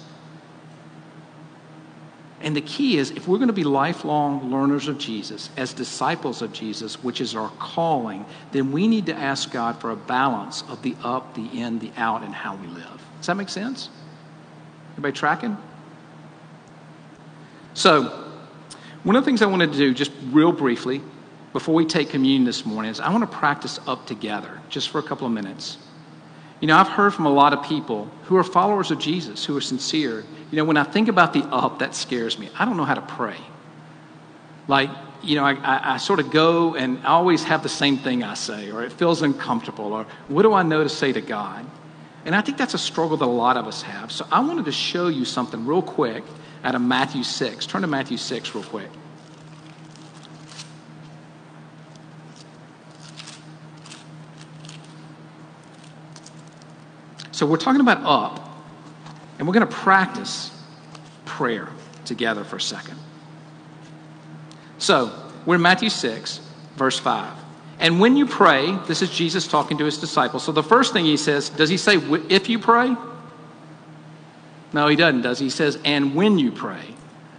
And 2.42 2.56
the 2.56 2.62
key 2.62 2.98
is 2.98 3.12
if 3.12 3.28
we're 3.28 3.38
going 3.38 3.48
to 3.48 3.54
be 3.54 3.64
lifelong 3.64 4.52
learners 4.52 4.88
of 4.88 5.00
Jesus, 5.00 5.50
as 5.58 5.74
disciples 5.74 6.42
of 6.42 6.54
Jesus, 6.54 7.04
which 7.04 7.20
is 7.20 7.36
our 7.36 7.50
calling, 7.58 8.26
then 8.52 8.72
we 8.72 8.88
need 8.88 9.08
to 9.08 9.16
ask 9.16 9.52
God 9.52 9.82
for 9.82 9.90
a 9.90 9.96
balance 9.96 10.64
of 10.70 10.82
the 10.84 10.96
up, 11.04 11.34
the 11.34 11.48
in, 11.48 11.80
the 11.80 11.92
out, 11.98 12.22
and 12.22 12.34
how 12.34 12.56
we 12.56 12.68
live. 12.68 13.02
Does 13.18 13.28
that 13.28 13.36
make 13.36 13.50
sense? 13.50 13.90
Everybody 14.92 15.14
tracking? 15.14 15.58
So, 17.74 18.26
one 19.04 19.16
of 19.16 19.24
the 19.24 19.26
things 19.26 19.42
I 19.42 19.48
want 19.48 19.62
to 19.62 19.78
do, 19.78 19.94
just 19.94 20.12
real 20.32 20.52
briefly, 20.52 21.02
before 21.54 21.74
we 21.74 21.86
take 21.86 22.10
communion 22.10 22.44
this 22.44 22.66
morning, 22.66 22.92
is 22.92 23.00
I 23.00 23.10
want 23.10 23.30
to 23.30 23.38
practice 23.38 23.80
up 23.88 24.06
together 24.06 24.60
just 24.70 24.90
for 24.90 25.00
a 25.00 25.04
couple 25.04 25.26
of 25.26 25.34
minutes. 25.34 25.78
You 26.60 26.68
know, 26.68 26.78
I've 26.78 26.88
heard 26.88 27.14
from 27.14 27.26
a 27.26 27.32
lot 27.32 27.54
of 27.54 27.64
people 27.64 28.10
who 28.24 28.38
are 28.38 28.44
followers 28.44 28.90
of 28.90 29.00
Jesus, 29.00 29.46
who 29.46 29.56
are 29.56 29.62
sincere. 29.62 30.24
You 30.52 30.58
know, 30.58 30.66
when 30.66 30.78
I 30.78 30.84
think 30.84 31.08
about 31.08 31.34
the 31.34 31.44
up, 31.44 31.80
that 31.80 31.94
scares 31.94 32.40
me. 32.40 32.50
I 32.58 32.66
don't 32.66 32.78
know 32.78 32.86
how 32.86 32.96
to 32.96 33.02
pray. 33.02 33.38
Like, 34.68 34.90
you 35.22 35.36
know, 35.36 35.44
I, 35.44 35.54
I, 35.54 35.94
I, 35.94 35.98
sort 35.98 36.20
of 36.20 36.32
go 36.32 36.76
and 36.76 37.00
I 37.00 37.12
always 37.12 37.44
have 37.44 37.64
the 37.64 37.70
same 37.70 37.98
thing 37.98 38.24
I 38.24 38.34
say, 38.34 38.72
or 38.72 38.84
it 38.84 38.92
feels 38.92 39.22
uncomfortable, 39.22 39.94
or 39.94 40.06
what 40.28 40.44
do 40.44 40.54
I 40.54 40.64
know 40.64 40.84
to 40.84 40.90
say 40.90 41.12
to 41.14 41.22
God? 41.22 41.66
And 42.26 42.36
I 42.36 42.42
think 42.42 42.58
that's 42.58 42.74
a 42.74 42.80
struggle 42.80 43.18
that 43.18 43.26
a 43.26 43.28
lot 43.28 43.56
of 43.56 43.68
us 43.68 43.82
have. 43.84 44.12
So 44.12 44.28
I 44.32 44.42
wanted 44.42 44.66
to 44.66 44.72
show 44.72 45.08
you 45.08 45.26
something 45.26 45.66
real 45.66 45.82
quick 45.82 46.24
out 46.64 46.76
of 46.76 46.82
Matthew 46.82 47.24
6. 47.24 47.66
Turn 47.66 47.82
to 47.82 47.88
Matthew 47.88 48.18
6 48.18 48.54
real 48.54 48.64
quick. 48.64 48.90
So 57.38 57.46
we're 57.46 57.58
talking 57.58 57.82
about 57.82 58.02
up, 58.04 58.50
and 59.38 59.48
we're 59.48 59.54
going 59.54 59.68
to 59.68 59.72
practice 59.72 60.50
prayer 61.26 61.70
together 62.04 62.44
for 62.44 62.56
a 62.56 62.62
second. 62.62 62.98
So 64.80 65.14
we're 65.46 65.54
in 65.54 65.62
Matthew 65.62 65.92
6, 65.92 66.40
verse 66.78 66.98
5. 66.98 67.32
And 67.80 68.00
when 68.00 68.18
you 68.18 68.26
pray, 68.26 68.76
this 68.88 69.04
is 69.04 69.12
Jesus 69.12 69.48
talking 69.48 69.78
to 69.78 69.86
his 69.86 70.00
disciples. 70.00 70.44
So 70.44 70.52
the 70.52 70.64
first 70.64 70.94
thing 70.94 71.06
he 71.06 71.16
says, 71.16 71.50
does 71.50 71.70
he 71.70 71.78
say 71.78 71.98
if 72.28 72.50
you 72.50 72.58
pray? 72.58 72.96
No, 74.74 74.88
he 74.88 74.96
doesn't, 74.96 75.22
does 75.22 75.38
he? 75.38 75.46
He 75.46 75.52
says, 75.52 75.78
and 75.86 76.16
when 76.16 76.40
you 76.40 76.52
pray. 76.52 76.96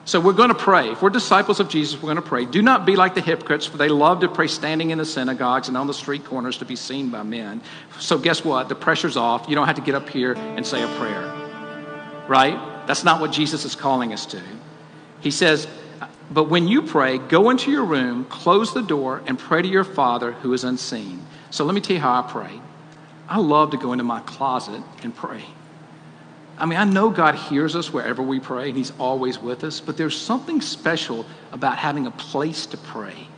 So 0.09 0.19
we're 0.21 0.33
going 0.33 0.49
to 0.49 0.55
pray. 0.55 0.91
If 0.91 1.03
we're 1.03 1.11
disciples 1.11 1.61
of 1.61 1.69
Jesus, 1.69 1.97
we're 1.97 2.07
going 2.07 2.17
to 2.17 2.23
pray. 2.23 2.47
Do 2.47 2.63
not 2.63 2.87
be 2.87 2.97
like 2.97 3.15
the 3.15 3.21
hypocrites, 3.21 3.67
for 3.67 3.77
they 3.77 3.91
love 3.91 4.21
to 4.21 4.29
pray 4.29 4.47
standing 4.47 4.89
in 4.89 4.97
the 4.97 5.05
synagogues 5.05 5.69
and 5.69 5.77
on 5.77 5.87
the 5.87 5.93
street 5.93 6.25
corners 6.25 6.57
to 6.59 6.65
be 6.65 6.77
seen 6.77 7.11
by 7.11 7.23
men. 7.23 7.61
So 8.01 8.17
guess 8.17 8.43
what? 8.43 8.71
The 8.71 8.75
pressure's 8.75 9.19
off. 9.19 9.45
You 9.51 9.55
don't 9.55 9.67
have 9.67 9.77
to 9.77 9.83
get 9.83 9.95
up 9.95 10.09
here 10.09 10.33
and 10.33 10.67
say 10.67 10.83
a 10.83 10.89
prayer. 10.97 11.31
Right? 12.27 12.59
That's 12.87 13.05
not 13.05 13.21
what 13.21 13.33
Jesus 13.33 13.67
is 13.67 13.75
calling 13.75 14.15
us 14.15 14.25
to. 14.25 14.41
He 15.21 15.31
says, 15.31 15.69
but 16.31 16.45
when 16.45 16.69
you 16.69 16.81
pray, 16.81 17.19
go 17.19 17.51
into 17.51 17.71
your 17.71 17.85
room, 17.85 18.25
close 18.25 18.73
the 18.73 18.81
door, 18.81 19.23
and 19.27 19.39
pray 19.39 19.61
to 19.61 19.69
your 19.69 19.85
Father 19.85 20.33
who 20.33 20.55
is 20.55 20.65
unseen. 20.65 21.27
So 21.51 21.67
let 21.67 21.75
me 21.75 21.83
tell 21.83 21.97
you 21.97 22.01
how 22.01 22.23
I 22.23 22.23
pray. 22.23 22.63
I 23.29 23.41
love 23.41 23.73
to 23.73 23.77
go 23.77 23.93
into 23.93 24.05
my 24.05 24.21
closet 24.21 24.83
and 25.03 25.15
pray. 25.15 25.45
I 26.59 26.67
mean, 26.67 26.79
I 26.79 26.85
know 26.85 27.11
God 27.11 27.37
hears 27.37 27.77
us 27.77 27.93
wherever 27.93 28.23
we 28.23 28.41
pray, 28.41 28.69
and 28.69 28.77
He's 28.77 28.93
always 28.99 29.39
with 29.39 29.63
us, 29.65 29.81
but 29.81 29.97
there's 29.97 30.17
something 30.17 30.61
special 30.61 31.25
about 31.53 31.79
having 31.79 32.07
a 32.07 32.11
place 32.11 32.67
to 32.67 32.77
pray. 32.77 33.29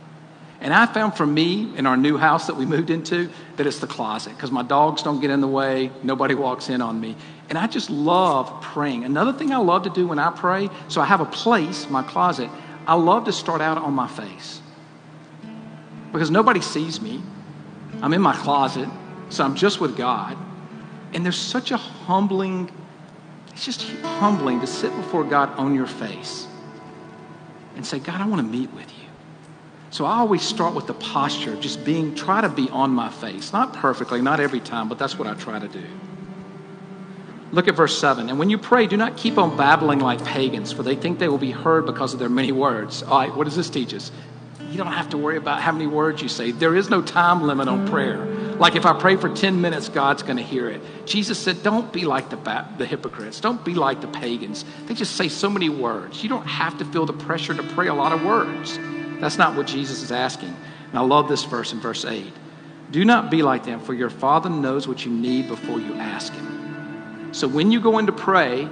And 0.59 0.73
I 0.73 0.85
found 0.85 1.15
for 1.15 1.25
me 1.25 1.75
in 1.75 1.87
our 1.87 1.97
new 1.97 2.17
house 2.17 2.47
that 2.47 2.55
we 2.55 2.65
moved 2.65 2.91
into 2.91 3.29
that 3.57 3.65
it's 3.65 3.79
the 3.79 3.87
closet 3.87 4.35
because 4.35 4.51
my 4.51 4.61
dogs 4.61 5.01
don't 5.01 5.19
get 5.19 5.31
in 5.31 5.41
the 5.41 5.47
way, 5.47 5.91
nobody 6.03 6.35
walks 6.35 6.69
in 6.69 6.81
on 6.81 6.99
me. 6.99 7.15
And 7.49 7.57
I 7.57 7.65
just 7.65 7.89
love 7.89 8.61
praying. 8.61 9.03
Another 9.03 9.33
thing 9.33 9.51
I 9.51 9.57
love 9.57 9.83
to 9.83 9.89
do 9.89 10.07
when 10.07 10.19
I 10.19 10.29
pray, 10.29 10.69
so 10.87 11.01
I 11.01 11.05
have 11.05 11.19
a 11.19 11.25
place, 11.25 11.89
my 11.89 12.03
closet, 12.03 12.49
I 12.85 12.93
love 12.93 13.25
to 13.25 13.33
start 13.33 13.61
out 13.61 13.79
on 13.79 13.93
my 13.93 14.07
face 14.07 14.61
because 16.11 16.29
nobody 16.29 16.61
sees 16.61 17.01
me. 17.01 17.21
I'm 18.01 18.13
in 18.13 18.21
my 18.21 18.35
closet, 18.35 18.89
so 19.29 19.43
I'm 19.43 19.55
just 19.55 19.79
with 19.79 19.97
God. 19.97 20.37
And 21.13 21.25
there's 21.25 21.37
such 21.37 21.71
a 21.71 21.77
humbling 21.77 22.71
it's 23.53 23.65
just 23.65 23.83
humbling 24.01 24.61
to 24.61 24.67
sit 24.67 24.95
before 24.95 25.23
God 25.23 25.49
on 25.57 25.75
your 25.75 25.87
face 25.87 26.47
and 27.75 27.85
say, 27.85 27.99
God, 27.99 28.21
I 28.21 28.27
want 28.27 28.41
to 28.41 28.47
meet 28.47 28.71
with 28.73 28.89
you. 28.89 29.07
So 29.91 30.05
I 30.05 30.19
always 30.19 30.41
start 30.41 30.73
with 30.73 30.87
the 30.87 30.93
posture 30.93 31.53
of 31.53 31.59
just 31.59 31.83
being, 31.83 32.15
try 32.15 32.41
to 32.41 32.49
be 32.49 32.69
on 32.69 32.91
my 32.91 33.09
face. 33.09 33.51
Not 33.51 33.73
perfectly, 33.73 34.21
not 34.21 34.39
every 34.39 34.61
time, 34.61 34.87
but 34.87 34.97
that's 34.97 35.19
what 35.19 35.27
I 35.27 35.33
try 35.33 35.59
to 35.59 35.67
do. 35.67 35.83
Look 37.51 37.67
at 37.67 37.75
verse 37.75 37.97
7. 37.97 38.29
And 38.29 38.39
when 38.39 38.49
you 38.49 38.57
pray, 38.57 38.87
do 38.87 38.95
not 38.95 39.17
keep 39.17 39.37
on 39.37 39.57
babbling 39.57 39.99
like 39.99 40.23
pagans, 40.23 40.71
for 40.71 40.83
they 40.83 40.95
think 40.95 41.19
they 41.19 41.27
will 41.27 41.37
be 41.37 41.51
heard 41.51 41.85
because 41.85 42.13
of 42.13 42.19
their 42.19 42.29
many 42.29 42.53
words. 42.53 43.03
All 43.03 43.19
right, 43.19 43.35
what 43.35 43.43
does 43.43 43.57
this 43.57 43.69
teach 43.69 43.93
us? 43.93 44.11
You 44.69 44.77
don't 44.77 44.87
have 44.87 45.09
to 45.09 45.17
worry 45.17 45.35
about 45.35 45.61
how 45.61 45.73
many 45.73 45.87
words 45.87 46.21
you 46.21 46.29
say. 46.29 46.51
There 46.51 46.75
is 46.75 46.89
no 46.89 47.01
time 47.01 47.41
limit 47.41 47.67
on 47.67 47.85
prayer. 47.89 48.25
Like 48.61 48.75
if 48.75 48.85
I 48.85 48.93
pray 48.93 49.15
for 49.15 49.27
10 49.27 49.59
minutes, 49.59 49.89
God's 49.89 50.21
going 50.21 50.37
to 50.37 50.43
hear 50.43 50.69
it. 50.69 50.83
Jesus 51.07 51.39
said, 51.39 51.63
Don't 51.63 51.91
be 51.91 52.05
like 52.05 52.29
the, 52.29 52.65
the 52.77 52.85
hypocrites. 52.85 53.39
Don't 53.39 53.65
be 53.65 53.73
like 53.73 54.01
the 54.01 54.07
pagans. 54.07 54.65
They 54.85 54.93
just 54.93 55.15
say 55.15 55.29
so 55.29 55.49
many 55.49 55.67
words. 55.67 56.21
You 56.21 56.29
don't 56.29 56.45
have 56.45 56.77
to 56.77 56.85
feel 56.85 57.07
the 57.07 57.11
pressure 57.11 57.55
to 57.55 57.63
pray 57.63 57.87
a 57.87 57.93
lot 57.95 58.11
of 58.11 58.23
words. 58.23 58.77
That's 59.19 59.39
not 59.39 59.55
what 59.57 59.65
Jesus 59.65 60.03
is 60.03 60.11
asking. 60.11 60.55
And 60.89 60.99
I 60.99 61.01
love 61.01 61.27
this 61.27 61.43
verse 61.43 61.73
in 61.73 61.79
verse 61.79 62.05
8. 62.05 62.31
Do 62.91 63.03
not 63.03 63.31
be 63.31 63.41
like 63.41 63.63
them, 63.63 63.79
for 63.79 63.95
your 63.95 64.11
Father 64.11 64.51
knows 64.51 64.87
what 64.87 65.05
you 65.05 65.11
need 65.11 65.47
before 65.47 65.79
you 65.79 65.95
ask 65.95 66.31
Him. 66.31 67.29
So 67.31 67.47
when 67.47 67.71
you 67.71 67.81
go 67.81 67.97
in 67.97 68.05
to 68.05 68.11
pray, 68.11 68.69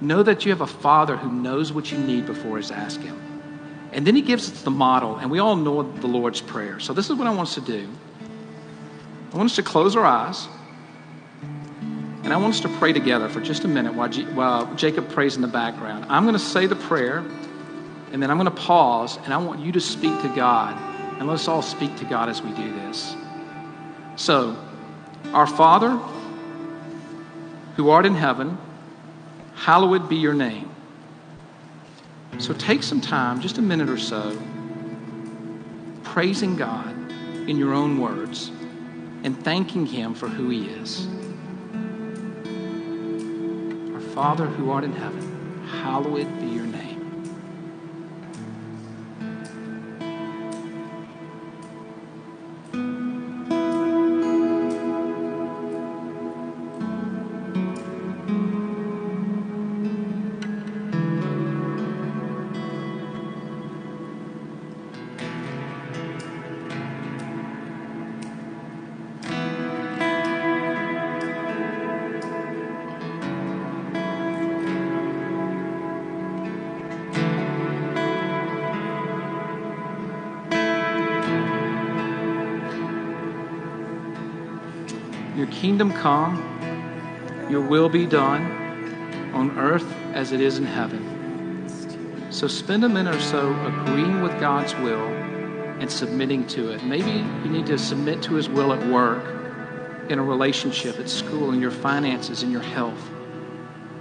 know 0.00 0.22
that 0.22 0.46
you 0.46 0.52
have 0.52 0.62
a 0.62 0.66
Father 0.66 1.18
who 1.18 1.30
knows 1.30 1.70
what 1.70 1.92
you 1.92 1.98
need 1.98 2.24
before 2.24 2.56
He's 2.56 2.70
asked 2.70 3.02
Him. 3.02 3.20
And 3.92 4.06
then 4.06 4.16
He 4.16 4.22
gives 4.22 4.50
us 4.50 4.62
the 4.62 4.70
model, 4.70 5.16
and 5.16 5.30
we 5.30 5.38
all 5.38 5.54
know 5.54 5.82
the 5.82 6.06
Lord's 6.06 6.40
Prayer. 6.40 6.80
So 6.80 6.94
this 6.94 7.10
is 7.10 7.16
what 7.16 7.26
I 7.26 7.30
want 7.30 7.48
us 7.48 7.54
to 7.56 7.60
do. 7.60 7.90
I 9.32 9.36
want 9.36 9.50
us 9.50 9.56
to 9.56 9.62
close 9.62 9.94
our 9.96 10.04
eyes. 10.04 10.48
And 12.24 12.32
I 12.32 12.36
want 12.36 12.54
us 12.54 12.60
to 12.60 12.68
pray 12.68 12.92
together 12.92 13.28
for 13.28 13.40
just 13.40 13.64
a 13.64 13.68
minute 13.68 13.94
while, 13.94 14.08
G- 14.08 14.24
while 14.24 14.74
Jacob 14.74 15.08
prays 15.08 15.36
in 15.36 15.42
the 15.42 15.48
background. 15.48 16.06
I'm 16.08 16.24
going 16.24 16.34
to 16.34 16.38
say 16.38 16.66
the 16.66 16.76
prayer, 16.76 17.24
and 18.12 18.22
then 18.22 18.30
I'm 18.30 18.36
going 18.38 18.50
to 18.50 18.62
pause, 18.62 19.18
and 19.24 19.32
I 19.32 19.38
want 19.38 19.60
you 19.60 19.72
to 19.72 19.80
speak 19.80 20.20
to 20.22 20.28
God. 20.34 20.76
And 21.18 21.28
let's 21.28 21.48
all 21.48 21.62
speak 21.62 21.96
to 21.96 22.04
God 22.04 22.28
as 22.28 22.42
we 22.42 22.50
do 22.50 22.72
this. 22.72 23.16
So, 24.16 24.56
our 25.32 25.46
Father, 25.46 25.98
who 27.76 27.90
art 27.90 28.06
in 28.06 28.14
heaven, 28.14 28.58
hallowed 29.54 30.08
be 30.08 30.16
your 30.16 30.34
name. 30.34 30.70
So 32.38 32.54
take 32.54 32.82
some 32.82 33.00
time, 33.00 33.40
just 33.40 33.58
a 33.58 33.62
minute 33.62 33.88
or 33.88 33.98
so, 33.98 34.40
praising 36.02 36.56
God 36.56 36.94
in 37.48 37.56
your 37.56 37.72
own 37.72 37.98
words 38.00 38.52
and 39.24 39.42
thanking 39.44 39.86
Him 39.86 40.14
for 40.14 40.28
who 40.28 40.50
He 40.50 40.68
is. 40.68 41.06
Our 43.94 44.00
Father 44.00 44.46
who 44.46 44.70
art 44.70 44.84
in 44.84 44.92
heaven, 44.92 45.64
hallowed 45.66 46.40
be 46.40 46.46
your 46.46 46.64
name. 46.64 46.67
Kingdom 85.58 85.92
come, 85.92 86.36
your 87.50 87.60
will 87.60 87.88
be 87.88 88.06
done 88.06 89.32
on 89.34 89.58
earth 89.58 89.92
as 90.14 90.30
it 90.30 90.40
is 90.40 90.56
in 90.56 90.64
heaven. 90.64 91.66
So 92.30 92.46
spend 92.46 92.84
a 92.84 92.88
minute 92.88 93.16
or 93.16 93.20
so 93.20 93.52
agreeing 93.66 94.22
with 94.22 94.38
God's 94.38 94.72
will 94.76 95.08
and 95.80 95.90
submitting 95.90 96.46
to 96.48 96.70
it. 96.70 96.84
Maybe 96.84 97.10
you 97.10 97.50
need 97.50 97.66
to 97.66 97.76
submit 97.76 98.22
to 98.22 98.34
His 98.34 98.48
will 98.48 98.72
at 98.72 98.86
work, 98.88 99.34
in 100.08 100.20
a 100.20 100.22
relationship, 100.22 100.98
at 101.00 101.08
school, 101.08 101.52
in 101.52 101.60
your 101.60 101.72
finances, 101.72 102.42
in 102.44 102.52
your 102.52 102.62
health. 102.62 103.10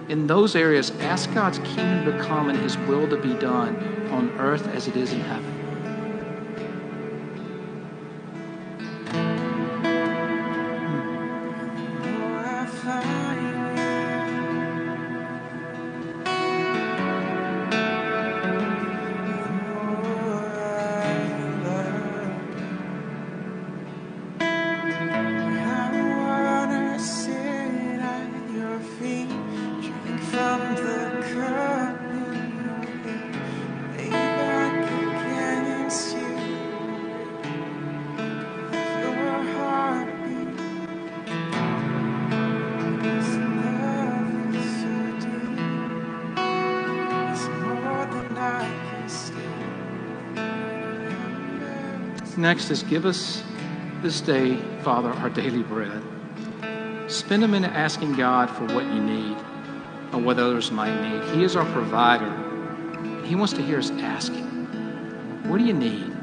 In 0.10 0.28
those 0.28 0.56
areas, 0.56 0.92
ask 1.00 1.34
God's 1.34 1.58
kingdom 1.60 2.06
to 2.06 2.24
come 2.24 2.50
and 2.50 2.60
His 2.60 2.78
will 2.80 3.10
to 3.10 3.18
be 3.18 3.34
done 3.34 3.76
on 4.12 4.30
earth 4.40 4.68
as 4.68 4.88
it 4.88 4.96
is 4.96 5.12
in 5.12 5.22
heaven. 5.22 5.57
Next 52.38 52.70
is 52.70 52.84
give 52.84 53.06
us 53.06 53.44
this 54.04 54.22
day, 54.22 54.58
Father, 54.84 55.10
our 55.10 55.30
daily 55.30 55.64
bread. 55.64 56.04
Spend 57.08 57.44
a 57.44 57.48
minute 57.48 57.72
asking 57.72 58.14
God 58.14 58.52
for 58.52 58.66
what 58.76 58.86
you 58.86 59.02
need 59.02 59.36
or 60.14 60.20
what 60.20 60.38
others 60.38 60.70
might 60.70 61.02
need. 61.02 61.36
He 61.36 61.44
is 61.44 61.56
our 61.56 61.66
provider. 61.72 62.32
He 63.26 63.34
wants 63.34 63.54
to 63.54 63.64
hear 63.64 63.80
us 63.80 63.90
asking, 63.90 64.46
What 65.50 65.58
do 65.58 65.66
you 65.66 65.74
need? 65.74 66.14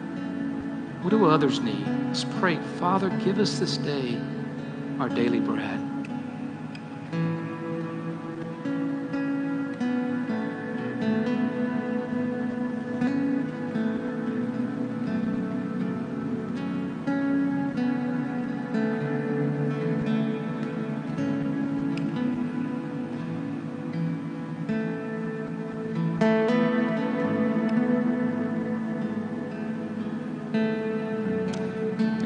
What 1.03 1.11
do 1.11 1.27
others 1.27 1.59
need? 1.59 1.85
Let's 2.07 2.25
pray, 2.39 2.59
Father, 2.79 3.11
give 3.25 3.41
us 3.41 3.59
this 3.59 3.77
day 3.77 4.17
our 5.01 5.09
daily 5.09 5.41
bread. 5.41 5.94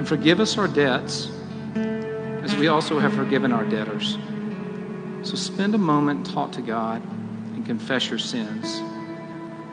Forgive 0.08 0.40
us 0.40 0.56
our 0.56 0.66
debts 0.66 1.30
as 1.74 2.56
we 2.56 2.68
also 2.68 2.98
have 2.98 3.12
forgiven 3.12 3.52
our 3.52 3.66
debtors. 3.66 4.16
So 5.22 5.36
spend 5.36 5.74
a 5.74 5.78
moment, 5.78 6.24
talk 6.24 6.50
to 6.52 6.62
God, 6.62 7.02
and 7.54 7.66
confess 7.66 8.08
your 8.08 8.18
sins. 8.18 8.80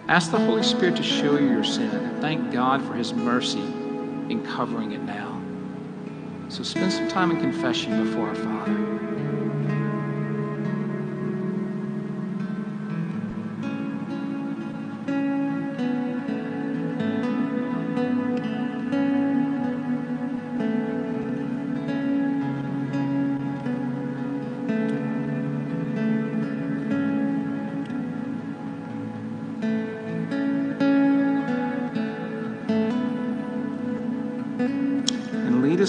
Ask 0.09 0.31
the 0.31 0.37
Holy 0.37 0.61
Spirit 0.61 0.97
to 0.97 1.03
show 1.03 1.39
you 1.39 1.47
your 1.47 1.63
sin 1.63 1.89
and 1.89 2.21
thank 2.21 2.51
God 2.51 2.85
for 2.85 2.95
His 2.95 3.13
mercy 3.13 3.61
in 3.61 4.45
covering 4.45 4.91
it 4.91 5.01
now. 5.03 5.41
So 6.49 6.63
spend 6.63 6.91
some 6.91 7.07
time 7.07 7.31
in 7.31 7.39
confession 7.39 8.03
before 8.03 8.27
our 8.27 8.35
Father. 8.35 8.84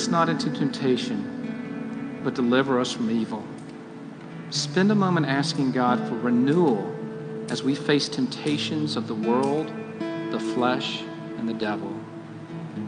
Not 0.09 0.29
into 0.29 0.51
temptation, 0.51 2.21
but 2.23 2.35
deliver 2.35 2.81
us 2.81 2.93
from 2.93 3.11
evil. 3.11 3.45
Spend 4.51 4.91
a 4.93 4.95
moment 4.95 5.27
asking 5.27 5.73
God 5.73 5.99
for 6.09 6.15
renewal 6.15 6.95
as 7.51 7.63
we 7.63 7.75
face 7.75 8.09
temptations 8.09 8.97
of 8.97 9.07
the 9.07 9.15
world, 9.15 9.73
the 10.31 10.41
flesh, 10.55 11.03
and 11.39 11.49
the 11.49 11.55
devil. 11.55 11.93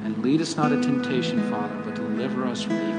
And 0.05 0.19
lead 0.23 0.41
us 0.41 0.57
not 0.57 0.73
into 0.73 0.89
temptation, 0.89 1.51
Father, 1.51 1.77
but 1.85 1.95
deliver 1.95 2.45
us 2.45 2.63
from 2.63 2.75
evil. 2.75 2.98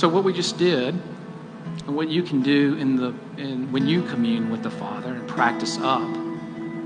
So 0.00 0.08
what 0.08 0.24
we 0.24 0.32
just 0.32 0.56
did, 0.56 0.94
and 1.86 1.94
what 1.94 2.08
you 2.08 2.22
can 2.22 2.40
do 2.40 2.74
in 2.76 2.96
the 2.96 3.08
in, 3.36 3.70
when 3.70 3.86
you 3.86 4.00
commune 4.00 4.48
with 4.48 4.62
the 4.62 4.70
Father 4.70 5.12
and 5.12 5.28
practice 5.28 5.76
up, 5.76 6.08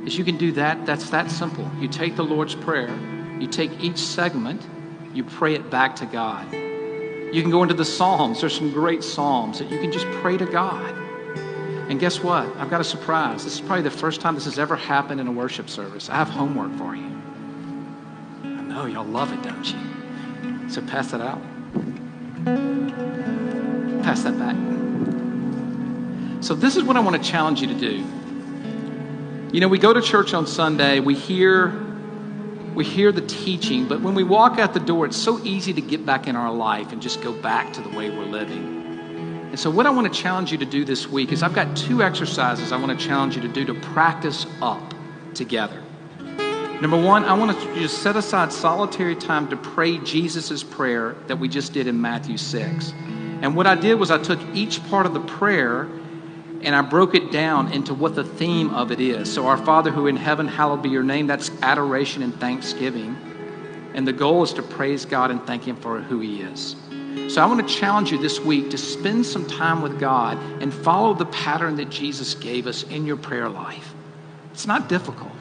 is 0.04 0.18
you 0.18 0.24
can 0.24 0.36
do 0.36 0.50
that. 0.50 0.84
That's 0.84 1.10
that 1.10 1.30
simple. 1.30 1.70
You 1.78 1.86
take 1.86 2.16
the 2.16 2.24
Lord's 2.24 2.56
Prayer, 2.56 2.92
you 3.38 3.46
take 3.46 3.70
each 3.80 3.98
segment, 3.98 4.66
you 5.14 5.22
pray 5.22 5.54
it 5.54 5.70
back 5.70 5.94
to 5.94 6.06
God. 6.06 6.52
You 6.52 7.40
can 7.40 7.52
go 7.52 7.62
into 7.62 7.74
the 7.74 7.84
Psalms. 7.84 8.40
There's 8.40 8.56
some 8.56 8.72
great 8.72 9.04
Psalms 9.04 9.60
that 9.60 9.70
you 9.70 9.78
can 9.78 9.92
just 9.92 10.06
pray 10.20 10.36
to 10.36 10.46
God. 10.46 10.92
And 11.88 12.00
guess 12.00 12.20
what? 12.20 12.48
I've 12.56 12.68
got 12.68 12.80
a 12.80 12.84
surprise. 12.84 13.44
This 13.44 13.54
is 13.54 13.60
probably 13.60 13.82
the 13.82 13.92
first 13.92 14.22
time 14.22 14.34
this 14.34 14.46
has 14.46 14.58
ever 14.58 14.74
happened 14.74 15.20
in 15.20 15.28
a 15.28 15.32
worship 15.32 15.70
service. 15.70 16.10
I 16.10 16.16
have 16.16 16.30
homework 16.30 16.76
for 16.78 16.96
you. 16.96 17.12
I 18.42 18.62
know 18.62 18.86
y'all 18.86 19.04
love 19.04 19.32
it, 19.32 19.40
don't 19.44 19.72
you? 19.72 20.68
So 20.68 20.82
pass 20.82 21.12
it 21.12 21.20
out 21.20 21.40
pass 22.44 24.22
that 24.22 24.38
back. 24.38 24.56
So, 26.42 26.54
this 26.54 26.76
is 26.76 26.82
what 26.82 26.96
I 26.96 27.00
want 27.00 27.22
to 27.22 27.30
challenge 27.30 27.60
you 27.60 27.68
to 27.68 27.74
do. 27.74 28.04
You 29.52 29.60
know, 29.60 29.68
we 29.68 29.78
go 29.78 29.92
to 29.92 30.02
church 30.02 30.34
on 30.34 30.46
Sunday, 30.46 31.00
we 31.00 31.14
hear 31.14 31.84
we 32.74 32.84
hear 32.84 33.12
the 33.12 33.22
teaching, 33.22 33.86
but 33.86 34.00
when 34.00 34.16
we 34.16 34.24
walk 34.24 34.58
out 34.58 34.74
the 34.74 34.80
door, 34.80 35.06
it's 35.06 35.16
so 35.16 35.38
easy 35.44 35.72
to 35.72 35.80
get 35.80 36.04
back 36.04 36.26
in 36.26 36.34
our 36.34 36.52
life 36.52 36.90
and 36.90 37.00
just 37.00 37.22
go 37.22 37.32
back 37.32 37.72
to 37.74 37.80
the 37.80 37.88
way 37.90 38.10
we're 38.10 38.24
living. 38.24 38.82
And 39.50 39.60
so, 39.60 39.70
what 39.70 39.86
I 39.86 39.90
want 39.90 40.12
to 40.12 40.20
challenge 40.20 40.50
you 40.50 40.58
to 40.58 40.64
do 40.64 40.84
this 40.84 41.08
week 41.08 41.30
is 41.30 41.44
I've 41.44 41.54
got 41.54 41.76
two 41.76 42.02
exercises 42.02 42.72
I 42.72 42.76
want 42.76 42.98
to 42.98 43.06
challenge 43.06 43.36
you 43.36 43.42
to 43.42 43.48
do 43.48 43.64
to 43.66 43.74
practice 43.74 44.46
up 44.60 44.92
together. 45.34 45.83
Number 46.84 47.00
one, 47.00 47.24
I 47.24 47.32
want 47.32 47.58
to 47.58 47.74
just 47.76 48.02
set 48.02 48.14
aside 48.14 48.52
solitary 48.52 49.16
time 49.16 49.48
to 49.48 49.56
pray 49.56 49.96
Jesus' 49.96 50.62
prayer 50.62 51.16
that 51.28 51.38
we 51.38 51.48
just 51.48 51.72
did 51.72 51.86
in 51.86 52.02
Matthew 52.02 52.36
6. 52.36 52.92
And 53.40 53.56
what 53.56 53.66
I 53.66 53.74
did 53.74 53.94
was 53.94 54.10
I 54.10 54.18
took 54.18 54.38
each 54.52 54.86
part 54.90 55.06
of 55.06 55.14
the 55.14 55.20
prayer 55.20 55.88
and 56.60 56.76
I 56.76 56.82
broke 56.82 57.14
it 57.14 57.32
down 57.32 57.72
into 57.72 57.94
what 57.94 58.14
the 58.14 58.22
theme 58.22 58.68
of 58.68 58.92
it 58.92 59.00
is. 59.00 59.32
So, 59.32 59.46
Our 59.46 59.56
Father 59.56 59.90
who 59.90 60.08
in 60.08 60.16
heaven, 60.16 60.46
hallowed 60.46 60.82
be 60.82 60.90
your 60.90 61.02
name. 61.02 61.26
That's 61.26 61.50
adoration 61.62 62.22
and 62.22 62.38
thanksgiving. 62.38 63.16
And 63.94 64.06
the 64.06 64.12
goal 64.12 64.42
is 64.42 64.52
to 64.52 64.62
praise 64.62 65.06
God 65.06 65.30
and 65.30 65.42
thank 65.46 65.66
Him 65.66 65.76
for 65.76 66.02
who 66.02 66.20
He 66.20 66.42
is. 66.42 66.76
So, 67.32 67.40
I 67.40 67.46
want 67.46 67.66
to 67.66 67.74
challenge 67.74 68.12
you 68.12 68.18
this 68.18 68.40
week 68.40 68.68
to 68.72 68.76
spend 68.76 69.24
some 69.24 69.46
time 69.46 69.80
with 69.80 69.98
God 69.98 70.36
and 70.60 70.70
follow 70.70 71.14
the 71.14 71.24
pattern 71.24 71.76
that 71.76 71.88
Jesus 71.88 72.34
gave 72.34 72.66
us 72.66 72.82
in 72.82 73.06
your 73.06 73.16
prayer 73.16 73.48
life. 73.48 73.94
It's 74.52 74.66
not 74.66 74.90
difficult. 74.90 75.32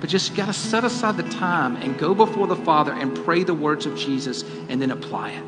But 0.00 0.08
just 0.08 0.34
got 0.34 0.46
to 0.46 0.52
set 0.52 0.84
aside 0.84 1.16
the 1.16 1.28
time 1.28 1.76
and 1.76 1.98
go 1.98 2.14
before 2.14 2.46
the 2.46 2.56
Father 2.56 2.92
and 2.92 3.16
pray 3.24 3.42
the 3.42 3.54
words 3.54 3.86
of 3.86 3.96
Jesus 3.96 4.44
and 4.68 4.80
then 4.80 4.90
apply 4.90 5.30
it. 5.30 5.42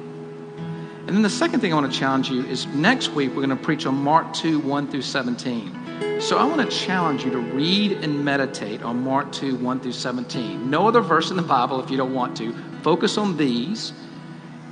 And 1.06 1.16
then 1.16 1.22
the 1.22 1.30
second 1.30 1.60
thing 1.60 1.72
I 1.72 1.76
want 1.76 1.92
to 1.92 1.98
challenge 1.98 2.30
you 2.30 2.44
is 2.44 2.66
next 2.66 3.10
week 3.10 3.30
we're 3.30 3.44
going 3.44 3.50
to 3.50 3.56
preach 3.56 3.86
on 3.86 3.96
Mark 3.96 4.32
2 4.32 4.60
1 4.60 4.90
through 4.90 5.02
17. 5.02 6.20
So 6.20 6.38
I 6.38 6.44
want 6.44 6.60
to 6.60 6.76
challenge 6.76 7.24
you 7.24 7.30
to 7.30 7.38
read 7.38 7.92
and 7.92 8.24
meditate 8.24 8.82
on 8.82 9.02
Mark 9.02 9.32
2 9.32 9.56
1 9.56 9.80
through 9.80 9.92
17. 9.92 10.70
No 10.70 10.86
other 10.86 11.00
verse 11.00 11.30
in 11.30 11.36
the 11.36 11.42
Bible 11.42 11.82
if 11.82 11.90
you 11.90 11.96
don't 11.96 12.14
want 12.14 12.36
to. 12.36 12.54
Focus 12.82 13.18
on 13.18 13.36
these. 13.36 13.92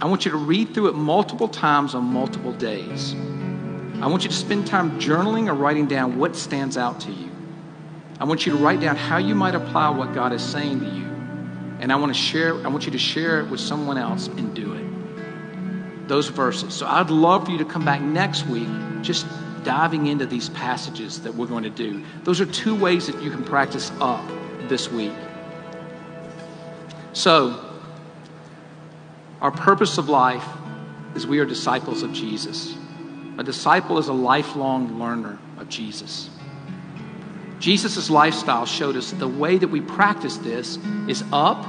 I 0.01 0.07
want 0.07 0.25
you 0.25 0.31
to 0.31 0.37
read 0.37 0.75
through 0.75 0.89
it 0.89 0.95
multiple 0.95 1.49
times 1.49 1.95
on 1.95 2.05
multiple 2.05 2.53
days. 2.53 3.15
I 4.01 4.07
want 4.07 4.23
you 4.23 4.29
to 4.29 4.37
spend 4.37 4.67
time 4.67 5.01
journaling 5.01 5.49
or 5.49 5.55
writing 5.55 5.87
down 5.87 6.19
what 6.19 6.37
stands 6.37 6.77
out 6.77 7.01
to 7.01 7.13
you. 7.13 7.31
I 8.21 8.25
want 8.25 8.47
you 8.47 8.53
to 8.53 8.59
write 8.59 8.81
down 8.81 8.97
how 8.97 9.19
you 9.19 9.35
might 9.35 9.55
apply 9.55 9.91
what 9.91 10.13
God 10.15 10.33
is 10.33 10.43
saying 10.43 10.81
to 10.81 10.87
you. 10.87 11.07
And 11.81 11.93
I 11.93 11.97
want 11.97 12.13
to 12.13 12.21
share, 12.21 12.55
I 12.67 12.69
want 12.69 12.85
you 12.87 12.93
to 12.93 12.99
share 12.99 13.41
it 13.41 13.49
with 13.49 13.61
someone 13.61 13.97
else 13.97 14.27
and 14.27 14.55
do 14.55 14.75
it. 14.75 16.09
Those 16.09 16.29
verses. 16.29 16.75
So 16.75 16.87
I'd 16.87 17.11
love 17.11 17.45
for 17.45 17.53
you 17.53 17.59
to 17.59 17.65
come 17.65 17.85
back 17.85 18.01
next 18.01 18.47
week 18.47 18.69
just 19.03 19.27
diving 19.63 20.07
into 20.07 20.27
these 20.27 20.49
passages 20.51 21.21
that 21.23 21.35
we're 21.35 21.47
going 21.47 21.63
to 21.63 21.71
do. 21.71 22.05
Those 22.25 22.41
are 22.41 22.47
two 22.47 22.75
ways 22.75 23.07
that 23.07 23.23
you 23.23 23.31
can 23.31 23.45
practice 23.45 23.93
up 24.01 24.25
this 24.69 24.91
week. 24.91 25.13
So, 27.13 27.65
our 29.41 29.51
purpose 29.51 29.99
of 29.99 30.09
life 30.09 30.47
is 31.15 31.27
we 31.27 31.39
are 31.39 31.45
disciples 31.45 32.03
of 32.03 32.13
Jesus. 32.13 32.75
A 33.39 33.45
disciple 33.45 33.99
is 33.99 34.09
a 34.09 34.13
lifelong 34.13 34.99
learner 34.99 35.39
of 35.59 35.69
Jesus. 35.69 36.31
Jesus' 37.61 38.09
lifestyle 38.09 38.67
showed 38.67 38.97
us 38.97 39.11
the 39.11 39.29
way 39.29 39.59
that 39.59 39.69
we 39.69 39.81
practice 39.81 40.37
this 40.37 40.79
is 41.09 41.25
up, 41.33 41.67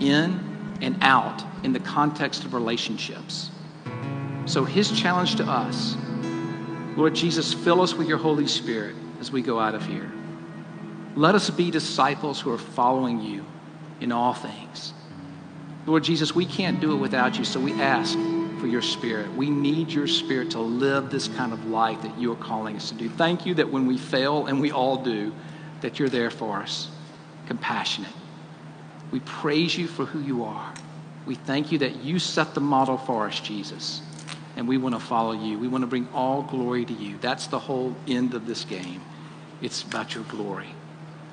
in, 0.00 0.40
and 0.80 0.96
out 1.02 1.42
in 1.62 1.72
the 1.72 1.80
context 1.80 2.44
of 2.44 2.54
relationships. 2.54 3.50
So, 4.46 4.64
his 4.64 4.90
challenge 4.90 5.36
to 5.36 5.44
us 5.44 5.96
Lord 6.98 7.14
Jesus, 7.14 7.54
fill 7.54 7.80
us 7.80 7.94
with 7.94 8.08
your 8.08 8.18
Holy 8.18 8.48
Spirit 8.48 8.96
as 9.20 9.30
we 9.30 9.40
go 9.40 9.60
out 9.60 9.76
of 9.76 9.86
here. 9.86 10.10
Let 11.14 11.36
us 11.36 11.48
be 11.48 11.70
disciples 11.70 12.40
who 12.40 12.52
are 12.52 12.58
following 12.58 13.20
you 13.20 13.44
in 14.00 14.10
all 14.10 14.34
things. 14.34 14.92
Lord 15.86 16.02
Jesus, 16.02 16.34
we 16.34 16.44
can't 16.44 16.80
do 16.80 16.92
it 16.92 16.96
without 16.96 17.38
you, 17.38 17.44
so 17.44 17.60
we 17.60 17.72
ask 17.74 18.18
for 18.58 18.66
your 18.66 18.82
spirit. 18.82 19.32
We 19.34 19.50
need 19.50 19.90
your 19.90 20.06
spirit 20.06 20.50
to 20.52 20.60
live 20.60 21.10
this 21.10 21.28
kind 21.28 21.52
of 21.52 21.66
life 21.66 22.02
that 22.02 22.18
you 22.18 22.32
are 22.32 22.36
calling 22.36 22.76
us 22.76 22.90
to 22.90 22.94
do. 22.94 23.08
Thank 23.08 23.46
you 23.46 23.54
that 23.54 23.70
when 23.70 23.86
we 23.86 23.98
fail, 23.98 24.46
and 24.46 24.60
we 24.60 24.72
all 24.72 25.02
do, 25.02 25.32
that 25.80 25.98
you're 25.98 26.08
there 26.08 26.30
for 26.30 26.58
us, 26.58 26.90
compassionate. 27.46 28.12
We 29.10 29.20
praise 29.20 29.76
you 29.76 29.86
for 29.86 30.04
who 30.04 30.20
you 30.20 30.44
are. 30.44 30.72
We 31.26 31.34
thank 31.34 31.72
you 31.72 31.78
that 31.78 31.96
you 31.96 32.18
set 32.18 32.54
the 32.54 32.60
model 32.60 32.98
for 32.98 33.26
us, 33.26 33.40
Jesus, 33.40 34.02
and 34.56 34.66
we 34.66 34.78
want 34.78 34.94
to 34.94 35.00
follow 35.00 35.32
you. 35.32 35.58
We 35.58 35.68
want 35.68 35.82
to 35.82 35.86
bring 35.86 36.08
all 36.12 36.42
glory 36.42 36.84
to 36.84 36.92
you. 36.92 37.18
That's 37.18 37.46
the 37.46 37.58
whole 37.58 37.94
end 38.06 38.34
of 38.34 38.46
this 38.46 38.64
game. 38.64 39.02
It's 39.60 39.82
about 39.82 40.14
your 40.14 40.24
glory. 40.24 40.68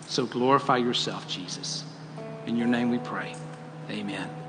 So 0.08 0.26
glorify 0.26 0.78
yourself, 0.78 1.28
Jesus. 1.28 1.84
In 2.46 2.56
your 2.56 2.68
name 2.68 2.90
we 2.90 3.00
pray. 3.00 3.34
Amen. 3.90 4.45